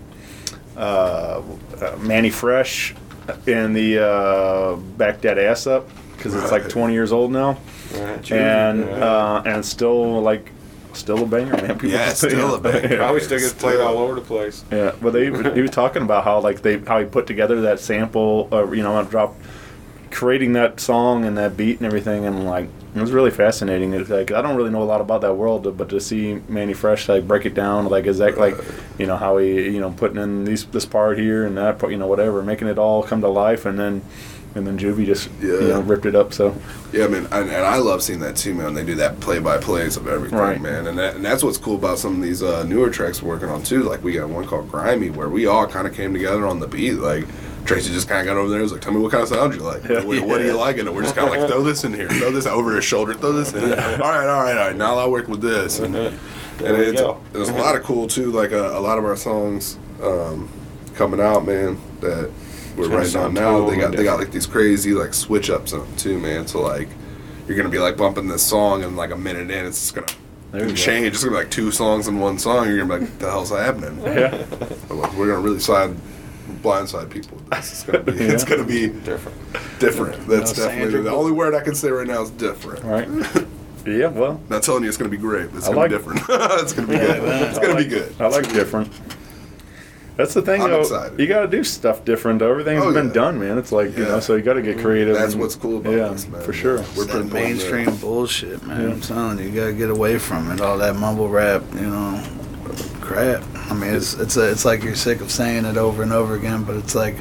uh, 0.77 1.42
uh, 1.81 1.96
Mannie 2.01 2.31
Fresh 2.31 2.94
and 3.46 3.77
the 3.77 3.98
uh, 4.03 4.77
back 4.96 5.20
that 5.20 5.38
ass 5.38 5.66
up 5.66 5.88
because 6.16 6.35
it's 6.35 6.51
like 6.51 6.68
20 6.68 6.92
years 6.94 7.12
old 7.12 7.31
now, 7.31 7.59
Right, 7.94 8.33
and 8.33 8.81
yeah. 8.81 8.87
uh, 9.05 9.42
and 9.44 9.64
still 9.64 10.20
like 10.22 10.51
still 11.00 11.22
a 11.22 11.26
banger, 11.26 11.52
man. 11.56 11.68
People 11.78 11.90
Yeah, 11.90 12.06
just- 12.11 12.18
still 12.18 12.54
a 12.54 12.61
banger. 12.61 12.96
Probably 12.96 13.20
still 13.20 13.38
gets 13.38 13.52
played 13.52 13.80
all 13.80 13.98
over 13.98 14.14
the 14.14 14.20
place. 14.20 14.64
Yeah, 14.70 14.92
but 15.00 15.12
they 15.12 15.26
he 15.26 15.61
was 15.62 15.70
talking 15.70 16.02
about 16.02 16.24
how 16.24 16.40
like 16.40 16.62
they 16.62 16.78
how 16.78 16.98
he 16.98 17.04
put 17.06 17.26
together 17.26 17.61
that 17.62 17.80
sample, 17.80 18.48
uh, 18.52 18.70
you 18.70 18.82
know, 18.82 18.98
and 18.98 19.08
drop 19.08 19.34
creating 20.11 20.54
that 20.54 20.80
song 20.80 21.24
and 21.26 21.37
that 21.37 21.56
beat 21.56 21.76
and 21.78 21.87
everything, 21.87 22.24
and 22.24 22.46
like 22.46 22.68
it 22.94 23.00
was 23.00 23.12
really 23.12 23.30
fascinating. 23.30 23.92
It's 23.92 24.08
like 24.11 24.30
I 24.32 24.40
don't 24.42 24.56
really 24.56 24.70
know 24.70 24.82
a 24.82 24.84
lot 24.84 25.00
about 25.00 25.20
that 25.20 25.34
world, 25.34 25.76
but 25.76 25.88
to 25.90 26.00
see 26.00 26.40
Mannie 26.48 26.72
Fresh 26.74 27.08
like 27.08 27.28
break 27.28 27.44
it 27.46 27.54
down, 27.54 27.87
like 27.87 28.06
is 28.06 28.18
that 28.18 28.38
like 28.38 28.54
you 28.98 29.06
know 29.06 29.16
how 29.16 29.37
he 29.38 29.64
you 29.68 29.80
know 29.80 29.90
putting 29.90 30.16
in 30.16 30.44
these 30.44 30.64
this 30.66 30.87
part 30.87 31.18
here 31.18 31.44
and 31.44 31.56
that 31.58 31.78
part, 31.78 31.92
you 31.92 31.98
know 31.98 32.06
whatever, 32.06 32.42
making 32.42 32.68
it 32.68 32.78
all 32.78 33.02
come 33.02 33.20
to 33.20 33.28
life, 33.28 33.66
and 33.66 33.78
then 33.78 34.02
and 34.54 34.66
then 34.66 34.78
Juvie 34.78 35.06
just 35.06 35.28
you 35.40 35.61
know 35.61 35.80
ripped 35.80 36.06
it 36.06 36.14
up. 36.14 36.32
So 36.32 36.54
Yeah, 36.92 37.06
man, 37.06 37.26
and, 37.30 37.50
and 37.50 37.64
I 37.64 37.76
love 37.76 38.02
seeing 38.02 38.20
that 38.20 38.37
too, 38.37 38.54
man. 38.54 38.74
They 38.74 38.84
do 38.84 38.94
that 38.96 39.20
play 39.20 39.38
by 39.38 39.58
plays 39.58 39.96
of 39.96 40.08
everything, 40.08 40.38
Right. 40.38 40.61
man, 40.61 40.87
and 40.87 40.98
that, 40.98 41.16
and 41.16 41.24
that's 41.24 41.42
what's 41.42 41.58
cool 41.58 41.76
about 41.76 41.98
some 41.98 42.16
of 42.16 42.22
these 42.22 42.42
uh, 42.42 42.64
newer 42.64 42.90
tracks 42.90 43.22
we're 43.22 43.28
working 43.34 43.48
on 43.50 43.62
too. 43.62 43.82
Like 43.82 44.02
we 44.02 44.12
got 44.14 44.28
one 44.28 44.46
called 44.46 44.70
Grimy, 44.70 45.11
where 45.11 45.28
we 45.28 45.46
all 45.46 45.66
kind 45.66 45.87
of 45.87 45.94
came 45.94 46.12
together 46.12 46.46
on 46.46 46.61
the 46.61 46.66
beat. 46.66 46.94
Like 46.94 47.26
Tracy 47.66 47.92
just 47.92 48.08
kind 48.08 48.20
of 48.20 48.26
got 48.26 48.38
over 48.40 48.48
there, 48.48 48.58
and 48.58 48.62
was 48.62 48.72
like, 48.72 48.80
"Tell 48.80 48.92
me 48.94 49.00
what 49.00 49.12
kind 49.12 49.22
of 49.22 49.28
sound 49.28 49.52
you 49.54 49.61
like. 49.61 49.84
Yeah. 49.84 50.02
What, 50.02 50.20
what 50.22 50.38
do 50.38 50.44
you 50.46 50.56
like?" 50.56 50.78
And 50.78 50.88
we're 50.94 51.02
just 51.02 51.14
kind 51.14 51.28
of 51.28 51.38
like, 51.38 51.48
"Throw 51.50 51.62
this 51.62 51.84
in 51.84 51.92
here, 51.92 52.08
throw 52.08 52.30
this 52.30 52.46
over 52.46 52.74
his 52.74 52.84
shoulder, 52.84 53.12
throw 53.14 53.32
this 53.32 53.52
in." 53.52 53.61
Here. 53.61 53.72
All 54.02 54.11
right, 54.11 54.26
all 54.28 54.42
right, 54.42 54.56
all 54.56 54.66
right. 54.68 54.76
Now 54.76 54.96
I'll 54.96 55.11
work 55.11 55.28
with 55.28 55.42
this. 55.42 55.78
And, 55.78 55.94
and 55.94 56.18
it's, 56.61 57.02
there's 57.32 57.50
a 57.50 57.54
lot 57.54 57.76
of 57.76 57.82
cool 57.82 58.08
too. 58.08 58.32
Like 58.32 58.52
uh, 58.52 58.56
a, 58.56 58.78
a 58.78 58.80
lot 58.80 58.96
of 58.98 59.04
our 59.04 59.16
songs 59.16 59.78
um, 60.02 60.48
coming 60.94 61.20
out, 61.20 61.44
man. 61.44 61.78
That 62.00 62.30
we're 62.78 63.00
It's 63.02 63.12
gonna 63.12 63.26
writing 63.26 63.26
on 63.28 63.34
now. 63.34 63.40
They 63.52 63.58
totally 63.58 63.76
got 63.78 63.96
they 63.96 64.04
got 64.04 64.18
like 64.18 64.30
these 64.30 64.46
crazy 64.46 64.92
like 64.94 65.12
switch 65.14 65.50
ups 65.50 65.72
on 65.72 65.80
them 65.80 65.96
too, 65.96 66.18
man. 66.18 66.46
So 66.46 66.60
like 66.62 66.88
you're 67.46 67.56
gonna 67.56 67.68
be 67.68 67.78
like 67.78 67.96
bumping 67.96 68.28
this 68.28 68.42
song 68.42 68.84
and 68.84 68.96
like 68.96 69.10
a 69.10 69.16
minute 69.16 69.50
in, 69.50 69.66
it's 69.66 69.80
just 69.80 69.94
gonna 69.94 70.06
There 70.52 70.62
you 70.62 70.68
go. 70.70 70.74
change. 70.74 71.08
It's 71.14 71.24
gonna 71.24 71.36
be 71.36 71.42
like 71.42 71.50
two 71.50 71.70
songs 71.70 72.08
in 72.08 72.18
one 72.20 72.38
song. 72.38 72.68
You're 72.68 72.78
gonna 72.86 73.00
be 73.00 73.06
like, 73.06 73.18
the 73.18 73.30
hell's 73.30 73.50
happening?" 73.50 74.00
yeah, 74.04 74.44
But, 74.88 74.94
like, 74.96 75.12
we're 75.14 75.28
gonna 75.28 75.40
really 75.40 75.58
side 75.60 75.94
blindside 76.62 77.10
people 77.10 77.36
with 77.38 77.50
this. 77.50 77.72
It's 77.72 77.82
gonna 77.84 78.02
be 78.04 78.12
it's 78.18 78.44
gonna 78.44 78.64
be 78.64 78.88
Different. 78.88 79.36
different. 79.78 80.26
That's 80.26 80.56
No, 80.58 80.64
definitely 80.64 80.92
Sandra 80.92 81.02
the 81.02 81.10
only 81.16 81.32
word 81.32 81.54
I 81.54 81.60
can 81.60 81.74
say 81.74 81.90
right 81.90 82.06
now 82.06 82.22
is 82.22 82.30
different. 82.30 82.84
right. 82.84 83.08
Yeah, 83.86 84.08
well, 84.08 84.38
Not 84.50 84.62
telling 84.64 84.82
you 84.82 84.88
it's 84.90 84.98
gonna 84.98 85.08
be 85.08 85.16
great, 85.16 85.50
but 85.50 85.58
it's 85.58 85.66
I 85.66 85.72
gonna 85.72 85.80
like- 85.80 85.90
be 85.90 85.96
different. 85.96 86.20
it's 86.60 86.72
gonna 86.74 86.88
be 86.88 86.96
good. 86.98 87.22
It's 87.48 87.58
gonna 87.58 87.76
be 87.76 87.84
good. 87.86 88.14
I 88.20 88.26
like 88.26 88.52
different. 88.52 88.92
That's 90.18 90.35
the 90.35 90.42
thing, 90.42 90.61
I'm 90.61 90.70
though. 90.70 90.81
excited. 90.81 91.18
You 91.18 91.26
got 91.28 91.42
to 91.42 91.46
do 91.46 91.62
stuff 91.62 92.04
different. 92.04 92.40
though. 92.40 92.50
Everything's 92.50 92.83
Oh, 92.83 92.92
been 92.92 93.07
yeah. 93.07 93.12
done, 93.12 93.38
man. 93.38 93.57
It's 93.57 93.70
like 93.72 93.96
you 93.96 94.04
know, 94.04 94.18
so 94.18 94.35
you 94.35 94.42
got 94.42 94.54
to 94.54 94.62
get 94.62 94.74
mm-hmm. 94.76 94.85
creative. 94.85 95.14
That's 95.16 95.33
and- 95.35 95.40
what's 95.40 95.54
cool 95.54 95.78
about 95.78 95.92
yeah, 95.92 96.09
this, 96.09 96.26
man. 96.28 96.42
for 96.42 96.52
sure. 96.52 96.78
We're 96.96 97.04
that 97.04 97.24
pinpointing 97.26 97.33
mainstream 97.33 97.85
that. 97.87 98.00
bullshit, 98.00 98.66
man. 98.66 98.90
I'm 98.92 99.00
telling 99.00 99.38
you, 99.38 99.44
you 99.46 99.54
gotta 99.59 99.72
get 99.72 99.90
away 99.90 100.18
from 100.18 100.50
it. 100.50 100.61
All 100.61 100.76
that 100.78 100.96
mumble 100.96 101.28
rap, 101.28 101.62
you 101.74 101.87
know, 101.88 102.22
crap. 103.00 103.44
I 103.70 103.74
mean, 103.74 103.94
it's 103.94 104.14
it's 104.14 104.37
a, 104.37 104.50
it's 104.50 104.64
like 104.64 104.83
you're 104.83 104.96
sick 104.96 105.20
of 105.20 105.31
saying 105.31 105.64
it 105.64 105.76
over 105.76 106.02
and 106.02 106.12
over 106.12 106.35
again, 106.35 106.64
but 106.64 106.74
it's 106.76 106.94
like 106.96 107.14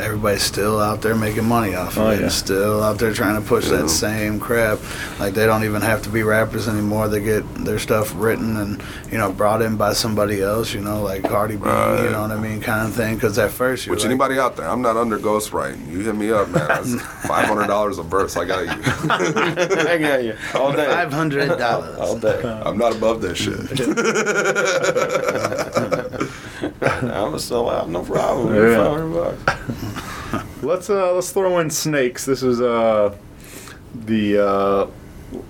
everybody's 0.00 0.42
still 0.42 0.80
out 0.80 1.02
there 1.02 1.14
making 1.14 1.44
money 1.44 1.74
off 1.74 1.96
of 1.96 2.02
Oh, 2.02 2.10
it. 2.10 2.20
yeah. 2.20 2.28
Still 2.28 2.82
out 2.82 2.98
there 2.98 3.12
trying 3.12 3.40
to 3.40 3.46
push 3.46 3.70
Yeah. 3.70 3.78
that 3.82 3.88
same 3.88 4.40
crap. 4.40 4.78
Like 5.20 5.34
they 5.34 5.46
don't 5.46 5.64
even 5.64 5.82
have 5.82 6.02
to 6.02 6.10
be 6.10 6.22
rappers 6.22 6.68
anymore. 6.68 7.08
They 7.08 7.20
get 7.20 7.42
their 7.64 7.78
stuff 7.78 8.12
written 8.16 8.56
and 8.56 8.82
you 9.10 9.18
know 9.18 9.30
brought 9.32 9.62
in 9.62 9.76
by 9.76 9.92
somebody 9.92 10.42
else. 10.42 10.72
You 10.74 10.80
know, 10.80 11.02
like 11.02 11.22
Cardi 11.24 11.56
B. 11.56 11.62
Right. 11.64 12.04
You 12.04 12.10
know 12.10 12.22
what 12.22 12.30
I 12.32 12.36
mean, 12.38 12.60
kind 12.60 12.86
of 12.88 12.94
thing. 12.94 13.14
Because 13.14 13.38
at 13.38 13.50
first 13.50 13.86
you're 13.86 13.94
Which 13.94 14.02
like, 14.04 14.10
anybody 14.10 14.38
out 14.38 14.56
there, 14.56 14.68
I'm 14.68 14.82
not 14.82 14.96
under 14.96 15.18
ghostwriting. 15.18 15.90
You 15.90 16.00
hit 16.00 16.14
me 16.14 16.30
up, 16.32 16.48
man. 16.48 16.66
That's 16.68 16.94
five 17.26 17.46
hundred 17.46 17.66
dollars 17.68 17.98
a 17.98 18.02
verse. 18.02 18.36
I 18.36 18.44
got 18.44 18.64
you. 18.64 18.70
I 19.10 19.98
got 19.98 20.24
you. 20.24 20.36
All 20.54 20.72
day. 20.72 20.86
Five 20.86 21.12
hundred 21.12 21.58
dollars 21.58 21.98
All 21.98 22.16
dollars. 22.18 22.42
day. 22.42 22.62
I'm 22.64 22.78
not 22.78 22.94
above 22.96 23.20
that 23.22 23.36
shit. 23.36 23.52
I'm 26.82 27.08
gonna 27.08 27.38
sell 27.38 27.68
out, 27.70 27.88
no 27.88 28.02
problem. 28.02 28.54
Yeah. 28.54 28.76
500 28.76 29.36
bucks. 29.46 30.62
Let's 30.62 30.88
uh 30.88 31.12
let's 31.12 31.30
throw 31.32 31.58
in 31.58 31.68
snakes. 31.70 32.24
This 32.24 32.42
is 32.42 32.60
uh 32.60 33.14
the 33.94 34.38
uh, 34.38 34.86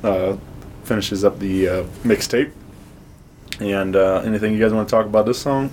uh 0.06 0.36
finishes 0.84 1.22
up 1.24 1.38
the 1.38 1.68
uh, 1.68 1.82
mixtape. 2.02 2.50
And 3.60 3.94
uh, 3.94 4.22
anything 4.24 4.52
you 4.54 4.58
guys 4.58 4.72
want 4.72 4.88
to 4.88 4.90
talk 4.94 5.06
about 5.06 5.26
this 5.26 5.38
song? 5.40 5.70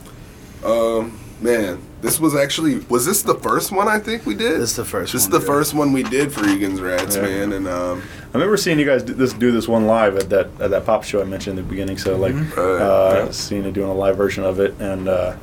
Um, 0.64 1.18
man, 1.42 1.82
this 2.02 2.20
was 2.20 2.36
actually 2.36 2.80
was 2.90 3.06
this 3.06 3.22
the 3.24 3.34
first 3.36 3.72
one 3.72 3.88
I 3.88 3.98
think 3.98 4.26
we 4.26 4.36
did? 4.36 4.60
This 4.60 4.72
is 4.72 4.76
the 4.76 4.86
first 4.86 5.14
This 5.14 5.24
is 5.24 5.30
the 5.30 5.40
yeah. 5.40 5.46
first 5.46 5.74
one 5.74 5.94
we 5.94 6.04
did 6.04 6.32
for 6.32 6.46
Egan's 6.48 6.82
Rats, 6.82 7.16
Yeah. 7.16 7.22
man, 7.24 7.54
and 7.54 7.68
um, 7.68 8.04
I 8.32 8.34
remember 8.34 8.58
seeing 8.58 8.78
you 8.78 8.86
guys 8.86 9.02
do 9.02 9.14
this 9.14 9.34
do 9.34 9.52
this 9.52 9.68
one 9.68 9.88
live 9.88 10.16
at 10.16 10.30
that 10.30 10.48
at 10.62 10.70
that 10.72 10.86
pop 10.86 11.04
show 11.04 11.20
I 11.22 11.24
mentioned 11.26 11.58
in 11.58 11.66
the 11.66 11.70
beginning. 11.70 11.98
So 11.98 12.16
like, 12.16 12.36
Right, 12.36 12.58
uh, 12.58 13.24
yeah. 13.26 13.32
seeing 13.32 13.66
it 13.66 13.74
doing 13.74 13.90
a 13.90 13.94
live 13.94 14.18
version 14.18 14.44
of 14.44 14.60
it, 14.60 14.76
and 14.80 15.08
uh, 15.10 15.36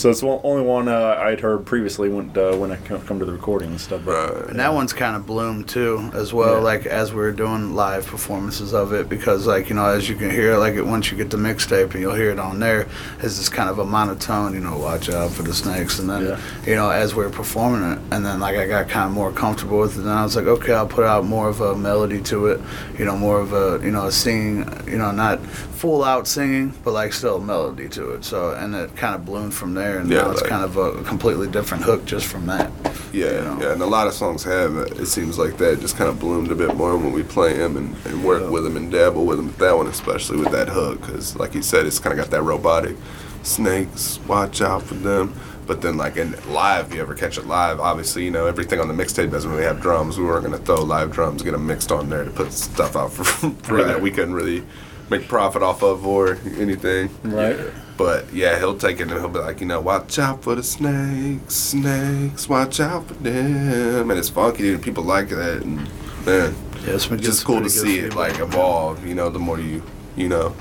so 0.00 0.10
it's 0.10 0.20
the 0.20 0.26
only 0.28 0.62
one 0.62 0.88
uh, 0.88 1.16
I'd 1.18 1.40
heard 1.40 1.66
previously 1.66 2.08
when 2.08 2.36
uh, 2.36 2.56
when 2.56 2.72
I 2.72 2.76
come 2.76 3.00
come 3.02 3.18
to 3.18 3.24
the 3.24 3.32
recording 3.32 3.70
and 3.70 3.80
stuff. 3.80 4.02
But 4.04 4.34
right. 4.34 4.50
And 4.50 4.58
that 4.58 4.72
one's 4.72 4.92
kind 4.92 5.14
of 5.14 5.26
bloomed 5.26 5.68
too, 5.68 6.10
as 6.14 6.32
well. 6.32 6.54
Yeah. 6.54 6.60
Like 6.60 6.86
as 6.86 7.12
we 7.12 7.20
were 7.20 7.32
doing 7.32 7.74
live 7.74 8.06
performances 8.06 8.72
of 8.72 8.92
it, 8.92 9.08
because 9.08 9.46
like 9.46 9.68
you 9.68 9.74
know, 9.76 9.84
as 9.84 10.08
you 10.08 10.16
can 10.16 10.30
hear, 10.30 10.56
like 10.56 10.74
it, 10.74 10.82
once 10.86 11.10
you 11.10 11.16
get 11.16 11.30
the 11.30 11.36
mixtape 11.36 11.92
and 11.92 12.00
you'll 12.00 12.14
hear 12.14 12.30
it 12.30 12.38
on 12.38 12.58
there, 12.60 12.88
it's 13.22 13.36
this 13.36 13.48
kind 13.48 13.68
of 13.68 13.78
a 13.78 13.84
monotone. 13.84 14.54
You 14.54 14.60
know, 14.60 14.78
watch 14.78 15.08
out 15.10 15.30
for 15.32 15.42
the 15.42 15.54
snakes, 15.54 15.98
and 15.98 16.08
then 16.08 16.22
Yeah. 16.26 16.40
you 16.66 16.74
know, 16.74 16.88
as 16.90 17.14
we 17.14 17.24
are 17.24 17.30
performing 17.30 17.92
it, 17.92 17.98
and 18.10 18.24
then 18.24 18.40
like 18.40 18.56
I 18.56 18.66
got 18.66 18.88
kind 18.88 19.06
of 19.06 19.12
more 19.12 19.32
comfortable 19.32 19.80
with 19.80 19.96
it, 19.98 20.00
and 20.00 20.10
I 20.10 20.22
was 20.24 20.36
like, 20.36 20.46
okay, 20.46 20.72
I'll 20.72 20.86
put 20.88 21.04
out 21.04 21.24
more 21.24 21.48
of 21.48 21.60
a 21.60 21.76
melody 21.76 22.20
to 22.22 22.46
it. 22.46 22.60
You 22.98 23.04
know, 23.04 23.16
more 23.16 23.40
of 23.40 23.52
a 23.52 23.84
you 23.84 23.90
know 23.90 24.06
a 24.06 24.12
singing. 24.12 24.64
You 24.86 24.98
know, 24.98 25.10
not 25.10 25.40
full 25.80 26.04
out 26.04 26.26
singing, 26.28 26.74
but 26.84 26.92
like 26.92 27.12
still 27.12 27.36
a 27.36 27.40
melody 27.40 27.88
to 27.88 28.10
it. 28.12 28.24
So 28.24 28.52
and 28.54 28.74
it 28.74 28.94
kind 28.96 29.14
of 29.14 29.24
bloomed 29.24 29.54
from 29.54 29.74
there, 29.74 29.89
and 29.98 30.10
Yeah, 30.10 30.22
now 30.22 30.30
it's 30.30 30.40
like- 30.42 30.50
kind 30.50 30.64
of 30.64 30.76
a 30.76 31.02
completely 31.04 31.48
different 31.48 31.84
hook 31.84 32.04
just 32.04 32.26
from 32.26 32.46
that. 32.46 32.70
Yeah, 33.12 33.26
you 33.26 33.32
know? 33.40 33.58
yeah, 33.60 33.72
and 33.72 33.82
a 33.82 33.86
lot 33.86 34.06
of 34.06 34.12
songs 34.14 34.44
have. 34.44 34.76
It 34.76 35.00
It 35.00 35.06
seems 35.06 35.38
like 35.38 35.56
that 35.58 35.80
just 35.80 35.96
kind 35.96 36.08
of 36.08 36.18
bloomed 36.20 36.50
a 36.52 36.54
bit 36.54 36.76
more 36.76 36.96
when 36.96 37.12
we 37.12 37.22
play 37.24 37.56
them 37.58 37.76
and, 37.76 37.96
and 38.06 38.24
work 38.24 38.48
with 38.50 38.62
them 38.64 38.76
and 38.76 38.90
dabble 38.92 39.24
with 39.26 39.38
them. 39.38 39.48
But 39.48 39.58
that 39.58 39.76
one, 39.76 39.86
especially 39.88 40.38
with 40.38 40.52
that 40.52 40.68
hook, 40.68 41.00
because 41.00 41.34
like 41.36 41.54
you 41.54 41.62
said, 41.62 41.86
it's 41.86 41.98
kind 41.98 42.12
of 42.18 42.24
got 42.24 42.30
that 42.30 42.42
robotic. 42.42 42.96
Snakes, 43.42 44.20
watch 44.28 44.60
out 44.60 44.82
for 44.82 44.94
them. 44.94 45.34
But 45.66 45.82
then, 45.82 45.96
like 45.96 46.16
in 46.16 46.34
live, 46.52 46.88
if 46.88 46.94
you 46.94 47.00
ever 47.00 47.14
catch 47.14 47.38
it 47.38 47.46
live, 47.46 47.78
obviously, 47.80 48.24
you 48.24 48.30
know 48.30 48.46
everything 48.46 48.80
on 48.80 48.88
the 48.88 48.94
mixtape 49.04 49.30
doesn't 49.30 49.50
really 49.50 49.62
have 49.64 49.80
drums. 49.80 50.18
We 50.18 50.24
weren't 50.24 50.44
gonna 50.44 50.58
throw 50.58 50.82
live 50.82 51.12
drums, 51.12 51.42
get 51.42 51.52
them 51.52 51.66
mixed 51.66 51.92
on 51.92 52.08
there 52.10 52.24
to 52.24 52.30
put 52.30 52.52
stuff 52.52 52.96
out 52.96 53.12
for 53.12 53.24
free 53.62 53.84
that 53.84 54.00
we 54.00 54.10
couldn't 54.10 54.34
really 54.34 54.62
make 55.10 55.26
profit 55.28 55.62
off 55.62 55.82
of 55.82 56.06
or 56.06 56.38
anything. 56.58 57.08
right. 57.24 57.58
But 58.00 58.32
yeah, 58.32 58.58
he'll 58.58 58.78
take 58.78 58.98
it 58.98 59.02
and 59.02 59.10
he'll 59.10 59.28
be 59.28 59.40
like, 59.40 59.60
you 59.60 59.66
know, 59.66 59.78
watch 59.78 60.18
out 60.18 60.42
for 60.42 60.54
the 60.54 60.62
snakes, 60.62 61.54
snakes, 61.54 62.48
watch 62.48 62.80
out 62.80 63.06
for 63.06 63.12
them. 63.12 64.10
And 64.10 64.18
it's 64.18 64.30
funky 64.30 64.72
and 64.72 64.82
people 64.82 65.04
like 65.04 65.28
that. 65.28 65.62
And 65.62 65.76
man, 66.24 66.54
Yeah, 66.86 66.94
it's 66.94 67.10
it's 67.10 67.22
just 67.22 67.44
cool 67.44 67.60
to 67.62 67.68
see 67.68 67.98
it 67.98 68.14
like 68.14 68.38
evolve, 68.38 69.06
you 69.06 69.14
know, 69.14 69.28
the 69.28 69.38
more 69.38 69.60
you, 69.60 69.82
you 70.16 70.30
know, 70.30 70.56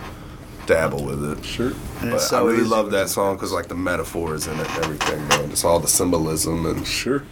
dabble 0.66 1.06
with 1.06 1.24
it. 1.32 1.46
Sure. 1.46 1.72
And 2.02 2.12
But 2.12 2.20
so 2.20 2.46
I 2.46 2.52
really 2.52 2.68
love 2.68 2.92
that 2.92 3.08
song 3.08 3.38
because 3.38 3.54
like 3.54 3.70
the 3.70 3.76
metaphors 3.76 4.46
in 4.48 4.60
it 4.60 4.70
and 4.72 4.84
everything, 4.84 5.26
man. 5.30 5.50
Just 5.50 5.64
all 5.64 5.80
the 5.80 5.88
symbolism 5.88 6.66
and 6.66 6.86
Sure. 6.86 7.24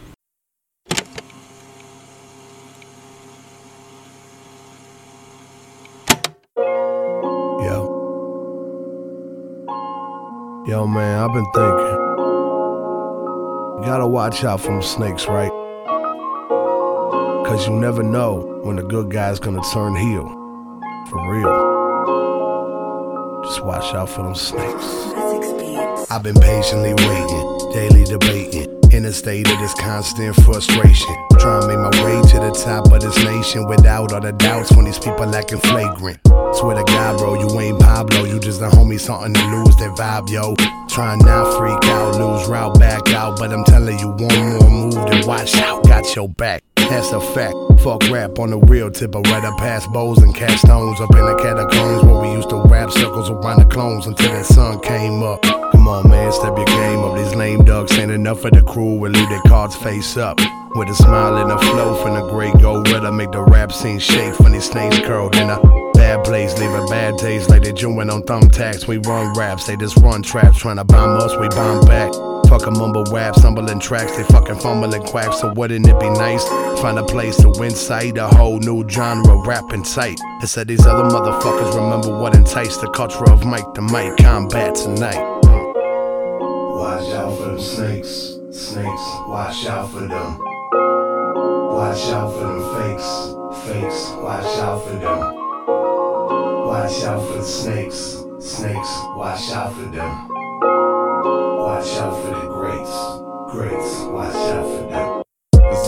Yo, 10.78 10.86
man, 10.86 11.18
I've 11.18 11.34
been 11.34 11.44
thinking. 11.56 11.98
You 13.80 13.84
gotta 13.84 14.06
watch 14.06 14.44
out 14.44 14.62
for 14.62 14.68
them 14.68 14.84
snakes, 14.84 15.26
right? 15.26 15.50
Cause 17.48 17.68
you 17.68 17.74
never 17.74 18.04
know 18.04 18.62
when 18.62 18.76
the 18.76 18.84
good 18.84 19.10
guy's 19.10 19.40
gonna 19.40 19.64
turn 19.74 19.96
heel. 19.96 20.28
For 21.10 21.34
real. 21.34 21.50
Just 23.46 23.66
watch 23.66 23.92
out 23.96 24.08
for 24.08 24.22
them 24.22 24.36
snakes. 24.36 24.86
I've 26.12 26.22
been 26.22 26.40
patiently 26.40 26.94
waiting, 26.94 27.72
daily 27.74 28.04
debating. 28.04 28.70
In 28.92 29.06
a 29.06 29.12
state 29.12 29.50
of 29.52 29.58
this 29.58 29.74
constant 29.80 30.36
frustration. 30.44 31.16
Trying 31.40 31.62
to 31.62 31.68
make 31.70 31.80
my 31.80 31.90
way 32.06 32.22
to 32.22 32.38
the 32.38 32.52
top 32.52 32.92
of 32.92 33.02
this 33.02 33.18
nation 33.24 33.68
without 33.68 34.14
all 34.14 34.22
the 34.22 34.32
doubts 34.32 34.72
when 34.74 34.86
these 34.86 35.00
people 35.00 35.34
acting 35.34 35.58
flagrant. 35.58 36.20
Swear 36.60 36.76
to 36.76 36.84
God, 36.86 37.20
bro, 37.20 37.36
you 37.36 37.60
ain't 37.60 37.80
Pablo. 37.80 38.24
You 38.24 38.40
just 38.40 38.62
a 38.62 38.66
homie, 38.66 39.00
something 39.00 39.32
to 39.32 39.46
lose 39.56 39.76
that 39.76 39.96
vibe, 39.96 40.28
yo. 40.32 40.56
Trying 40.88 41.20
not 41.20 41.56
freak 41.56 41.84
out, 41.92 42.16
lose 42.16 42.48
route, 42.48 42.80
back 42.80 43.08
out. 43.14 43.38
But 43.38 43.52
I'm 43.52 43.64
telling 43.64 44.00
you, 44.00 44.08
one 44.08 44.50
more 44.50 44.70
move, 44.70 44.94
then 44.96 45.28
watch 45.28 45.54
out, 45.58 45.84
got 45.84 46.16
your 46.16 46.28
back. 46.28 46.64
That's 46.76 47.12
a 47.12 47.22
fact. 47.22 47.54
Fuck 47.82 48.10
rap 48.10 48.40
on 48.40 48.50
the 48.50 48.58
real 48.58 48.90
tip, 48.90 49.16
I'd 49.16 49.28
rather 49.28 49.56
pass 49.58 49.86
bows 49.86 50.18
and 50.24 50.34
cast 50.34 50.64
stones 50.64 51.00
up 51.00 51.12
in 51.12 51.26
the 51.26 51.36
catacombs 51.36 52.04
where 52.04 52.22
we 52.22 52.32
used 52.32 52.50
to 52.50 52.64
wrap 52.64 52.90
circles 52.90 53.30
around 53.30 53.60
the 53.60 53.66
clones 53.66 54.08
until 54.08 54.32
the 54.32 54.44
sun 54.44 54.80
came 54.80 55.22
up. 55.22 55.44
Come 55.44 55.88
on, 55.88 56.10
man, 56.10 56.32
step 56.32 56.58
your 56.58 56.66
game 56.66 57.02
up. 57.02 57.16
These 57.18 57.36
lame 57.36 57.66
ducks 57.66 57.92
ain't 58.00 58.12
enough 58.12 58.42
for 58.42 58.50
the 58.50 58.64
crew. 58.64 58.98
We 58.98 59.10
leave 59.10 59.30
their 59.30 59.44
cards 59.44 59.76
face 59.76 60.18
up. 60.18 60.40
With 60.74 60.90
a 60.90 60.96
smile 60.96 61.38
and 61.38 61.52
a 61.52 61.60
flow 61.60 61.94
from 62.02 62.16
the 62.16 62.28
great 62.30 62.58
gold 62.60 62.86
gorilla, 62.86 63.12
make 63.12 63.32
the 63.32 63.44
rap 63.44 63.72
scene 63.72 64.00
shake 64.00 64.40
when 64.40 64.54
these 64.54 64.66
snakes 64.66 64.98
curled 65.00 65.36
in 65.36 65.50
a 65.52 65.87
bad 66.08 66.24
place, 66.24 66.58
leave 66.58 66.72
a 66.72 66.86
bad 66.86 67.18
taste 67.18 67.50
like 67.50 67.64
they 67.64 67.74
chewing 67.74 68.10
on 68.10 68.24
thumbtacks. 68.24 68.88
We 68.88 68.98
run 69.00 69.34
raps, 69.34 69.68
they 69.68 69.76
just 69.76 69.98
run 69.98 70.24
traps, 70.24 70.58
trying 70.58 70.78
to 70.78 70.86
bomb 70.86 71.18
us, 71.18 71.36
we 71.36 71.50
bomb 71.50 71.86
back. 71.86 72.14
Fuck 72.48 72.66
a 72.66 72.72
mumble 72.72 73.04
rap, 73.12 73.36
stumbling 73.36 73.82
tracks, 73.82 74.16
they 74.16 74.24
fucking 74.24 74.60
fumbling 74.60 75.04
quacks. 75.04 75.42
So 75.42 75.52
wouldn't 75.54 75.86
it 75.86 76.00
be 76.00 76.10
nice? 76.10 76.48
Find 76.80 76.98
a 76.98 77.04
place 77.04 77.36
to 77.42 77.52
incite 77.62 78.18
a 78.18 78.28
whole 78.30 78.60
new 78.60 78.88
genre, 78.88 79.36
rapping 79.46 79.84
tight. 79.84 80.18
It 80.42 80.48
said 80.48 80.70
these 80.70 80.86
other 80.86 81.04
motherfuckers 81.04 81.76
remember 81.76 82.18
what 82.18 82.36
enticed 82.36 82.80
the 82.80 82.90
culture 82.92 83.30
of 83.30 83.46
Mike 83.46 83.74
to 83.74 83.82
Mike 83.82 84.16
combat 84.16 84.76
tonight. 84.76 85.22
Watch 86.80 87.14
out 87.16 87.38
for 87.38 87.48
them 87.48 87.60
snakes, 87.60 88.38
snakes, 88.52 89.06
watch 89.28 89.66
out 89.66 89.92
for 89.92 90.08
them. 90.08 90.40
Watch 91.76 92.08
out 92.14 92.32
for 92.32 92.48
them 92.48 92.62
fakes, 92.78 93.66
fakes, 93.68 94.12
watch 94.24 94.60
out 94.60 94.86
for 94.86 94.96
them. 94.96 95.37
Watch 96.68 97.02
out 97.04 97.26
for 97.26 97.38
the 97.38 97.44
snakes, 97.44 97.96
snakes, 98.40 98.90
watch 99.16 99.52
out 99.52 99.74
for 99.74 99.84
them. 99.84 100.28
Watch 100.28 101.88
out 101.96 102.22
for 102.22 102.32
the 102.32 102.48
greats, 102.54 103.54
greats, 103.54 104.02
watch 104.02 104.36
out 104.36 104.66
for 104.66 104.90
them. 104.90 105.17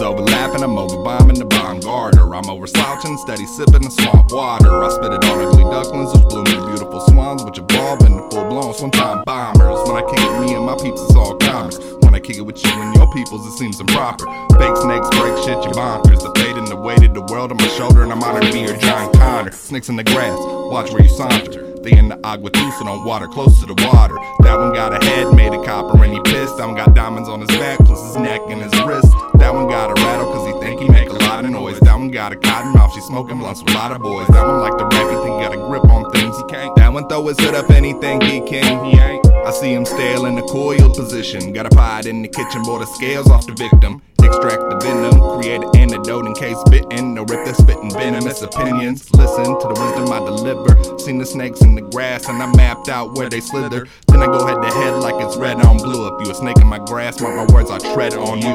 Overlapping, 0.02 0.64
I'm 0.64 0.78
over 0.78 0.98
bombing 1.04 1.38
the 1.38 1.46
bomb 1.46 1.82
garter. 1.82 2.34
I'm 2.34 2.50
over 2.50 2.68
slouching, 2.68 3.18
steady 3.18 3.46
sipping 3.46 3.84
the 3.84 3.92
swamp 3.92 4.32
water. 4.32 4.72
I 4.84 4.90
spit 4.90 5.12
it 5.12 5.24
on 5.26 5.42
ugly 5.42 5.64
ducklings, 5.64 6.14
which 6.14 6.24
bloom 6.30 6.46
beautiful 6.46 7.02
swans, 7.02 7.44
which 7.44 7.60
evolve 7.60 8.02
into 8.02 8.24
full 8.32 8.48
blown 8.50 8.74
swim 8.74 8.92
time 8.92 9.24
bombers. 9.26 9.80
When 9.88 10.02
I 10.02 10.08
kick 10.10 10.20
it, 10.20 10.40
me 10.40 10.56
and 10.56 10.66
my 10.66 10.76
peeps, 10.76 11.02
it's 11.02 11.16
all 11.16 11.36
commerce. 11.38 11.80
When 12.02 12.16
I 12.16 12.20
kick 12.20 12.38
it 12.38 12.42
with 12.42 12.64
you 12.64 12.72
and 12.72 12.96
your 12.96 13.12
peoples, 13.14 13.46
it 13.46 13.58
seems 13.58 13.80
improper. 13.80 14.26
Fake 14.58 14.78
snakes 14.78 15.10
break 15.20 15.36
shit, 15.44 15.60
you 15.68 15.72
bonkers. 15.76 16.24
The 16.24 16.32
fate 16.40 16.58
and 16.58 16.68
the 16.68 16.76
weight 16.78 17.04
of 17.04 17.14
the 17.14 17.22
world 17.22 17.52
on 17.52 17.58
my 17.58 17.68
shoulder, 17.68 18.04
and 18.04 18.12
I'm 18.12 18.24
honored 18.24 18.54
me 18.54 18.70
or 18.70 18.78
John 18.78 19.12
Connor. 19.14 19.52
Snakes 19.52 19.90
in 19.90 19.96
the 19.96 20.04
grass, 20.04 20.38
watch 20.72 20.92
where 20.92 21.04
you 21.04 21.10
saunter. 21.10 21.69
In 21.86 22.10
the 22.10 22.20
agua 22.26 22.52
so 22.78 22.84
don't 22.84 23.06
water 23.06 23.28
close 23.28 23.60
to 23.62 23.66
the 23.66 23.74
water. 23.88 24.16
That 24.44 24.58
one 24.60 24.74
got 24.74 24.92
a 24.92 25.04
head 25.04 25.34
made 25.34 25.54
of 25.54 25.66
copper 25.66 26.04
and 26.04 26.12
he 26.12 26.20
pissed. 26.22 26.58
That 26.58 26.68
one 26.68 26.76
got 26.76 26.94
diamonds 26.94 27.30
on 27.30 27.40
his 27.40 27.50
back, 27.58 27.80
plus 27.80 28.06
his 28.06 28.18
neck 28.18 28.42
and 28.50 28.62
his 28.62 28.72
wrist. 28.84 29.08
That 29.36 29.54
one 29.54 29.68
got 29.68 29.90
a 29.90 29.94
rattle 30.04 30.32
cause 30.32 30.46
he 30.46 30.54
think 30.60 30.82
he 30.82 30.90
make 30.90 31.10
a 31.10 31.14
lot 31.14 31.46
of 31.46 31.52
noise. 31.52 31.80
That 31.80 31.96
one 31.96 32.12
got 32.12 32.34
a 32.34 32.36
cotton 32.36 32.74
mouth, 32.74 32.94
she 32.94 33.02
smoking 33.02 33.40
blunts 33.40 33.64
with 33.64 33.74
a 33.74 33.78
lot 33.78 33.94
of 33.94 34.02
boys. 34.02 34.28
That 34.28 34.46
one 34.46 34.60
like 34.60 34.78
the 34.78 34.90
think 34.90 35.24
he 35.24 35.30
got 35.40 35.54
a 35.54 35.58
grip 35.58 35.86
on 35.86 36.12
things 36.12 36.38
he 36.38 36.44
can't. 36.44 36.76
That 36.76 36.92
one 36.92 37.08
throw 37.08 37.26
his 37.28 37.40
hood 37.40 37.56
up 37.56 37.70
anything 37.70 38.20
he 38.22 38.42
can, 38.42 38.86
he 38.86 39.00
ain't. 39.00 39.29
I 39.50 39.52
see 39.52 39.74
him 39.74 39.84
stale 39.84 40.28
in 40.28 40.36
the 40.36 40.44
coiled 40.44 40.96
position. 40.96 41.54
Got 41.54 41.66
a 41.66 41.70
pot 41.70 42.06
in 42.06 42.22
the 42.22 42.28
kitchen, 42.28 42.62
boy, 42.62 42.78
the 42.78 42.86
scales 42.86 43.32
off 43.32 43.48
the 43.48 43.54
victim. 43.54 44.00
Extract 44.22 44.62
the 44.62 44.78
venom, 44.78 45.42
create 45.42 45.64
an 45.64 45.76
antidote 45.76 46.28
in 46.28 46.36
case 46.36 46.58
bitten. 46.70 47.16
No 47.16 47.24
rip 47.24 47.48
that 47.48 47.56
spitting 47.56 47.90
venomous 47.90 48.44
opinions. 48.44 49.12
Listen 49.12 49.46
to 49.46 49.68
the 49.68 49.74
wisdom 49.74 50.14
I 50.14 50.20
deliver. 50.20 51.00
Seen 51.00 51.18
the 51.18 51.26
snakes 51.26 51.62
in 51.62 51.74
the 51.74 51.82
grass 51.82 52.30
and 52.30 52.44
I 52.44 52.46
mapped 52.56 52.90
out 52.90 53.18
where 53.18 53.28
they 53.28 53.40
slither. 53.40 53.88
Then 54.08 54.22
I 54.22 54.28
go 54.28 54.46
head 54.46 54.62
to 54.62 54.70
head 54.70 54.98
like 54.98 55.16
it's 55.18 55.36
red 55.36 55.60
on 55.66 55.78
blue. 55.78 56.06
If 56.16 56.24
you 56.24 56.32
a 56.32 56.36
snake 56.36 56.60
in 56.60 56.68
my 56.68 56.78
grass, 56.86 57.20
mark 57.20 57.36
my 57.36 57.52
words, 57.52 57.72
I 57.72 57.80
tread 57.80 58.14
on 58.14 58.44
you. 58.44 58.54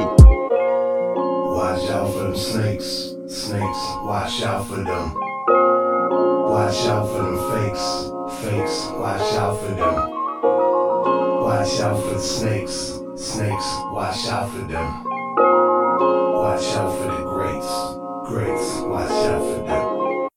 Watch 1.59 1.89
out 1.89 2.13
for 2.13 2.23
them 2.23 2.37
snakes, 2.37 3.11
snakes, 3.27 3.83
watch 4.07 4.41
out 4.43 4.65
for 4.65 4.77
them. 4.77 5.13
Watch 6.47 6.87
out 6.87 7.09
for 7.09 7.21
them 7.21 7.37
fakes, 7.51 8.39
fakes, 8.39 8.87
watch 8.95 9.33
out 9.33 9.59
for 9.59 9.75
them. 9.75 10.14
Watch 11.45 11.79
out 11.79 12.01
for 12.01 12.09
the 12.15 12.19
snakes, 12.19 12.73
snakes, 13.17 13.65
watch 13.93 14.25
out 14.29 14.49
for 14.49 14.61
them. 14.65 15.03
Watch 16.33 16.63
out 16.73 16.97
for 16.97 17.05
the 17.05 17.23
greats, 17.29 17.71
greats, 18.27 18.79
watch 18.81 19.11
out 19.11 19.41
for 19.41 19.67
them. 19.67 20.27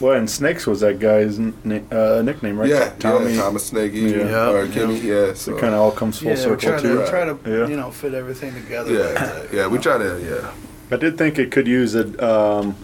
Well, 0.00 0.14
and 0.16 0.30
Snakes 0.30 0.66
was 0.66 0.80
that 0.80 0.98
guy's 1.00 1.38
n- 1.38 1.86
uh, 1.92 2.22
nickname, 2.24 2.58
right? 2.58 2.70
Yeah, 2.70 2.94
Tommy. 2.98 3.32
yeah, 3.34 3.42
Thomas 3.42 3.66
Snakey, 3.66 3.98
Yeah. 4.00 4.48
or 4.50 4.66
Kinney, 4.68 5.00
yeah. 5.00 5.34
So 5.34 5.54
it 5.54 5.60
kind 5.60 5.74
of 5.74 5.80
all 5.80 5.90
comes 5.92 6.18
full 6.20 6.28
yeah, 6.28 6.34
we 6.36 6.40
circle 6.40 6.56
try 6.56 6.80
too. 6.80 6.98
to, 7.00 7.10
try 7.10 7.24
to 7.26 7.38
Yeah. 7.44 7.66
you 7.68 7.76
know, 7.76 7.90
fit 7.90 8.14
everything 8.14 8.54
together. 8.54 8.90
Yeah, 8.90 9.00
like 9.00 9.14
that, 9.16 9.52
yeah, 9.52 9.62
you 9.64 9.68
we 9.68 9.76
know? 9.76 9.82
try 9.82 9.98
to, 9.98 10.18
yeah. 10.22 10.50
I 10.90 10.96
did 10.96 11.18
think 11.18 11.38
it 11.38 11.50
could 11.50 11.66
use 11.68 11.94
a, 11.94 12.06
um, 12.26 12.74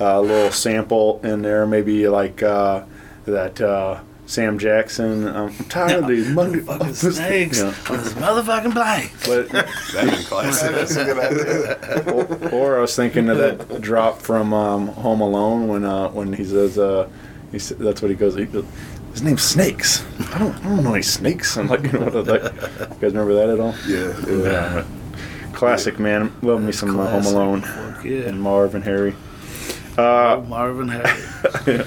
a 0.00 0.20
little 0.20 0.50
sample 0.50 1.20
in 1.22 1.42
there, 1.42 1.64
maybe 1.64 2.08
like 2.08 2.42
uh, 2.42 2.82
that 3.24 3.60
uh, 3.60 4.00
Sam 4.26 4.58
Jackson. 4.58 5.26
Um, 5.28 5.54
I'm 5.58 5.64
tired 5.66 6.02
of 6.04 6.08
these 6.08 6.26
Motherfucking 6.34 7.12
snakes 7.12 7.58
Yeah. 7.62 7.66
with 7.90 8.04
his 8.04 8.14
motherfucking 8.14 8.74
blank. 8.74 9.12
But 9.26 9.48
That'd 9.92 10.10
been 10.10 10.24
classic. 10.24 10.70
That's 10.72 10.96
a 10.96 11.04
good 11.04 11.18
idea. 11.18 12.50
or 12.52 12.78
I 12.78 12.80
was 12.80 12.96
thinking 12.96 13.28
of 13.28 13.38
that 13.38 13.80
drop 13.80 14.20
from 14.20 14.52
um, 14.54 14.88
Home 14.88 15.20
Alone 15.20 15.68
when 15.68 15.84
uh, 15.84 16.08
when 16.10 16.32
he 16.32 16.44
says 16.44 16.78
uh, 16.78 17.08
he 17.52 17.58
sa- 17.58 17.76
that's 17.78 18.00
what 18.02 18.10
he 18.10 18.16
goes. 18.16 18.34
He 18.34 18.44
goes 18.46 18.64
his 19.12 19.22
name's 19.22 19.42
Snakes. 19.42 20.04
I 20.32 20.38
don't, 20.38 20.56
I 20.56 20.62
don't 20.64 20.82
know 20.82 20.94
any 20.94 21.02
snakes. 21.02 21.56
I'm 21.56 21.68
like, 21.68 21.84
you 21.84 21.92
know, 21.92 22.06
what, 22.06 22.26
like, 22.26 22.42
you 22.42 22.50
guys 23.00 23.14
remember 23.14 23.34
that 23.34 23.48
at 23.48 23.60
all? 23.60 23.72
Yeah, 23.86 24.12
yeah. 24.28 24.74
but 24.74 25.54
Classic, 25.54 26.00
man. 26.00 26.32
Love 26.42 26.60
me 26.62 26.72
some 26.72 26.98
uh, 26.98 27.06
Home 27.08 27.24
Alone 27.26 27.60
Fuck 27.60 28.04
yeah. 28.04 28.22
and 28.22 28.40
Marv 28.42 28.74
and 28.74 28.82
Harry. 28.82 29.14
Uh, 29.96 30.42
Marvin 30.48 30.88
Harry. 30.88 31.04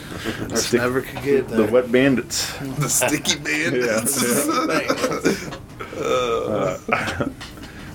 Just 0.50 0.68
Stick- 0.68 0.80
never 0.82 1.02
could 1.02 1.22
get 1.24 1.48
the. 1.50 1.66
Wet 1.66 1.92
Bandits. 1.92 2.54
The 2.80 2.88
sticky 2.90 3.40
band. 3.44 3.84
Uh, 5.98 6.78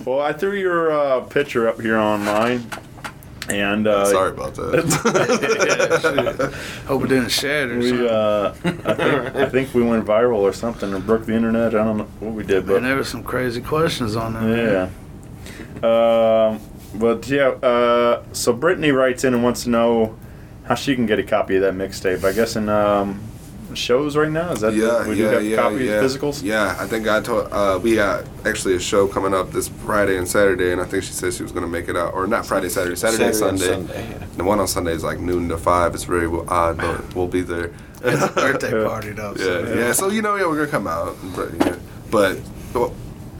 well, 0.05 0.19
I 0.19 0.33
threw 0.33 0.53
your 0.55 0.91
uh, 0.91 1.21
picture 1.21 1.67
up 1.67 1.79
here 1.81 1.97
online, 1.97 2.69
and 3.49 3.87
uh, 3.87 4.05
Sorry 4.05 4.31
about 4.31 4.55
that. 4.55 4.83
Hope 6.87 7.03
it 7.05 7.07
didn't 7.07 7.29
shatter. 7.29 7.77
we 7.79 8.07
uh, 8.07 8.49
I, 8.49 8.53
think, 8.53 9.35
I 9.35 9.49
think 9.49 9.73
we 9.73 9.81
went 9.83 10.05
viral 10.05 10.39
or 10.39 10.51
something, 10.53 10.93
or 10.93 10.99
broke 10.99 11.25
the 11.25 11.33
internet. 11.33 11.73
I 11.73 11.83
don't 11.83 11.97
know 11.97 12.07
what 12.19 12.33
we 12.33 12.43
did, 12.43 12.67
but 12.67 12.77
and 12.77 12.85
there 12.85 12.97
were 12.97 13.03
some 13.05 13.23
crazy 13.23 13.61
questions 13.61 14.15
on 14.15 14.33
there. 14.33 14.89
yeah. 15.81 16.47
Um, 16.51 16.59
but 16.95 17.27
yeah, 17.27 17.49
uh, 17.49 18.23
so 18.33 18.53
Brittany 18.53 18.91
writes 18.91 19.23
in 19.23 19.33
and 19.33 19.43
wants 19.43 19.63
to 19.63 19.69
know 19.69 20.15
how 20.65 20.75
she 20.75 20.95
can 20.95 21.05
get 21.05 21.19
a 21.19 21.23
copy 21.23 21.55
of 21.55 21.61
that 21.61 21.73
mixtape. 21.73 22.23
I 22.23 22.31
guess 22.31 22.55
in 22.55 22.69
um, 22.69 23.21
shows 23.73 24.15
right 24.15 24.29
now. 24.31 24.51
Is 24.51 24.61
that 24.61 24.73
Yeah, 24.73 25.07
we 25.07 25.15
yeah, 25.15 25.29
do 25.29 25.35
have 25.35 25.43
yeah, 25.45 25.55
copy 25.57 25.85
yeah. 25.85 26.01
physicals? 26.01 26.43
Yeah, 26.43 26.75
I 26.79 26.85
think 26.85 27.07
I 27.07 27.21
told. 27.21 27.47
Uh, 27.51 27.79
we 27.81 27.95
got 27.95 28.25
actually 28.45 28.75
a 28.75 28.79
show 28.79 29.07
coming 29.07 29.33
up 29.33 29.51
this 29.51 29.67
Friday 29.67 30.17
and 30.17 30.27
Saturday, 30.27 30.71
and 30.71 30.79
I 30.81 30.85
think 30.85 31.03
she 31.03 31.13
said 31.13 31.33
she 31.33 31.43
was 31.43 31.51
gonna 31.51 31.67
make 31.67 31.89
it 31.89 31.97
out, 31.97 32.13
or 32.13 32.27
not 32.27 32.45
Friday, 32.45 32.69
Saturday, 32.69 32.95
Saturday, 32.95 33.33
Saturday 33.33 33.57
Sunday. 33.57 33.73
and 33.73 33.89
Sunday, 33.89 34.09
yeah. 34.19 34.27
The 34.37 34.43
one 34.43 34.59
on 34.59 34.67
Sunday 34.67 34.93
is 34.93 35.03
like 35.03 35.19
noon 35.19 35.49
to 35.49 35.57
five. 35.57 35.93
It's 35.95 36.03
very 36.03 36.27
odd, 36.47 36.77
but 36.77 37.15
we'll 37.15 37.27
be 37.27 37.41
there. 37.41 37.71
It's 38.03 38.21
a 38.21 38.27
birthday 38.31 38.83
party 38.85 39.11
though. 39.11 39.33
Yeah, 39.37 39.43
So 39.43 39.73
yeah. 39.75 39.91
So 39.93 40.09
you 40.09 40.21
know, 40.21 40.35
yeah, 40.35 40.45
we're 40.45 40.57
gonna 40.57 40.67
come 40.67 40.87
out, 40.87 41.15
but 41.35 41.51
yeah. 41.53 41.75
but 42.11 42.39
well, 42.73 42.93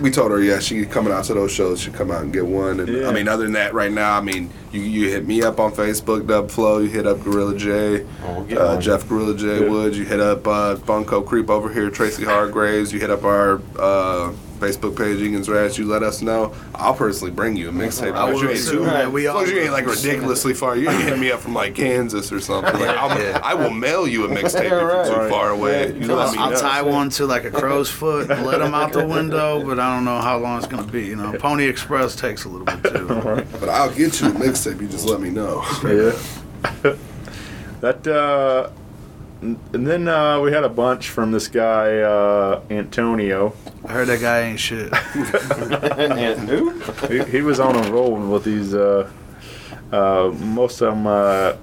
we 0.03 0.11
told 0.11 0.31
her, 0.31 0.41
yeah, 0.41 0.59
she 0.59 0.85
coming 0.85 1.13
out 1.13 1.23
to 1.25 1.33
those 1.33 1.51
shows, 1.51 1.79
she 1.79 1.89
come 1.89 2.11
out 2.11 2.21
and 2.21 2.31
get 2.33 2.45
one. 2.45 2.81
And 2.81 2.89
Yeah. 2.89 3.07
I 3.07 3.13
mean, 3.13 3.27
other 3.29 3.43
than 3.45 3.53
that, 3.53 3.73
right 3.73 3.91
now, 3.91 4.17
I 4.17 4.21
mean, 4.21 4.49
You, 4.73 4.81
you 4.81 5.09
hit 5.09 5.25
me 5.25 5.41
up 5.43 5.59
on 5.59 5.71
Facebook, 5.71 6.23
Dubflow. 6.23 6.83
You 6.83 6.89
hit 6.89 7.05
up 7.07 7.23
Gorilla 7.23 7.55
J, 7.57 8.05
get 8.49 8.57
uh. 8.57 8.79
Jeff 8.81 9.07
Gorilla 9.07 9.35
J 9.35 9.61
Yeah. 9.63 9.69
Woods. 9.69 9.97
You 9.97 10.03
hit 10.03 10.19
up 10.19 10.45
uh, 10.47 10.75
Bunko 10.75 11.21
Creep 11.21 11.49
over 11.49 11.69
here, 11.71 11.89
Tracy 11.89 12.25
Hargraves. 12.25 12.91
You 12.91 12.99
hit 12.99 13.09
up 13.11 13.23
our 13.23 13.61
uh, 13.79 14.33
Facebook 14.59 14.97
page, 14.97 15.19
Egan's 15.21 15.49
Rats. 15.49 15.77
You 15.77 15.85
let 15.85 16.03
us 16.03 16.21
know. 16.21 16.53
I'll 16.75 16.93
personally 16.93 17.31
bring 17.31 17.55
you 17.57 17.69
a 17.69 17.71
mixtape. 17.71 18.13
I 18.15 18.29
As 18.29 18.33
long 18.33 18.33
as 18.33 18.41
you 18.41 18.47
will 18.47 18.53
ain't 18.55 18.63
too, 18.65 18.71
too- 18.71 18.83
man. 18.85 19.11
We 19.11 19.27
as 19.27 19.33
long 19.33 19.43
as 19.43 19.49
you 19.51 19.59
ain't 19.59 19.71
like 19.73 19.85
ridiculously 19.85 20.53
far. 20.53 20.75
You 20.77 20.87
can 20.87 21.01
hit 21.01 21.19
me 21.19 21.31
up 21.31 21.39
from 21.41 21.53
like 21.53 21.75
Kansas 21.75 22.31
or 22.31 22.39
something. 22.39 22.73
Like, 22.79 22.89
I'll, 22.97 23.19
Yeah. 23.19 23.39
I 23.43 23.53
will 23.55 23.69
mail 23.71 24.07
you 24.07 24.25
a 24.25 24.27
mixtape 24.29 24.65
if 24.65 24.69
you're 24.71 25.05
too 25.05 25.11
Right. 25.11 25.29
far 25.29 25.49
away. 25.49 25.93
Yeah, 25.97 26.05
You 26.07 26.13
I'll- 26.13 26.39
I'll 26.39 26.57
tie 26.59 26.81
one 26.81 27.09
to 27.11 27.25
like 27.25 27.43
a 27.45 27.51
crow's 27.51 27.89
foot, 27.89 28.29
and 28.31 28.45
let 28.45 28.59
them 28.59 28.73
out 28.73 28.93
the 28.93 29.05
window, 29.05 29.63
but 29.63 29.79
I 29.79 29.93
don't 29.95 30.05
know 30.05 30.19
how 30.19 30.37
long 30.37 30.57
it's 30.59 30.67
gonna 30.67 30.83
be. 30.83 31.03
You 31.05 31.15
know, 31.15 31.33
Pony 31.39 31.65
Express 31.65 32.15
takes 32.15 32.45
a 32.45 32.49
little 32.49 32.65
bit 32.65 32.83
too. 32.83 33.43
But 33.59 33.69
I'll 33.69 33.91
get 33.91 34.19
you 34.21 34.27
a 34.27 34.31
mixtape. 34.31 34.81
You 34.81 34.87
just 34.87 35.05
let 35.07 35.19
me 35.21 35.29
know. 35.29 35.63
Yeah. 35.83 36.11
that 37.81 38.07
uh, 38.07 38.69
n- 38.69 38.73
and 39.73 39.87
then 39.87 40.07
uh, 40.07 40.39
we 40.39 40.51
had 40.51 40.63
a 40.63 40.69
bunch 40.69 41.09
from 41.09 41.31
this 41.31 41.47
guy 41.47 41.99
uh, 41.99 42.61
Antonio. 42.69 43.53
I 43.85 43.91
heard 43.91 44.07
that 44.07 44.21
guy 44.21 44.41
ain't 44.41 44.59
shit. 44.59 44.93
and 45.15 46.39
who? 46.49 46.79
he, 47.07 47.23
he 47.29 47.41
was 47.41 47.59
on 47.59 47.75
a 47.75 47.91
roll 47.91 48.15
with 48.15 48.45
these. 48.45 48.73
Uh, 48.73 49.09
uh, 49.91 50.33
most 50.39 50.81
of 50.81 50.93
them 50.93 51.05
uh, 51.05 51.53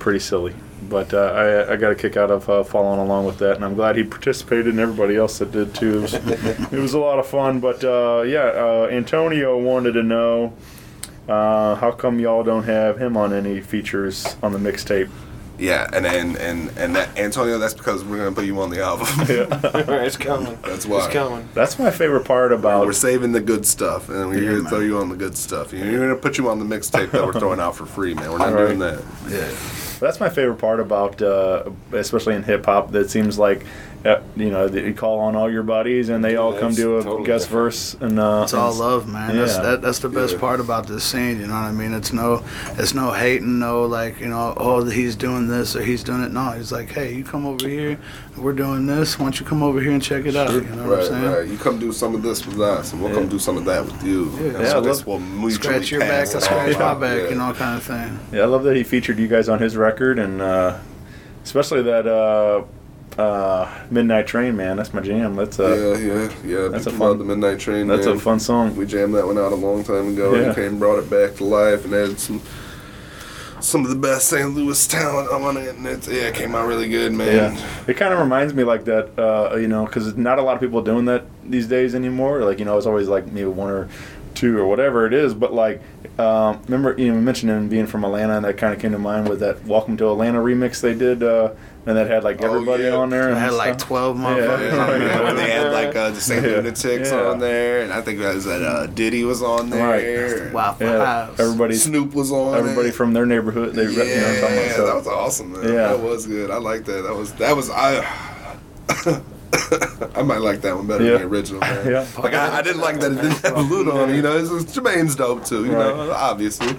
pretty 0.00 0.18
silly, 0.18 0.54
but 0.88 1.14
uh, 1.14 1.18
I, 1.18 1.72
I 1.72 1.76
got 1.76 1.92
a 1.92 1.94
kick 1.94 2.16
out 2.16 2.30
of 2.30 2.48
uh, 2.48 2.64
following 2.64 2.98
along 2.98 3.26
with 3.26 3.38
that, 3.38 3.56
and 3.56 3.64
I'm 3.64 3.74
glad 3.74 3.96
he 3.96 4.02
participated, 4.02 4.66
and 4.66 4.80
everybody 4.80 5.16
else 5.16 5.38
that 5.38 5.52
did 5.52 5.74
too. 5.74 5.98
It 5.98 6.02
was, 6.02 6.14
it 6.72 6.80
was 6.80 6.94
a 6.94 6.98
lot 6.98 7.18
of 7.18 7.26
fun. 7.26 7.60
But 7.60 7.84
uh, 7.84 8.24
yeah, 8.26 8.40
uh, 8.40 8.88
Antonio 8.90 9.56
wanted 9.56 9.92
to 9.92 10.02
know 10.02 10.52
uh, 11.28 11.76
how 11.76 11.92
come 11.92 12.18
y'all 12.18 12.42
don't 12.42 12.64
have 12.64 13.00
him 13.00 13.16
on 13.16 13.32
any 13.32 13.60
features 13.60 14.36
on 14.42 14.52
the 14.52 14.58
mixtape. 14.58 15.10
Yeah, 15.58 15.88
and 15.92 16.06
and 16.06 16.36
and 16.36 16.70
and 16.76 16.94
that 16.96 17.16
Antonio, 17.18 17.58
that's 17.58 17.72
because 17.74 18.04
we're 18.04 18.18
gonna 18.18 18.32
put 18.32 18.44
you 18.44 18.60
on 18.60 18.70
the 18.70 18.82
album. 18.82 19.06
Yeah. 19.28 19.46
it's 20.04 20.16
coming. 20.16 20.58
That's 20.62 20.84
why. 20.86 21.04
It's 21.04 21.12
coming. 21.12 21.48
That's 21.54 21.78
my 21.78 21.90
favorite 21.90 22.24
part 22.24 22.52
about. 22.52 22.86
We're 22.86 22.92
saving 22.92 23.32
the 23.32 23.40
good 23.40 23.64
stuff, 23.66 24.08
and 24.08 24.28
we're 24.28 24.34
Yeah, 24.38 24.50
gonna 24.50 24.62
man. 24.62 24.66
throw 24.70 24.80
you 24.80 24.98
on 24.98 25.08
the 25.08 25.16
good 25.16 25.36
stuff. 25.36 25.72
You're 25.72 25.98
gonna 26.00 26.16
put 26.20 26.36
you 26.38 26.48
on 26.50 26.58
the 26.58 26.64
mixtape 26.76 27.10
that 27.12 27.24
we're 27.24 27.32
throwing 27.32 27.60
out 27.60 27.74
for 27.76 27.86
free, 27.86 28.14
man. 28.14 28.30
We're 28.30 28.38
not 28.38 28.52
Right. 28.52 28.66
doing 28.66 28.78
that. 28.80 29.00
Yeah. 29.28 29.50
That's 30.00 30.20
my 30.20 30.28
favorite 30.28 30.56
part 30.58 30.80
about, 30.80 31.20
uh, 31.22 31.70
especially 31.92 32.34
in 32.34 32.42
hip 32.42 32.66
hop. 32.66 32.92
That 32.92 33.10
seems 33.10 33.38
like, 33.38 33.64
uh, 34.04 34.20
you 34.36 34.50
know, 34.50 34.66
you 34.66 34.94
call 34.94 35.18
on 35.20 35.34
all 35.34 35.50
your 35.50 35.62
buddies 35.64 36.08
and 36.10 36.24
they 36.24 36.36
all 36.36 36.52
come 36.52 36.68
it's 36.68 36.76
do 36.76 36.98
a 36.98 37.02
totally 37.02 37.24
guest 37.26 37.46
different. 37.46 37.64
verse, 37.64 37.94
and 38.00 38.20
uh, 38.20 38.42
It's 38.44 38.54
all 38.54 38.72
love, 38.72 39.08
man. 39.08 39.36
That's 39.36 39.56
that, 39.58 39.82
that's 39.82 39.98
the 39.98 40.08
best 40.08 40.34
Yeah. 40.34 40.40
part 40.40 40.60
about 40.60 40.86
this 40.86 41.02
scene. 41.02 41.40
You 41.40 41.46
know 41.48 41.54
what 41.54 41.64
I 41.64 41.72
mean? 41.72 41.92
It's 41.92 42.12
no, 42.12 42.44
it's 42.78 42.94
no 42.94 43.10
hating, 43.10 43.58
no 43.58 43.84
like 43.84 44.20
you 44.20 44.28
know, 44.28 44.54
oh 44.56 44.84
he's 44.84 45.16
doing 45.16 45.48
this 45.48 45.74
or 45.74 45.82
he's 45.82 46.04
doing 46.04 46.22
it. 46.22 46.30
No, 46.32 46.50
he's 46.52 46.70
like, 46.70 46.90
hey, 46.90 47.14
you 47.14 47.24
come 47.24 47.46
over 47.46 47.66
here, 47.68 47.98
we're 48.36 48.52
doing 48.52 48.86
this. 48.86 49.18
Why 49.18 49.24
don't 49.26 49.40
you 49.40 49.46
come 49.46 49.62
over 49.62 49.80
here 49.80 49.90
and 49.92 50.02
check 50.02 50.24
it 50.26 50.36
out? 50.36 50.52
You 50.52 50.60
know 50.62 50.88
what 50.88 51.00
I'm 51.00 51.06
saying? 51.06 51.24
right. 51.24 51.48
You 51.48 51.56
come 51.58 51.78
do 51.80 51.90
some 51.92 52.14
of 52.14 52.22
this 52.22 52.46
with 52.46 52.60
us, 52.60 52.92
and 52.92 53.02
we'll 53.02 53.14
come 53.14 53.28
do 53.28 53.38
some 53.40 53.56
of 53.56 53.64
that 53.64 53.84
with 53.84 54.04
you. 54.04 54.30
Yeah. 54.36 54.40
And 54.50 54.52
Yeah, 54.62 54.68
so 54.70 54.78
I 54.78 54.80
this 54.82 55.06
love- 55.06 55.40
will 55.40 55.50
Scratch 55.50 55.90
your 55.90 56.00
back, 56.00 56.28
I 56.34 56.38
scratch 56.38 56.78
my 56.78 56.94
back, 56.94 57.22
Yeah. 57.22 57.28
you 57.30 57.34
know, 57.36 57.52
kind 57.54 57.76
of 57.78 57.82
thing. 57.82 58.18
Yeah, 58.32 58.42
I 58.42 58.44
love 58.44 58.62
that 58.64 58.76
he 58.76 58.82
featured 58.84 59.18
you 59.18 59.26
guys 59.26 59.48
on 59.48 59.58
his 59.58 59.76
record, 59.76 59.85
and 60.18 60.40
uh, 60.40 60.78
especially 61.44 61.82
that 61.82 62.06
uh, 62.06 62.64
uh, 63.20 63.86
Midnight 63.90 64.26
Train, 64.26 64.56
man. 64.56 64.76
That's 64.76 64.92
my 64.92 65.00
jam. 65.00 65.36
That's 65.36 65.58
a 65.58 65.96
Yeah, 65.98 65.98
yeah, 66.14 66.32
yeah. 66.62 66.68
That's 66.68 66.86
a 66.86 66.90
People 66.90 67.06
love 67.06 67.18
fun- 67.18 67.26
the 67.26 67.34
Midnight 67.36 67.58
Train. 67.60 67.86
that's 67.86 68.06
man. 68.06 68.16
a 68.16 68.18
fun 68.20 68.40
song. 68.40 68.76
We 68.76 68.86
jammed 68.86 69.14
that 69.14 69.26
one 69.26 69.38
out 69.38 69.52
a 69.52 69.56
long 69.56 69.84
time 69.84 70.08
ago, 70.14 70.34
Yeah. 70.34 70.46
and 70.46 70.54
came 70.54 70.78
brought 70.78 70.98
it 70.98 71.08
back 71.10 71.36
to 71.36 71.44
life, 71.44 71.84
and 71.84 71.94
added 71.94 72.18
some 72.20 72.40
some 73.58 73.84
of 73.84 73.90
the 73.90 73.96
best 73.96 74.28
St. 74.28 74.54
Louis 74.54 74.86
talent 74.86 75.30
on 75.30 75.56
it, 75.56 75.74
and 75.76 75.86
it 75.86 76.06
yeah, 76.06 76.24
it 76.28 76.34
came 76.34 76.54
out 76.54 76.66
really 76.68 76.88
good, 76.88 77.12
man. 77.12 77.54
Yeah, 77.56 77.66
it 77.88 77.94
kind 77.96 78.12
of 78.12 78.20
reminds 78.20 78.52
me 78.54 78.64
like 78.64 78.84
that, 78.84 79.18
uh, 79.18 79.56
you 79.56 79.66
know, 79.66 79.86
because 79.86 80.14
not 80.16 80.38
a 80.38 80.42
lot 80.42 80.54
of 80.54 80.60
people 80.60 80.82
doing 80.82 81.06
that 81.06 81.24
these 81.42 81.66
days 81.66 81.94
anymore. 81.94 82.44
Like, 82.44 82.58
you 82.58 82.64
know, 82.64 82.76
it's 82.76 82.86
always 82.86 83.08
like 83.08 83.26
maybe 83.32 83.46
one 83.46 83.70
or 83.70 83.88
two 84.36 84.56
or 84.58 84.66
whatever 84.66 85.06
it 85.06 85.12
is. 85.14 85.34
But 85.34 85.52
like, 85.52 85.82
um, 86.18 86.62
remember, 86.68 86.94
you 86.96 87.12
know, 87.12 87.20
mentioned 87.20 87.50
him 87.50 87.68
being 87.68 87.86
from 87.86 88.04
Atlanta, 88.04 88.36
and 88.36 88.44
that 88.44 88.56
kind 88.56 88.72
of 88.72 88.80
came 88.80 88.92
to 88.92 88.98
mind 88.98 89.28
with 89.28 89.40
that 89.40 89.64
"Welcome 89.66 89.96
to 89.96 90.08
Atlanta" 90.10 90.38
remix 90.38 90.80
they 90.80 90.94
did, 90.94 91.22
uh, 91.24 91.50
and 91.86 91.96
that 91.96 92.08
had 92.08 92.22
like 92.24 92.40
Oh, 92.42 92.46
everybody 92.46 92.84
yeah. 92.84 92.94
on 92.94 93.10
there. 93.10 93.24
I 93.24 93.30
and 93.30 93.38
had 93.38 93.52
like 93.54 93.74
stuff. 93.80 93.88
twelve 93.88 94.18
Yeah. 94.18 94.24
motherfuckers. 94.24 94.70
Yeah, 94.70 95.20
on 95.28 95.34
there. 95.34 95.34
they 95.46 95.50
had 95.50 95.72
like 95.72 95.96
uh, 95.96 96.10
the 96.10 96.20
St. 96.20 96.42
Yeah. 96.44 96.52
Lunatics 96.56 97.10
Yeah. 97.10 97.26
on 97.26 97.38
there, 97.40 97.80
and 97.82 97.92
I 97.92 98.00
think 98.02 98.20
that 98.20 98.34
was 98.34 98.44
that 98.44 98.62
uh, 98.62 98.86
Diddy 98.86 99.24
was 99.24 99.42
on 99.42 99.70
there. 99.70 100.44
Right. 100.44 100.52
Wow, 100.52 100.76
Yeah, 100.80 101.30
everybody, 101.38 101.74
Snoop 101.74 102.14
was 102.14 102.30
on. 102.30 102.54
everybody 102.56 102.88
it. 102.90 102.94
from 102.94 103.12
their 103.12 103.26
neighborhood. 103.26 103.74
They, 103.74 103.82
yeah, 103.84 103.88
you 103.88 103.96
know, 103.96 104.04
what 104.04 104.34
I'm 104.34 104.40
talking 104.40 104.58
about, 104.58 104.76
so- 104.76 104.86
that 104.86 104.94
was 104.96 105.06
awesome, 105.08 105.52
man. 105.52 105.62
Yeah. 105.64 105.88
that 105.88 106.00
was 106.00 106.26
good. 106.26 106.50
I 106.50 106.56
like 106.58 106.84
that. 106.84 107.02
That 107.02 107.14
was 107.16 107.32
that 107.34 107.56
was 107.56 107.68
I. 107.70 108.04
I 110.14 110.22
might 110.22 110.40
like 110.40 110.60
that 110.62 110.76
one 110.76 110.86
better 110.86 111.04
Yeah. 111.04 111.12
than 111.18 111.22
the 111.22 111.28
original. 111.28 111.60
Man. 111.60 111.86
Yeah. 111.90 112.06
Like 112.22 112.34
I, 112.34 112.58
I 112.58 112.62
didn't 112.62 112.80
like 112.80 113.00
that 113.00 113.12
it 113.12 113.16
didn't 113.16 113.42
have 113.42 113.56
a 113.56 113.60
loot 113.60 113.88
on 113.88 114.10
it. 114.10 114.16
You 114.16 114.22
know, 114.22 114.36
it's, 114.36 114.50
it's 114.50 114.74
Jermaine's 114.74 115.14
dope 115.16 115.44
too. 115.44 115.64
You 115.64 115.72
know, 115.72 116.10
obviously. 116.12 116.76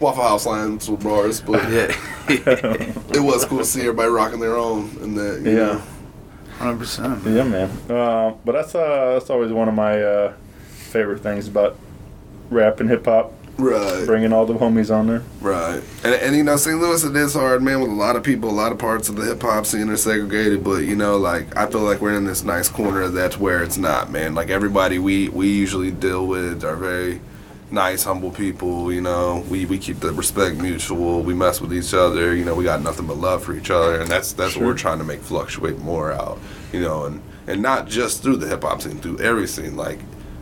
Waffle 0.00 0.22
House 0.22 0.46
lines 0.46 0.88
with 0.90 1.02
bars, 1.02 1.42
but 1.42 1.62
Yeah, 1.70 1.94
it 2.28 3.22
was 3.22 3.44
cool 3.44 3.58
to 3.58 3.64
see 3.66 3.80
everybody 3.82 4.08
rocking 4.08 4.40
their 4.40 4.56
own 4.56 4.90
and 5.02 5.16
that. 5.18 5.40
you 5.42 5.50
Yeah. 5.50 5.56
know. 5.74 5.82
hundred 6.58 6.78
percent. 6.78 7.22
Yeah, 7.26 7.44
man. 7.44 7.68
Uh, 7.88 8.34
but 8.44 8.52
that's 8.52 8.74
uh, 8.74 9.12
that's 9.18 9.28
always 9.28 9.52
one 9.52 9.68
of 9.68 9.74
my 9.74 10.02
uh, 10.02 10.32
favorite 10.70 11.20
things 11.20 11.48
about 11.48 11.76
rap 12.50 12.80
and 12.80 12.88
hip 12.88 13.04
hop. 13.04 13.32
Right. 13.60 14.06
Bringing 14.06 14.32
all 14.32 14.46
the 14.46 14.54
homies 14.54 14.94
on 14.94 15.06
there. 15.06 15.22
Right. 15.40 15.82
And, 16.02 16.14
and 16.14 16.36
you 16.36 16.42
know, 16.42 16.56
St. 16.56 16.80
Louis, 16.80 17.04
it 17.04 17.14
is 17.14 17.34
hard, 17.34 17.62
man, 17.62 17.80
with 17.80 17.90
a 17.90 17.94
lot 17.94 18.16
of 18.16 18.22
people, 18.22 18.48
a 18.48 18.52
lot 18.52 18.72
of 18.72 18.78
parts 18.78 19.08
of 19.08 19.16
the 19.16 19.24
hip 19.24 19.42
hop 19.42 19.66
scene 19.66 19.88
are 19.90 19.96
segregated, 19.96 20.64
but 20.64 20.84
you 20.84 20.96
know, 20.96 21.18
like, 21.18 21.56
I 21.56 21.66
feel 21.66 21.82
like 21.82 22.00
we're 22.00 22.16
in 22.16 22.24
this 22.24 22.42
nice 22.42 22.68
corner 22.68 23.08
that's 23.08 23.38
where 23.38 23.62
it's 23.62 23.76
not, 23.76 24.10
man. 24.10 24.34
Like, 24.34 24.48
everybody 24.48 24.98
we, 24.98 25.28
we 25.28 25.48
usually 25.48 25.90
deal 25.90 26.26
with 26.26 26.64
are 26.64 26.76
very 26.76 27.20
nice, 27.70 28.04
humble 28.04 28.30
people, 28.30 28.92
you 28.92 29.00
know. 29.00 29.44
We, 29.48 29.66
we 29.66 29.78
keep 29.78 30.00
the 30.00 30.12
respect 30.12 30.56
mutual, 30.56 31.22
we 31.22 31.34
mess 31.34 31.60
with 31.60 31.72
each 31.72 31.94
other, 31.94 32.34
you 32.34 32.44
know, 32.44 32.54
we 32.54 32.64
got 32.64 32.82
nothing 32.82 33.06
but 33.06 33.18
love 33.18 33.44
for 33.44 33.54
each 33.54 33.70
other, 33.70 34.00
and 34.00 34.10
that's 34.10 34.32
that's 34.32 34.56
what 34.56 34.64
we're 34.64 34.74
trying 34.74 34.98
to 34.98 35.04
make 35.04 35.20
fluctuate 35.20 35.78
more 35.78 36.12
out, 36.12 36.38
you 36.72 36.80
know, 36.80 37.04
and, 37.04 37.22
and 37.46 37.62
not 37.62 37.88
just 37.88 38.22
through 38.22 38.36
the 38.36 38.48
hip 38.48 38.62
hop 38.62 38.82
scene, 38.82 38.98
through 38.98 39.18
every 39.18 39.46
scene. 39.46 39.76
Like, 39.76 39.98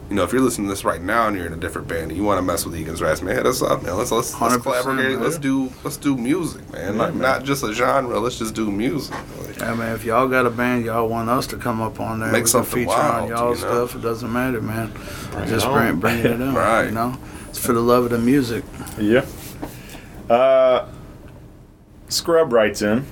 you 0.08 0.16
know, 0.16 0.22
if 0.24 0.32
you're 0.32 0.40
listening 0.40 0.68
to 0.68 0.72
this 0.72 0.84
right 0.84 1.02
now 1.02 1.28
and 1.28 1.36
you're 1.36 1.46
in 1.46 1.52
a 1.52 1.56
different 1.56 1.86
band 1.86 2.04
and 2.10 2.16
you 2.16 2.24
want 2.24 2.38
to 2.38 2.42
mess 2.42 2.64
with 2.64 2.74
Egan's 2.74 3.02
Rats, 3.02 3.20
man, 3.20 3.34
hit 3.36 3.44
us 3.46 3.60
up, 3.60 3.82
man. 3.82 3.96
Let's 3.96 4.10
let's, 4.10 4.38
let's 4.40 4.56
collaborate. 4.56 4.96
man. 4.96 5.20
Let's 5.22 5.36
do 5.38 5.70
let's 5.84 5.98
do 5.98 6.16
music, 6.16 6.70
man. 6.72 6.96
Like 6.96 7.14
not 7.14 7.44
just 7.44 7.62
a 7.62 7.72
genre. 7.74 8.18
Let's 8.18 8.38
just 8.38 8.54
do 8.54 8.70
music. 8.70 9.14
Like, 9.46 9.58
Yeah, 9.58 9.74
man. 9.74 9.94
If 9.94 10.04
y'all 10.04 10.26
got 10.26 10.46
a 10.46 10.50
band, 10.50 10.86
y'all 10.86 11.08
want 11.08 11.28
us 11.28 11.46
to 11.48 11.56
come 11.56 11.82
up 11.82 12.00
on 12.00 12.20
there, 12.20 12.28
Make 12.32 12.36
we 12.36 12.40
can 12.42 12.46
something 12.48 12.84
feature 12.86 12.90
on 12.92 13.28
y'all 13.28 13.54
you 13.54 13.60
know? 13.62 13.86
stuff. 13.86 13.96
It 13.96 14.02
doesn't 14.02 14.32
matter, 14.32 14.62
man. 14.62 14.92
Bring 15.32 15.48
Just 15.48 15.66
it 15.66 15.72
bring 15.72 16.00
bring 16.00 16.18
it 16.20 16.40
on. 16.40 16.54
Right. 16.54 16.84
You 16.86 16.92
know, 16.92 17.18
it's 17.50 17.58
for 17.58 17.74
the 17.74 17.80
love 17.80 18.04
of 18.04 18.10
the 18.10 18.18
music. 18.18 18.64
Yeah. 18.98 19.26
Uh, 20.30 20.88
Scrub 22.08 22.52
writes 22.52 22.80
in. 22.82 23.04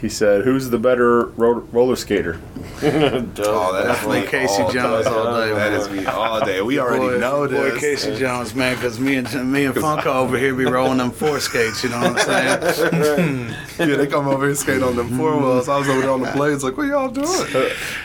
He 0.00 0.08
said, 0.08 0.44
"Who's 0.44 0.70
the 0.70 0.78
better 0.78 1.26
ro- 1.36 1.66
roller 1.72 1.96
skater?" 1.96 2.40
oh, 2.60 2.80
that 2.80 3.30
is 3.30 3.32
Definitely 3.36 4.20
me 4.22 4.26
Casey 4.28 4.62
all 4.62 4.72
Jones 4.72 5.04
day. 5.04 5.12
all 5.12 5.40
day, 5.40 5.48
That 5.48 5.72
man. 5.72 5.80
is 5.80 5.90
me 5.90 6.06
all 6.06 6.44
day. 6.44 6.62
We 6.62 6.78
already 6.78 7.06
boy, 7.06 7.18
know 7.18 7.46
this. 7.46 7.58
boy, 7.58 7.70
this. 7.72 7.80
Casey 7.80 8.18
Jones, 8.18 8.54
man, 8.54 8.76
because 8.76 8.98
me 8.98 9.16
and 9.16 9.52
me 9.52 9.66
and 9.66 9.74
Funko 9.74 10.06
over 10.06 10.38
here 10.38 10.54
be 10.54 10.64
rolling 10.64 10.98
them 10.98 11.10
four 11.10 11.38
skates. 11.40 11.84
You 11.84 11.90
know 11.90 12.00
what 12.00 12.28
I'm 12.28 12.70
saying? 12.70 13.54
yeah, 13.78 13.96
they 13.96 14.06
come 14.06 14.26
over 14.26 14.38
here 14.38 14.48
and 14.48 14.58
skate 14.58 14.82
on 14.82 14.96
them 14.96 15.16
four 15.18 15.32
mm-hmm. 15.32 15.44
wheels. 15.44 15.68
I 15.68 15.78
was 15.78 15.88
over 15.88 16.00
there 16.00 16.10
on 16.10 16.22
the 16.22 16.32
blades, 16.32 16.64
like, 16.64 16.78
what 16.78 16.86
y'all 16.86 17.10
doing? 17.10 17.28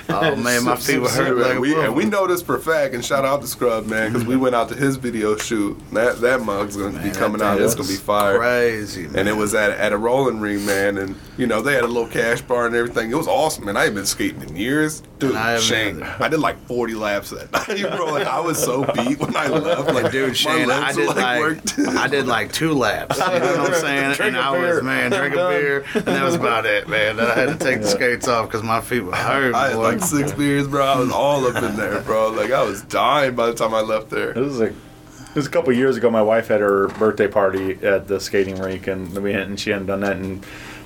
oh 0.09 0.35
man, 0.35 0.65
my 0.65 0.75
feet 0.75 0.99
were 0.99 1.09
hurt 1.09 1.37
like 1.37 1.59
we, 1.59 1.81
and 1.81 1.95
we 1.95 2.03
know 2.03 2.27
this 2.27 2.41
for 2.41 2.57
a 2.57 2.61
fact. 2.61 2.93
And 2.93 3.05
shout 3.05 3.23
out 3.23 3.39
to 3.41 3.47
Scrub, 3.47 3.85
man, 3.85 4.11
because 4.11 4.27
we 4.27 4.33
mm-hmm. 4.33 4.43
went 4.43 4.55
out 4.55 4.67
to 4.69 4.75
his 4.75 4.97
video 4.97 5.37
shoot. 5.37 5.77
That 5.93 6.19
that 6.19 6.41
mug's 6.41 6.75
gonna 6.75 7.01
be 7.01 7.11
coming 7.11 7.41
out. 7.41 7.61
It's 7.61 7.75
gonna 7.75 7.87
be 7.87 7.95
fire. 7.95 8.37
Crazy, 8.37 9.07
man. 9.07 9.19
And 9.19 9.29
it 9.29 9.37
was 9.37 9.55
at, 9.55 9.71
at 9.71 9.93
a 9.93 9.97
rolling 9.97 10.41
ring, 10.41 10.65
man. 10.65 10.97
And, 10.97 11.15
you 11.37 11.47
know, 11.47 11.61
they 11.61 11.73
had 11.73 11.84
a 11.85 11.93
little 11.93 12.09
cash 12.09 12.41
bar 12.41 12.65
and 12.65 12.75
everything. 12.75 13.11
It 13.11 13.15
was 13.15 13.27
awesome, 13.27 13.65
man. 13.65 13.77
I 13.77 13.81
haven't 13.81 13.95
been 13.95 14.05
skating 14.05 14.41
in 14.41 14.55
years. 14.55 15.01
Dude, 15.19 15.35
I 15.35 15.57
Shane, 15.59 16.01
either. 16.03 16.23
I 16.23 16.27
did 16.27 16.39
like 16.39 16.59
40 16.67 16.93
laps 16.95 17.29
that 17.29 17.51
night, 17.51 17.81
bro. 17.95 18.05
Like, 18.07 18.27
I 18.27 18.39
was 18.39 18.61
so 18.61 18.83
beat 18.93 19.19
when 19.19 19.35
I 19.35 19.47
left. 19.47 19.93
Like, 19.93 20.11
Dude, 20.11 20.35
Shane, 20.35 20.69
I 20.69 20.91
did 20.91 21.07
were, 21.07 21.13
like, 21.13 21.39
worked. 21.39 21.79
I 21.79 22.07
did 22.07 22.27
like 22.27 22.51
two 22.51 22.73
laps. 22.73 23.17
You 23.17 23.39
know 23.39 23.61
what 23.63 23.73
I'm 23.73 23.79
saying? 23.81 24.13
Drink 24.15 24.27
and 24.29 24.37
a 24.37 24.39
I 24.41 24.51
beer. 24.51 24.75
was 24.75 24.83
man, 24.83 25.11
drinking 25.11 25.39
beer, 25.39 25.85
and 25.93 26.05
that 26.05 26.23
was 26.23 26.35
about 26.35 26.65
it, 26.65 26.87
man. 26.87 27.17
Then 27.17 27.27
I 27.27 27.33
had 27.33 27.59
to 27.59 27.65
take 27.65 27.81
the 27.81 27.87
skates 27.87 28.27
off 28.27 28.47
because 28.47 28.63
my 28.63 28.81
feet 28.81 29.01
were 29.01 29.15
hurt. 29.15 29.55
I 29.55 29.69
had 29.69 29.75
boy. 29.75 29.81
like 29.83 30.01
six 30.01 30.31
beers, 30.33 30.67
bro. 30.67 30.85
I 30.85 30.99
was 30.99 31.11
all 31.11 31.45
up 31.45 31.61
in 31.63 31.75
there, 31.75 32.01
bro. 32.01 32.29
Like, 32.29 32.51
I 32.51 32.63
was 32.63 32.81
dying 32.83 33.35
by 33.35 33.47
the 33.47 33.53
time 33.53 33.73
I 33.73 33.81
left 33.81 34.09
there. 34.09 34.31
It 34.31 34.37
was 34.41 34.59
like 34.59 34.73
it 35.35 35.39
was 35.39 35.47
a 35.47 35.49
couple 35.49 35.73
years 35.73 35.97
ago. 35.97 36.09
My 36.09 36.21
wife 36.21 36.47
had 36.47 36.61
her 36.61 36.87
birthday 36.87 37.27
party 37.27 37.73
at 37.85 38.07
the 38.07 38.21
skating 38.21 38.55
rink, 38.57 38.87
and 38.87 39.13
we 39.21 39.33
hadn't, 39.33 39.57
she 39.57 39.69
hadn't 39.71 39.87
done 39.87 39.99
that 39.99 40.15
in 40.15 40.41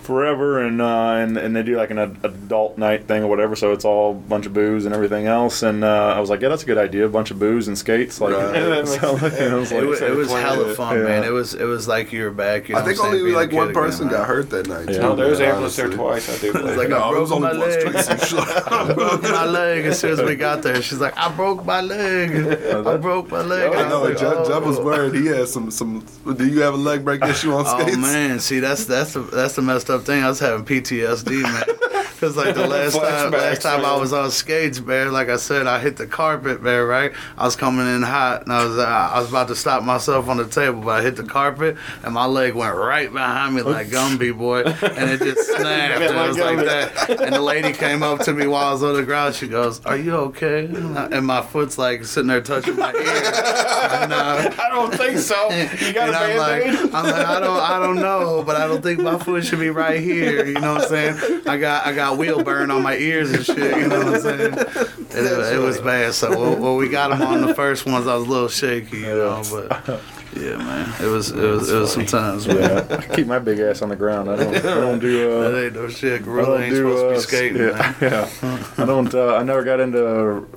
forever, 0.10 0.60
and 0.66 0.82
uh, 0.82 1.12
and 1.22 1.38
and 1.38 1.56
they 1.56 1.64
do 1.64 1.78
like 1.78 1.92
an 1.92 2.00
ad- 2.00 2.18
adult 2.24 2.78
night 2.78 3.06
thing 3.08 3.24
or 3.24 3.28
whatever. 3.28 3.56
So 3.56 3.72
it's 3.72 3.86
all 3.86 4.12
a 4.12 4.14
bunch 4.14 4.46
of 4.48 4.54
booze 4.54 4.86
and 4.86 4.94
everything 4.96 5.28
else. 5.28 5.62
And 5.64 5.84
uh, 5.84 6.14
I 6.16 6.20
was 6.20 6.30
like, 6.30 6.42
yeah, 6.42 6.50
that's 6.50 6.64
a 6.64 6.66
good 6.66 6.78
idea. 6.80 7.06
A 7.06 7.10
bunch 7.10 7.32
of 7.32 7.38
booze 7.40 7.68
and 7.68 7.78
skates. 7.78 8.20
Like, 8.20 8.34
Right. 8.36 8.88
so, 8.88 9.12
you 9.16 9.50
know, 9.50 9.58
it 9.58 9.60
was 9.60 9.72
it 9.72 9.86
was, 9.86 10.02
it 10.02 10.16
was 10.16 10.30
hella 10.32 10.74
fun, 10.74 10.98
Yeah. 10.98 11.04
man. 11.04 11.24
It 11.24 11.32
was 11.32 11.54
it 11.54 11.66
was 11.66 11.88
like 11.88 12.12
you 12.12 12.24
were 12.24 12.32
back. 12.32 12.68
You 12.70 12.76
know 12.76 12.82
I 12.82 12.84
think 12.86 12.98
what 13.00 13.12
saying, 13.12 13.22
only 13.22 13.34
like 13.34 13.52
one 13.52 13.68
kid 13.68 13.72
again, 13.78 13.84
person 13.84 14.08
got 14.10 14.28
hurt 14.28 14.50
that 14.50 14.68
night. 14.68 14.88
Yeah. 14.90 14.96
too, 14.96 15.02
No, 15.02 15.16
there 15.16 15.30
was 15.30 15.40
ambulance 15.40 15.76
there 15.76 15.90
twice. 15.90 16.28
I 16.28 16.34
think. 16.34 16.56
It 16.56 16.64
was 16.64 16.76
like 16.78 16.90
No, 16.90 16.98
I 17.04 17.10
broke 17.12 17.22
was 17.22 17.32
only 17.32 17.54
my 17.54 17.58
once. 17.60 18.32
leg. 18.34 18.44
I 18.68 18.94
broke 18.94 19.22
my 19.24 19.46
leg 19.46 19.86
as 19.86 20.00
soon 20.00 20.12
as 20.14 20.22
we 20.22 20.36
got 20.36 20.64
there. 20.64 20.82
She's 20.82 21.00
like, 21.00 21.16
I 21.18 21.30
broke 21.36 21.64
my 21.66 21.82
leg. 21.82 22.32
I 22.32 22.98
broke 22.98 23.30
my 23.32 23.42
leg. 23.42 23.74
I 23.74 23.82
And 23.82 23.90
know. 23.90 24.02
was 24.02 24.10
like, 24.10 24.18
Jeff, 24.20 24.48
Jeff 24.48 24.64
was 24.64 24.80
"Oh." 24.80 24.84
worried. 24.86 25.14
He 25.14 25.28
had 25.28 25.48
some 25.48 25.70
some. 25.72 26.04
Do 26.36 26.48
you 26.48 26.62
have 26.62 26.74
a 26.74 26.78
leg 26.78 27.04
break 27.06 27.24
issue 27.24 27.54
on 27.54 27.66
skates? 27.66 27.98
Oh 27.98 28.00
man, 28.02 28.40
see 28.40 28.60
that's 28.60 28.86
that's 28.86 29.14
the 29.14 29.22
that's 29.22 29.56
the 29.56 29.62
messed 29.62 29.90
up 29.90 29.99
thing. 30.02 30.24
I 30.24 30.28
was 30.28 30.40
having 30.40 30.66
PTSD, 30.66 31.44
man. 31.44 31.89
Cause 32.20 32.36
like 32.36 32.54
the 32.56 32.68
last 32.76 32.96
time 32.96 33.32
last 33.32 33.62
time 33.62 33.86
I 33.86 33.96
was 33.96 34.12
on 34.14 34.30
skates, 34.32 34.80
man. 34.82 35.14
Like 35.14 35.30
I 35.30 35.38
said, 35.38 35.68
I 35.68 35.80
hit 35.80 35.98
the 35.98 36.06
carpet, 36.08 36.62
man. 36.62 36.86
Right, 36.86 37.12
I 37.38 37.46
was 37.46 37.56
coming 37.56 37.88
in 37.88 38.02
hot, 38.02 38.44
and 38.44 38.52
I 38.54 38.66
was 38.66 38.78
uh, 38.78 38.84
I 39.14 39.20
was 39.20 39.30
about 39.30 39.48
to 39.50 39.56
stop 39.56 39.84
myself 39.84 40.28
on 40.28 40.38
the 40.38 40.46
table, 40.48 40.82
but 40.82 41.00
I 41.00 41.02
hit 41.02 41.16
the 41.16 41.24
carpet, 41.24 41.78
and 42.04 42.14
my 42.14 42.26
leg 42.26 42.56
went 42.56 42.76
right 42.76 43.12
behind 43.12 43.56
me 43.56 43.62
like 43.62 43.88
Gumby 43.90 44.38
boy, 44.38 44.64
and 44.64 45.10
it 45.12 45.20
just 45.20 45.48
snapped. 45.56 46.02
and 46.02 46.04
it 46.04 46.16
was 46.28 46.38
like 46.38 46.58
that. 46.60 47.22
And 47.22 47.34
the 47.36 47.42
lady 47.42 47.72
came 47.74 48.04
up 48.04 48.20
to 48.22 48.34
me 48.34 48.48
while 48.48 48.66
I 48.68 48.72
was 48.74 48.84
on 48.84 48.96
the 48.96 49.04
ground. 49.04 49.36
She 49.36 49.48
goes, 49.48 49.84
"Are 49.86 49.98
you 49.98 50.14
okay?" 50.16 50.66
And 50.66 50.98
I- 50.98 51.06
And 51.08 51.26
my 51.26 51.42
foot's 51.42 51.78
like 51.78 52.04
sitting 52.06 52.28
there 52.28 52.42
touching 52.42 52.76
my 52.76 52.94
ear. 52.94 53.00
And, 53.02 54.14
uh, 54.14 54.52
I 54.60 54.70
don't 54.70 54.94
think 54.94 55.18
so. 55.20 55.50
You 55.86 55.94
got 55.94 56.10
a 56.10 56.18
I'm 56.18 56.38
like. 56.38 56.66
I'm 56.94 57.04
like, 57.06 57.26
I 57.28 57.40
don't, 57.40 57.60
I 57.60 57.80
don't 57.80 57.96
know, 57.96 58.44
but 58.46 58.56
I 58.56 58.68
don't 58.68 58.82
think 58.82 59.00
my 59.00 59.18
foot 59.18 59.46
should 59.46 59.60
be 59.60 59.70
right 59.70 60.00
here. 60.02 60.46
You 60.46 60.54
know 60.56 60.74
what 60.76 60.84
I'm 60.84 60.90
saying? 60.90 61.42
I 61.48 61.58
got, 61.58 61.86
I 61.88 61.94
got 61.94 62.09
wheel 62.16 62.44
burn 62.44 62.72
on 62.72 62.82
my 62.84 62.98
ears 62.98 63.32
and 63.32 63.46
shit. 63.46 63.78
You 63.78 63.88
know 63.88 64.00
what 64.06 64.16
I'm 64.16 64.22
saying? 64.22 64.54
It, 65.12 65.26
it, 65.26 65.56
it 65.56 65.58
was 65.60 65.82
bad. 65.82 66.14
So 66.14 66.30
when, 66.40 66.62
when 66.62 66.76
we 66.76 66.88
got 66.88 67.10
them 67.10 67.24
on 67.24 67.42
the 67.42 67.56
first 67.56 67.88
ones, 67.88 68.06
I 68.06 68.16
was 68.16 68.28
a 68.28 68.30
little 68.30 68.48
shaky, 68.48 68.98
you 69.00 69.08
know. 69.08 69.42
But 69.52 70.02
yeah, 70.36 70.58
man, 70.58 70.94
it 71.02 71.08
was, 71.08 71.32
it 71.32 71.42
was, 71.42 71.72
it 71.72 71.80
was 71.80 71.92
some 71.92 72.06
times. 72.06 72.48
Man. 72.48 72.58
Yeah, 72.58 72.98
I 72.98 73.16
keep 73.16 73.26
my 73.26 73.40
big 73.40 73.60
ass 73.60 73.82
on 73.82 73.90
the 73.90 73.96
ground. 73.96 74.30
I 74.30 74.36
don't, 74.36 74.56
I 74.56 74.60
don't 74.62 75.00
do. 75.00 75.32
Uh, 75.32 75.50
That 75.50 75.66
ain't 75.66 75.74
no 75.74 75.90
shit. 75.90 76.22
I 76.22 76.24
Gorilla 76.24 76.48
don't 76.48 76.62
ain't 76.62 76.74
do, 76.76 76.78
supposed 76.78 77.02
to 77.02 77.08
uh, 77.08 77.14
be 77.14 77.20
skating, 77.20 77.58
yeah, 77.58 77.72
man. 77.72 77.96
yeah. 78.44 78.64
I 78.78 78.86
don't. 78.86 79.14
Uh, 79.14 79.36
I 79.36 79.44
never 79.44 79.64
got 79.64 79.80
into 79.80 79.98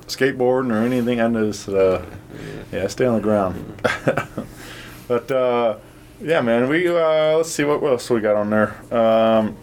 skateboarding 0.05 0.71
or 0.71 0.83
anything. 0.83 1.19
I 1.19 1.29
just, 1.31 1.67
uh, 1.67 2.03
yeah, 2.71 2.83
I 2.83 2.87
stay 2.87 3.05
on 3.05 3.15
the 3.15 3.21
ground. 3.21 3.81
but 5.07 5.31
uh, 5.31 5.77
yeah, 6.21 6.41
man. 6.41 6.69
We 6.69 6.87
uh, 6.87 7.37
let's 7.37 7.49
see 7.51 7.63
what, 7.63 7.81
what 7.81 7.93
else 7.93 8.09
we 8.09 8.21
got 8.21 8.35
on 8.35 8.51
there. 8.51 8.75
Um, 8.93 9.57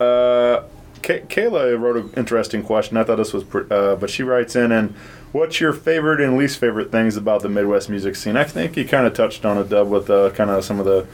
uh, 0.00 0.62
Kay- 1.02 1.22
Kayla 1.22 1.78
wrote 1.78 1.96
an 1.96 2.12
interesting 2.16 2.62
question. 2.62 2.96
I 2.96 3.04
thought 3.04 3.16
this 3.16 3.32
was, 3.32 3.44
pre- 3.44 3.66
uh, 3.70 3.96
but 3.96 4.10
she 4.10 4.22
writes 4.22 4.56
in 4.56 4.72
and. 4.72 4.94
What's 5.34 5.60
your 5.60 5.72
favorite 5.72 6.20
and 6.20 6.38
least 6.38 6.60
favorite 6.60 6.92
things 6.92 7.16
about 7.16 7.42
the 7.42 7.48
Midwest 7.48 7.90
music 7.90 8.14
scene? 8.14 8.36
I 8.36 8.44
think 8.44 8.76
you 8.76 8.86
kind 8.86 9.04
of 9.04 9.14
touched 9.14 9.44
on 9.44 9.58
it, 9.58 9.68
Dub, 9.68 9.88
with 9.88 10.08
uh, 10.08 10.30
kind 10.30 10.48
of 10.48 10.64
some 10.64 10.78
of 10.78 10.84
the 10.84 11.08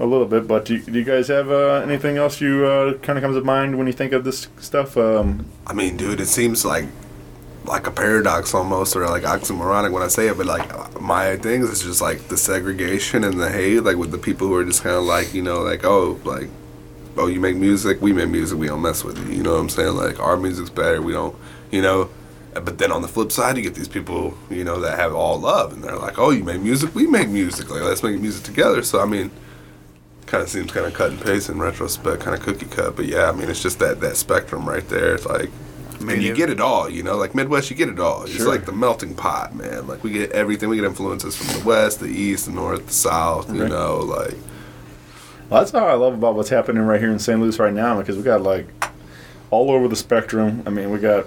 a 0.00 0.06
little 0.06 0.26
bit, 0.26 0.48
but 0.48 0.64
do 0.64 0.76
you, 0.76 0.80
do 0.80 0.92
you 0.92 1.04
guys 1.04 1.28
have 1.28 1.50
uh, 1.50 1.82
anything 1.84 2.16
else 2.16 2.40
you 2.40 2.64
uh, 2.64 2.94
kind 2.98 3.18
of 3.18 3.22
comes 3.22 3.36
to 3.36 3.44
mind 3.44 3.76
when 3.76 3.86
you 3.86 3.92
think 3.92 4.12
of 4.12 4.24
this 4.24 4.48
stuff? 4.58 4.96
Um, 4.96 5.46
I 5.66 5.74
mean, 5.74 5.98
dude, 5.98 6.20
it 6.20 6.26
seems 6.26 6.64
like 6.64 6.86
like 7.66 7.86
a 7.86 7.90
paradox 7.90 8.54
almost, 8.54 8.96
or 8.96 9.06
like 9.08 9.24
oxymoronic 9.24 9.92
when 9.92 10.02
I 10.02 10.08
say 10.08 10.28
it. 10.28 10.38
But 10.38 10.46
like 10.46 11.00
my 11.00 11.36
things 11.36 11.68
is 11.68 11.82
just 11.82 12.00
like 12.00 12.28
the 12.28 12.38
segregation 12.38 13.24
and 13.24 13.38
the 13.38 13.50
hate, 13.50 13.80
like 13.80 13.98
with 13.98 14.10
the 14.10 14.18
people 14.18 14.46
who 14.46 14.54
are 14.54 14.64
just 14.64 14.82
kind 14.82 14.96
of 14.96 15.04
like 15.04 15.34
you 15.34 15.42
know, 15.42 15.60
like 15.60 15.84
oh, 15.84 16.18
like 16.24 16.48
oh, 17.16 17.26
you 17.26 17.40
make 17.40 17.56
music, 17.56 18.00
we 18.00 18.12
make 18.12 18.28
music, 18.28 18.58
we 18.58 18.66
don't 18.68 18.82
mess 18.82 19.04
with 19.04 19.18
you. 19.18 19.36
You 19.36 19.42
know 19.42 19.52
what 19.54 19.60
I'm 19.60 19.68
saying? 19.68 19.94
Like 19.96 20.18
our 20.20 20.36
music's 20.36 20.70
better, 20.70 21.00
we 21.02 21.12
don't, 21.12 21.34
you 21.70 21.82
know. 21.82 22.10
But 22.52 22.78
then 22.78 22.90
on 22.90 23.00
the 23.02 23.08
flip 23.08 23.30
side, 23.30 23.56
you 23.56 23.62
get 23.62 23.74
these 23.76 23.86
people, 23.88 24.36
you 24.50 24.64
know, 24.64 24.80
that 24.80 24.98
have 24.98 25.14
all 25.14 25.38
love, 25.38 25.72
and 25.72 25.84
they're 25.84 25.96
like, 25.96 26.18
"Oh, 26.18 26.30
you 26.30 26.42
make 26.42 26.60
music, 26.60 26.92
we 26.96 27.06
make 27.06 27.28
music. 27.28 27.70
Like, 27.70 27.82
let's 27.82 28.02
make 28.02 28.20
music 28.20 28.42
together." 28.42 28.82
So, 28.82 28.98
I 29.00 29.04
mean, 29.06 29.30
kind 30.26 30.42
of 30.42 30.48
seems 30.48 30.72
kind 30.72 30.84
of 30.86 30.92
cut 30.94 31.10
and 31.12 31.20
paste 31.20 31.48
in 31.48 31.60
retrospect, 31.60 32.22
kind 32.22 32.36
of 32.36 32.42
cookie 32.42 32.66
cut. 32.66 32.96
But 32.96 33.06
yeah, 33.06 33.28
I 33.28 33.32
mean, 33.32 33.48
it's 33.48 33.62
just 33.62 33.78
that 33.78 34.00
that 34.00 34.16
spectrum 34.16 34.68
right 34.68 34.86
there. 34.88 35.14
It's 35.14 35.26
like, 35.26 35.48
mean, 36.00 36.16
and 36.16 36.22
you 36.24 36.34
get 36.34 36.50
it 36.50 36.60
all, 36.60 36.88
you 36.90 37.04
know, 37.04 37.16
like 37.16 37.36
Midwest, 37.36 37.70
you 37.70 37.76
get 37.76 37.88
it 37.88 38.00
all. 38.00 38.24
It's 38.24 38.44
like 38.44 38.64
the 38.66 38.72
melting 38.72 39.14
pot, 39.14 39.54
man. 39.54 39.86
Like 39.86 40.02
we 40.02 40.10
get 40.10 40.32
everything. 40.32 40.68
We 40.70 40.76
get 40.76 40.84
influences 40.86 41.36
from 41.36 41.56
the 41.60 41.64
West, 41.64 42.00
the 42.00 42.06
East, 42.06 42.46
the 42.46 42.52
North, 42.52 42.86
the 42.88 42.92
South. 42.92 43.54
You 43.54 43.62
Right. 43.62 43.70
know, 43.70 43.98
like 43.98 44.34
well, 45.50 45.60
that's 45.60 45.72
how 45.72 45.86
I 45.86 45.94
love 45.94 46.14
about 46.14 46.34
what's 46.36 46.48
happening 46.50 46.82
right 46.84 47.00
here 47.00 47.10
in 47.10 47.18
St. 47.18 47.40
Louis 47.40 47.58
right 47.58 47.72
now 47.74 47.98
because 47.98 48.16
we 48.16 48.22
got 48.22 48.42
like 48.42 48.66
all 49.50 49.70
over 49.70 49.88
the 49.88 49.96
spectrum. 49.96 50.62
I 50.66 50.70
mean, 50.70 50.90
we 50.90 50.98
got 50.98 51.26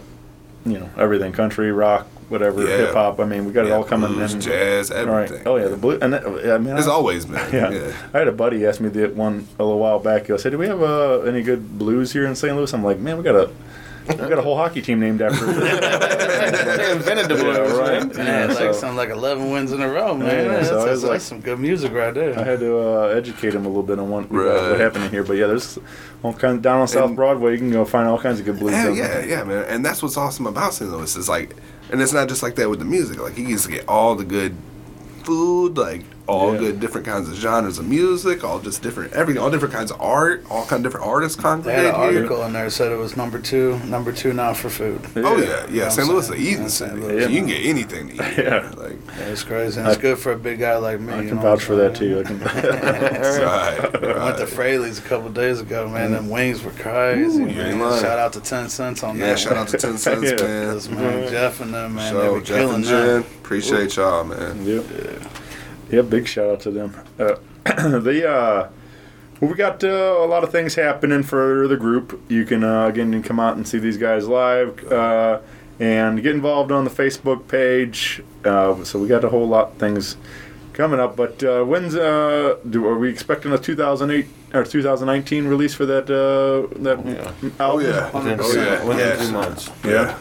you 0.66 0.80
know 0.80 0.90
everything: 0.98 1.34
country, 1.34 1.72
rock, 1.72 2.08
whatever, 2.30 2.62
Yeah. 2.62 2.78
hip 2.78 2.94
hop. 2.94 3.20
I 3.20 3.26
mean, 3.26 3.46
we 3.46 3.52
got 3.52 3.66
it 3.66 3.72
all 3.74 3.84
coming 3.84 4.14
blues, 4.14 4.34
in. 4.34 4.42
jazz, 4.42 4.90
Right. 4.92 5.00
everything. 5.00 5.46
Oh 5.46 5.58
yeah, 5.58 5.68
the 5.68 5.76
blue. 5.78 6.00
And 6.02 6.14
that, 6.14 6.26
I 6.26 6.58
mean, 6.58 6.78
it's 6.78 6.88
I, 6.88 6.92
always 6.92 7.26
been. 7.26 7.36
Yeah. 7.54 7.70
Yeah. 7.70 7.92
I 8.14 8.20
had 8.20 8.28
a 8.30 8.32
buddy 8.32 8.66
ask 8.66 8.80
me 8.80 8.90
the 8.90 9.08
one 9.10 9.46
a 9.60 9.64
little 9.64 9.80
while 9.80 10.00
back. 10.00 10.28
He 10.28 10.38
said, 10.38 10.52
do 10.54 10.58
we 10.58 10.68
have 10.68 10.82
uh, 10.82 11.20
any 11.22 11.44
good 11.44 11.78
blues 11.78 12.14
here 12.14 12.26
in 12.26 12.36
St. 12.36 12.56
Louis?" 12.56 12.72
I'm 12.74 12.84
like, 12.84 13.00
"Man, 13.00 13.18
we 13.18 13.24
got 13.24 13.36
a 13.36 13.50
we 14.08 14.16
got 14.16 14.38
a 14.40 14.42
whole 14.42 14.56
hockey 14.58 14.82
team 14.82 15.00
named 15.02 15.22
after." 15.22 15.46
They 15.46 15.54
invented 16.94 17.28
the 17.30 17.36
blues, 17.36 17.58
Yeah, 17.58 17.78
right. 17.78 18.00
man. 18.08 18.16
Man, 18.16 18.26
Yeah, 18.26 18.46
it's 18.46 18.60
like 18.60 18.74
so- 18.74 18.80
something 18.80 18.98
like 18.98 19.10
11 19.10 19.52
wins 19.52 19.72
in 19.72 19.82
a 19.82 19.88
row, 19.90 20.16
man. 20.16 20.28
Yeah, 20.28 20.52
that's, 20.54 20.68
so 20.70 20.76
that's, 20.78 20.90
was 20.90 21.04
like- 21.04 21.12
that's 21.14 21.26
some 21.26 21.42
good 21.42 21.60
music 21.60 21.92
right 21.94 22.14
there. 22.14 22.38
I 22.40 22.44
had 22.44 22.60
to 22.62 22.78
uh, 22.80 23.08
educate 23.08 23.54
him 23.54 23.66
a 23.66 23.68
little 23.68 23.84
bit 23.84 24.00
on 24.00 24.10
what, 24.10 24.32
Right. 24.32 24.70
what 24.72 24.80
happened 24.80 25.10
here. 25.12 25.24
But 25.24 25.34
yeah, 25.38 25.48
there's 25.48 25.78
all 26.24 26.34
kinds 26.34 26.62
down 26.62 26.80
on 26.82 26.88
South 26.88 27.08
And- 27.08 27.16
Broadway. 27.16 27.52
You 27.54 27.58
can 27.58 27.72
go 27.72 27.84
find 27.86 28.08
all 28.08 28.20
kinds 28.20 28.40
of 28.40 28.46
good 28.46 28.60
blues. 28.60 28.74
Yeah, 28.74 28.90
yeah, 28.90 29.08
there. 29.08 29.28
yeah, 29.28 29.44
man. 29.44 29.66
And 29.68 29.86
that's 29.86 30.02
what's 30.02 30.18
awesome 30.18 30.48
about 30.48 30.74
St. 30.74 30.90
Louis 30.92 31.16
is 31.16 31.28
like, 31.28 31.56
and 31.92 32.02
it's 32.02 32.14
not 32.14 32.30
just 32.30 32.42
like 32.44 32.56
that 32.56 32.70
with 32.70 32.80
the 32.80 32.86
music. 32.86 33.20
Like 33.20 33.38
you 33.38 33.46
used 33.48 33.66
to 33.66 33.72
get 33.72 33.88
all 33.88 34.16
the 34.16 34.26
good 34.26 34.56
food, 35.24 35.78
like 35.78 36.02
all 36.26 36.54
Yeah. 36.54 36.60
good 36.60 36.80
different 36.80 37.06
kinds 37.06 37.28
of 37.28 37.36
genres 37.36 37.80
of 37.80 37.88
music, 37.88 38.44
all 38.46 38.60
just 38.60 38.82
different 38.82 39.12
everything, 39.14 39.42
all 39.44 39.50
different 39.52 39.74
kinds 39.74 39.92
of 39.92 40.00
art, 40.00 40.44
all 40.50 40.66
kind 40.66 40.86
of 40.86 40.90
different 40.92 41.06
artists 41.06 41.36
They 41.36 41.42
had 41.44 41.50
congregate 41.64 41.86
an 41.86 41.96
here. 42.12 42.18
article 42.20 42.44
in 42.46 42.54
there 42.54 42.70
said 42.70 42.92
it 42.94 42.98
was 42.98 43.18
number 43.18 43.40
two, 43.40 43.78
number 43.86 44.12
two 44.14 44.32
now 44.32 44.54
for 44.54 44.70
food. 44.70 45.02
Oh 45.18 45.36
yeah, 45.38 45.66
yeah. 45.70 45.84
know 45.86 45.90
St. 45.90 46.08
Louis 46.08 46.20
is 46.20 46.30
I'm 46.30 46.36
an 46.36 46.40
saying? 46.40 46.48
eating 46.48 46.62
Yeah, 46.64 46.68
city. 46.70 46.70
St. 46.70 47.02
So 47.02 47.08
Louis. 47.08 47.22
you 47.34 47.40
can 47.40 47.48
get 47.48 47.66
anything 47.66 48.08
to 48.10 48.14
eat. 48.16 48.38
Yeah. 48.38 48.72
Like 48.78 48.98
Yeah, 49.20 49.26
it's 49.26 49.44
crazy. 49.44 49.80
And 49.80 49.90
it's 49.90 49.98
good 49.98 50.18
for 50.18 50.32
a 50.32 50.38
big 50.38 50.60
guy 50.60 50.78
like 50.78 51.00
me. 51.02 51.14
I 51.14 51.22
you 51.22 51.28
can 51.28 51.36
know 51.38 51.42
vouch 51.44 51.64
for 51.64 51.76
that 51.76 51.96
too. 51.96 52.20
I 52.20 52.24
can. 52.24 52.40
right, 52.40 53.80
I 53.80 54.24
went 54.26 54.38
to 54.38 54.44
right. 54.44 54.50
Fraley's 54.50 55.00
a 55.00 55.02
couple 55.02 55.30
days 55.30 55.60
ago, 55.60 55.88
man. 55.90 56.12
Mm. 56.12 56.14
Them 56.14 56.30
wings 56.30 56.64
were 56.64 56.72
crazy. 56.72 57.42
Ooh, 57.44 57.48
you 57.48 57.62
ain't 57.62 57.78
man. 57.78 57.80
lying. 57.80 58.02
Shout 58.02 58.20
out 58.20 58.34
to 58.34 58.40
Ten 58.42 58.70
Cents 58.70 59.04
on 59.04 59.18
Yeah, 59.18 59.28
that. 59.28 59.40
shout 59.40 59.58
out 59.58 59.68
to 59.70 59.78
Ten 59.78 59.98
Cents, 59.98 60.22
man. 60.42 60.74
Yes, 60.76 60.90
man. 60.90 61.30
Jeff 61.32 61.60
and 61.62 61.74
them, 61.74 61.96
man. 61.96 62.14
they 62.14 62.20
So 62.22 62.34
were 62.34 62.42
Jeff 62.42 62.58
killing 62.60 62.76
and 62.76 62.84
that. 62.86 62.90
Jen, 63.24 63.32
appreciate 63.44 63.96
y'all, 63.98 64.24
man. 64.24 64.66
Yep. 64.66 64.86
Yeah, 64.94 65.28
big 66.02 66.28
shout 66.28 66.50
out 66.50 66.60
to 66.62 66.72
them. 66.72 66.96
Uh, 67.20 67.36
the 68.00 68.30
uh, 68.30 68.70
well, 69.40 69.52
we 69.52 69.56
got 69.58 69.84
uh, 69.84 69.88
a 69.88 70.26
lot 70.26 70.44
of 70.44 70.52
things 70.52 70.76
happening 70.76 71.24
for 71.24 71.68
the 71.68 71.78
group. 71.78 72.22
You 72.30 72.46
can 72.46 72.64
uh, 72.64 72.88
again 72.88 73.22
come 73.24 73.40
out 73.40 73.56
and 73.58 73.68
see 73.68 73.78
these 73.80 73.98
guys 73.98 74.28
live 74.28 74.84
uh, 74.92 75.40
and 75.80 76.22
get 76.24 76.34
involved 76.36 76.72
on 76.72 76.84
the 76.84 76.90
Facebook 76.90 77.48
page. 77.48 78.22
Uh, 78.46 78.84
so 78.84 79.00
we 79.00 79.08
got 79.08 79.24
a 79.24 79.30
whole 79.30 79.48
lot 79.48 79.72
of 79.72 79.78
things 79.78 80.18
coming 80.74 81.00
up. 81.00 81.16
But 81.16 81.44
uh, 81.44 81.64
when's 81.64 81.96
uh, 81.96 82.58
do 82.70 82.86
are 82.88 82.98
we 82.98 83.10
expecting 83.10 83.52
a 83.52 83.58
2008 83.58 84.28
or 84.54 84.64
2019 84.64 85.46
release 85.48 85.74
for 85.74 85.86
that 85.86 86.04
uh, 86.10 86.74
that 86.82 87.00
Oh 87.60 87.80
album? 87.80 87.86
yeah, 87.86 88.12
oh 88.14 88.54
yeah, 88.54 88.84
Within 88.86 89.00
yeah. 89.00 89.16
two 89.26 89.32
months. 89.32 89.70
Yeah. 89.84 89.92
Yeah. 89.92 90.18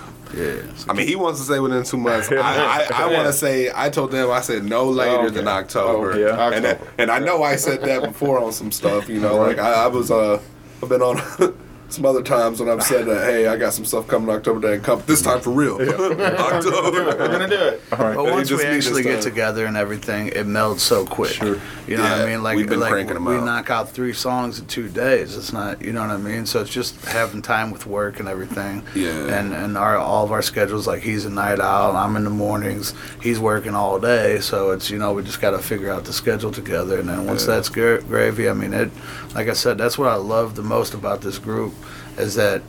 I 0.89 0.93
mean, 0.95 1.07
he 1.07 1.15
wants 1.17 1.41
to 1.41 1.47
say 1.47 1.59
within 1.61 1.83
two 1.85 1.97
months. 1.99 2.29
I, 2.33 2.37
I, 2.37 2.89
I 3.05 3.07
want 3.13 3.27
to 3.27 3.33
say. 3.33 3.71
I 3.75 3.91
told 3.91 4.11
them 4.13 4.31
I 4.31 4.41
said 4.41 4.65
no 4.65 4.89
later 4.89 5.27
Okay. 5.27 5.35
than 5.35 5.49
October. 5.49 6.13
Oh, 6.13 6.17
yeah. 6.19 6.51
and 6.51 6.65
that- 6.65 6.81
and 6.99 7.11
I 7.11 7.19
know 7.19 7.43
I 7.43 7.57
said 7.57 7.83
that 7.83 8.03
before 8.03 8.39
on 8.43 8.53
some 8.53 8.73
stuff. 8.73 9.09
You 9.09 9.21
know, 9.21 9.37
like 9.37 9.59
I, 9.59 9.85
I 9.85 9.87
was 9.89 10.11
uh, 10.11 10.41
I've 10.83 10.89
been 10.89 11.03
on 11.03 11.17
some 11.93 12.07
other 12.07 12.23
times 12.23 12.61
when 12.61 12.69
I've 12.69 12.83
said 12.83 13.07
that. 13.07 13.25
Hey, 13.25 13.47
I 13.47 13.57
got 13.57 13.73
some 13.75 13.85
stuff 13.85 14.09
coming 14.09 14.29
October 14.35 14.61
that 14.61 14.75
ain't 14.75 14.83
come 14.85 15.03
this 15.07 15.23
time 15.23 15.41
for 15.41 15.51
real. 15.51 15.81
Yeah. 15.85 15.93
October. 16.39 17.05
We're 17.05 17.17
gonna 17.29 17.49
do 17.49 17.55
it. 17.57 17.83
All 17.93 17.99
right. 17.99 18.17
But 18.17 18.25
They 18.25 18.31
once 18.33 18.49
just 18.49 18.63
we 18.65 18.71
need 18.71 18.77
actually 18.77 19.03
get 19.03 19.23
together 19.23 19.67
and 19.67 19.77
everything, 19.77 20.29
it 20.29 20.47
melds 20.47 20.81
so 20.81 21.05
quick. 21.07 21.33
Sure. 21.33 21.59
You 21.87 21.97
know 21.97 22.03
what 22.05 22.13
I 22.13 22.27
mean? 22.27 22.43
Like, 22.43 22.57
we've 22.57 22.69
been 22.69 22.81
like 22.81 22.93
cranking 22.93 23.17
'em 23.17 23.25
we 23.25 23.37
out. 23.37 23.45
knock 23.45 23.71
out 23.71 23.91
three 23.91 24.13
songs 24.13 24.59
in 24.59 24.67
two 24.67 24.89
days. 24.89 25.37
It's 25.37 25.53
not, 25.53 25.83
you 25.83 25.93
know 25.93 26.01
what 26.01 26.11
I 26.11 26.17
mean? 26.17 26.47
So 26.47 26.61
it's 26.61 26.71
just 26.71 27.03
having 27.05 27.43
time 27.43 27.71
with 27.71 27.87
work 27.87 28.21
and 28.21 28.29
everything. 28.29 28.83
Yeah. 28.95 29.11
And 29.39 29.53
and 29.53 29.77
our 29.77 29.97
all 29.97 30.25
of 30.25 30.33
our 30.33 30.43
schedules, 30.43 30.87
like 30.87 31.03
he's 31.03 31.25
a 31.25 31.31
night 31.31 31.61
owl, 31.61 31.97
I'm 31.97 32.17
in 32.17 32.25
the 32.25 32.31
mornings, 32.31 32.95
he's 33.23 33.39
working 33.39 33.75
all 33.75 33.99
day. 33.99 34.41
So 34.41 34.71
it's 34.71 34.91
you 34.91 34.99
know 34.99 35.13
we 35.13 35.23
just 35.23 35.41
got 35.41 35.51
to 35.51 35.59
figure 35.59 35.91
out 35.91 36.05
the 36.05 36.13
schedule 36.13 36.51
together. 36.53 36.99
And 36.99 37.09
then 37.09 37.27
once 37.27 37.43
Yeah. 37.47 37.55
that's 37.55 37.69
gra- 37.69 38.03
gravy, 38.03 38.49
I 38.49 38.53
mean 38.55 38.73
it. 38.75 38.91
Like 39.35 39.49
I 39.49 39.55
said, 39.55 39.79
that's 39.79 39.97
what 39.99 40.09
I 40.09 40.15
love 40.17 40.55
the 40.57 40.63
most 40.63 40.93
about 40.95 41.23
this 41.23 41.39
group, 41.39 41.73
is 42.19 42.35
that 42.35 42.63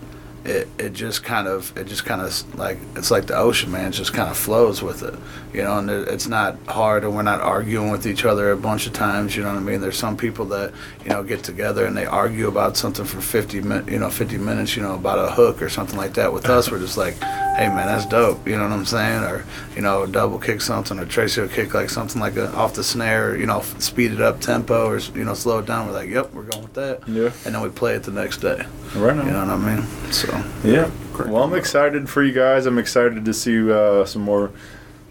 it, 0.46 0.68
it 0.78 0.91
just 0.91 1.24
kind 1.24 1.48
of 1.48 1.76
it 1.78 1.86
just 1.88 2.04
kind 2.04 2.22
of 2.22 2.56
like 2.60 2.78
it's 2.98 3.10
like 3.12 3.28
the 3.28 3.36
ocean 3.38 3.72
man 3.72 3.88
it 3.88 3.91
just 3.91 4.14
kind 4.14 4.30
of 4.30 4.36
flows 4.36 4.82
with 4.84 5.02
it 5.02 5.14
you 5.54 5.64
know 5.64 5.78
and 5.78 5.89
it, 5.89 6.08
it's 6.10 6.28
not 6.28 6.58
hard 6.68 7.06
and 7.06 7.16
we're 7.16 7.22
not 7.22 7.39
arguing 7.39 7.91
with 7.91 8.06
each 8.06 8.26
other 8.26 8.52
a 8.52 8.58
bunch 8.58 8.86
of 8.86 8.91
times 8.91 9.38
you 9.38 9.41
know 9.44 9.50
what 9.54 9.58
i 9.58 9.62
mean? 9.62 9.80
There's 9.80 9.98
some 9.98 10.18
people 10.18 10.44
that 10.46 10.74
you 11.04 11.10
know 11.12 11.24
get 11.24 11.44
together 11.44 11.86
and 11.86 11.96
they 11.96 12.06
argue 12.06 12.48
about 12.50 12.76
something 12.76 13.06
for 13.06 13.22
50 13.22 13.62
min, 13.62 13.88
you 13.88 14.00
know 14.00 14.10
50 14.10 14.38
minutes 14.38 14.76
you 14.76 14.82
know 14.84 14.96
about 14.96 15.18
a 15.20 15.32
hook 15.32 15.62
or 15.62 15.70
something 15.70 15.98
like 15.98 16.14
that 16.16 16.34
with 16.34 16.50
us. 16.50 16.70
We're 16.70 16.80
just 16.80 16.98
like 16.98 17.14
hey 17.16 17.68
man 17.70 17.88
that's 17.88 18.06
dope 18.06 18.46
you 18.48 18.58
know 18.58 18.64
what 18.64 18.72
i'm 18.74 18.86
saying? 18.86 19.24
Or 19.24 19.46
you 19.76 19.82
know 19.82 20.06
double 20.06 20.39
kick 20.39 20.60
something 20.60 21.00
or 21.00 21.06
tracy 21.06 21.39
will 21.39 21.48
kick 21.48 21.74
like 21.74 21.89
something 21.89 22.20
like 22.20 22.36
a, 22.36 22.54
off 22.54 22.74
the 22.74 22.84
snare 22.84 23.38
you 23.38 23.46
know 23.46 23.60
f- 23.60 23.80
speed 23.82 24.12
it 24.12 24.22
up 24.22 24.41
tempo 24.41 24.88
or 24.88 24.98
you 25.00 25.24
know 25.24 25.34
slow 25.36 25.60
it 25.60 25.66
down. 25.68 25.88
We're 25.88 25.94
like 25.94 26.10
yep 26.10 26.34
we're 26.34 26.44
going 26.44 26.64
with 26.64 26.74
that. 26.74 27.08
Yeah. 27.08 27.32
and 27.46 27.56
then 27.56 27.62
we 27.62 27.70
play 27.70 27.94
it 27.96 28.04
the 28.04 28.12
next 28.12 28.38
day. 28.38 28.66
Right 28.96 29.18
on. 29.18 29.26
you 29.26 29.32
know 29.32 29.39
what 29.46 29.50
i 29.50 29.76
mean? 29.76 30.12
So 30.12 30.33
Yeah. 30.64 30.90
Well, 31.28 31.44
I'm 31.44 31.54
excited 31.54 32.10
for 32.10 32.24
you 32.24 32.34
guys. 32.34 32.66
I'm 32.66 32.78
excited 32.78 33.24
to 33.26 33.34
see 33.34 33.72
uh, 33.72 34.06
some 34.06 34.22
more 34.24 34.52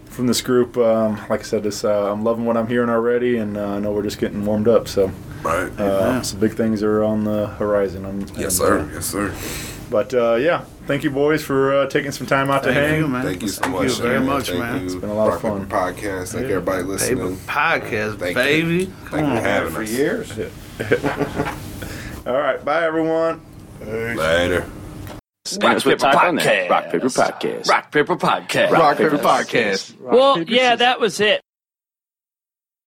from 0.05 0.27
this 0.27 0.41
group. 0.41 0.75
Um, 0.77 1.17
like 1.29 1.39
I 1.39 1.43
said, 1.43 1.63
this, 1.63 1.83
uh, 1.83 2.11
I'm 2.11 2.23
loving 2.23 2.45
what 2.45 2.57
I'm 2.57 2.67
hearing 2.67 2.89
already, 2.89 3.37
and 3.37 3.57
uh, 3.57 3.67
I 3.75 3.79
know 3.79 3.91
we're 3.91 4.03
just 4.03 4.19
getting 4.19 4.45
warmed 4.45 4.67
up. 4.67 4.87
So, 4.87 5.11
Right. 5.43 5.71
uh, 5.79 6.21
some 6.21 6.39
big 6.39 6.53
things 6.53 6.83
are 6.83 7.03
on 7.03 7.23
the 7.23 7.47
horizon. 7.47 8.05
I'm, 8.05 8.21
Yes, 8.37 8.37
and, 8.37 8.51
sir. 8.53 8.79
uh, 8.79 8.87
Yes, 8.93 9.05
sir. 9.05 9.33
but 9.89 10.13
uh, 10.13 10.35
yeah, 10.35 10.65
thank 10.87 11.03
you, 11.03 11.09
boys, 11.11 11.43
for 11.43 11.73
uh, 11.73 11.87
taking 11.87 12.11
some 12.11 12.27
time 12.27 12.49
out 12.51 12.63
to 12.63 12.73
hang. 12.73 12.99
you, 12.99 13.07
man. 13.07 13.23
Thank 13.23 13.41
you 13.41 13.47
so 13.47 13.61
Thank 13.61 13.75
much. 13.75 13.83
you 13.89 13.95
very 14.03 14.17
Shane. 14.19 14.25
much, 14.27 14.47
Thank 14.47 14.59
man. 14.59 14.79
You. 14.81 14.85
It's 14.85 14.95
been 14.95 15.09
a 15.09 15.13
lot 15.13 15.27
of 15.33 15.43
Rock 15.43 15.65
Paper 15.65 15.65
fun. 15.79 15.93
Podcast. 15.95 16.31
Thank 16.33 16.47
Yeah. 16.47 16.55
everybody 16.55 16.77
Paper 16.83 16.91
listening. 16.91 17.35
podcast, 17.47 18.19
Thank 18.19 18.29
you. 18.37 18.43
baby. 18.43 18.85
Thank 18.85 19.05
Come 19.09 19.19
you 19.19 19.25
on. 19.25 19.37
for 19.37 19.43
having 19.43 19.73
For 19.73 19.81
us. 19.83 19.91
years. 19.91 20.31
All 22.27 22.33
right, 22.39 22.63
bye, 22.63 22.83
everyone. 22.85 23.41
Later. 23.85 24.65
That's 25.45 25.83
what 25.85 25.99
type 25.99 26.23
on 26.23 26.35
there. 26.35 26.69
Rock 26.69 26.85
Paper 26.85 27.07
Podcast. 27.07 27.67
Rock 27.69 27.91
Paper 27.91 28.15
Podcast. 28.15 28.71
Rock 28.71 28.97
Paper 28.97 29.17
Podcast. 29.17 29.99
Well, 29.99 30.41
yeah, 30.43 30.75
that 30.77 31.01
was 31.01 31.19
it. 31.19 31.42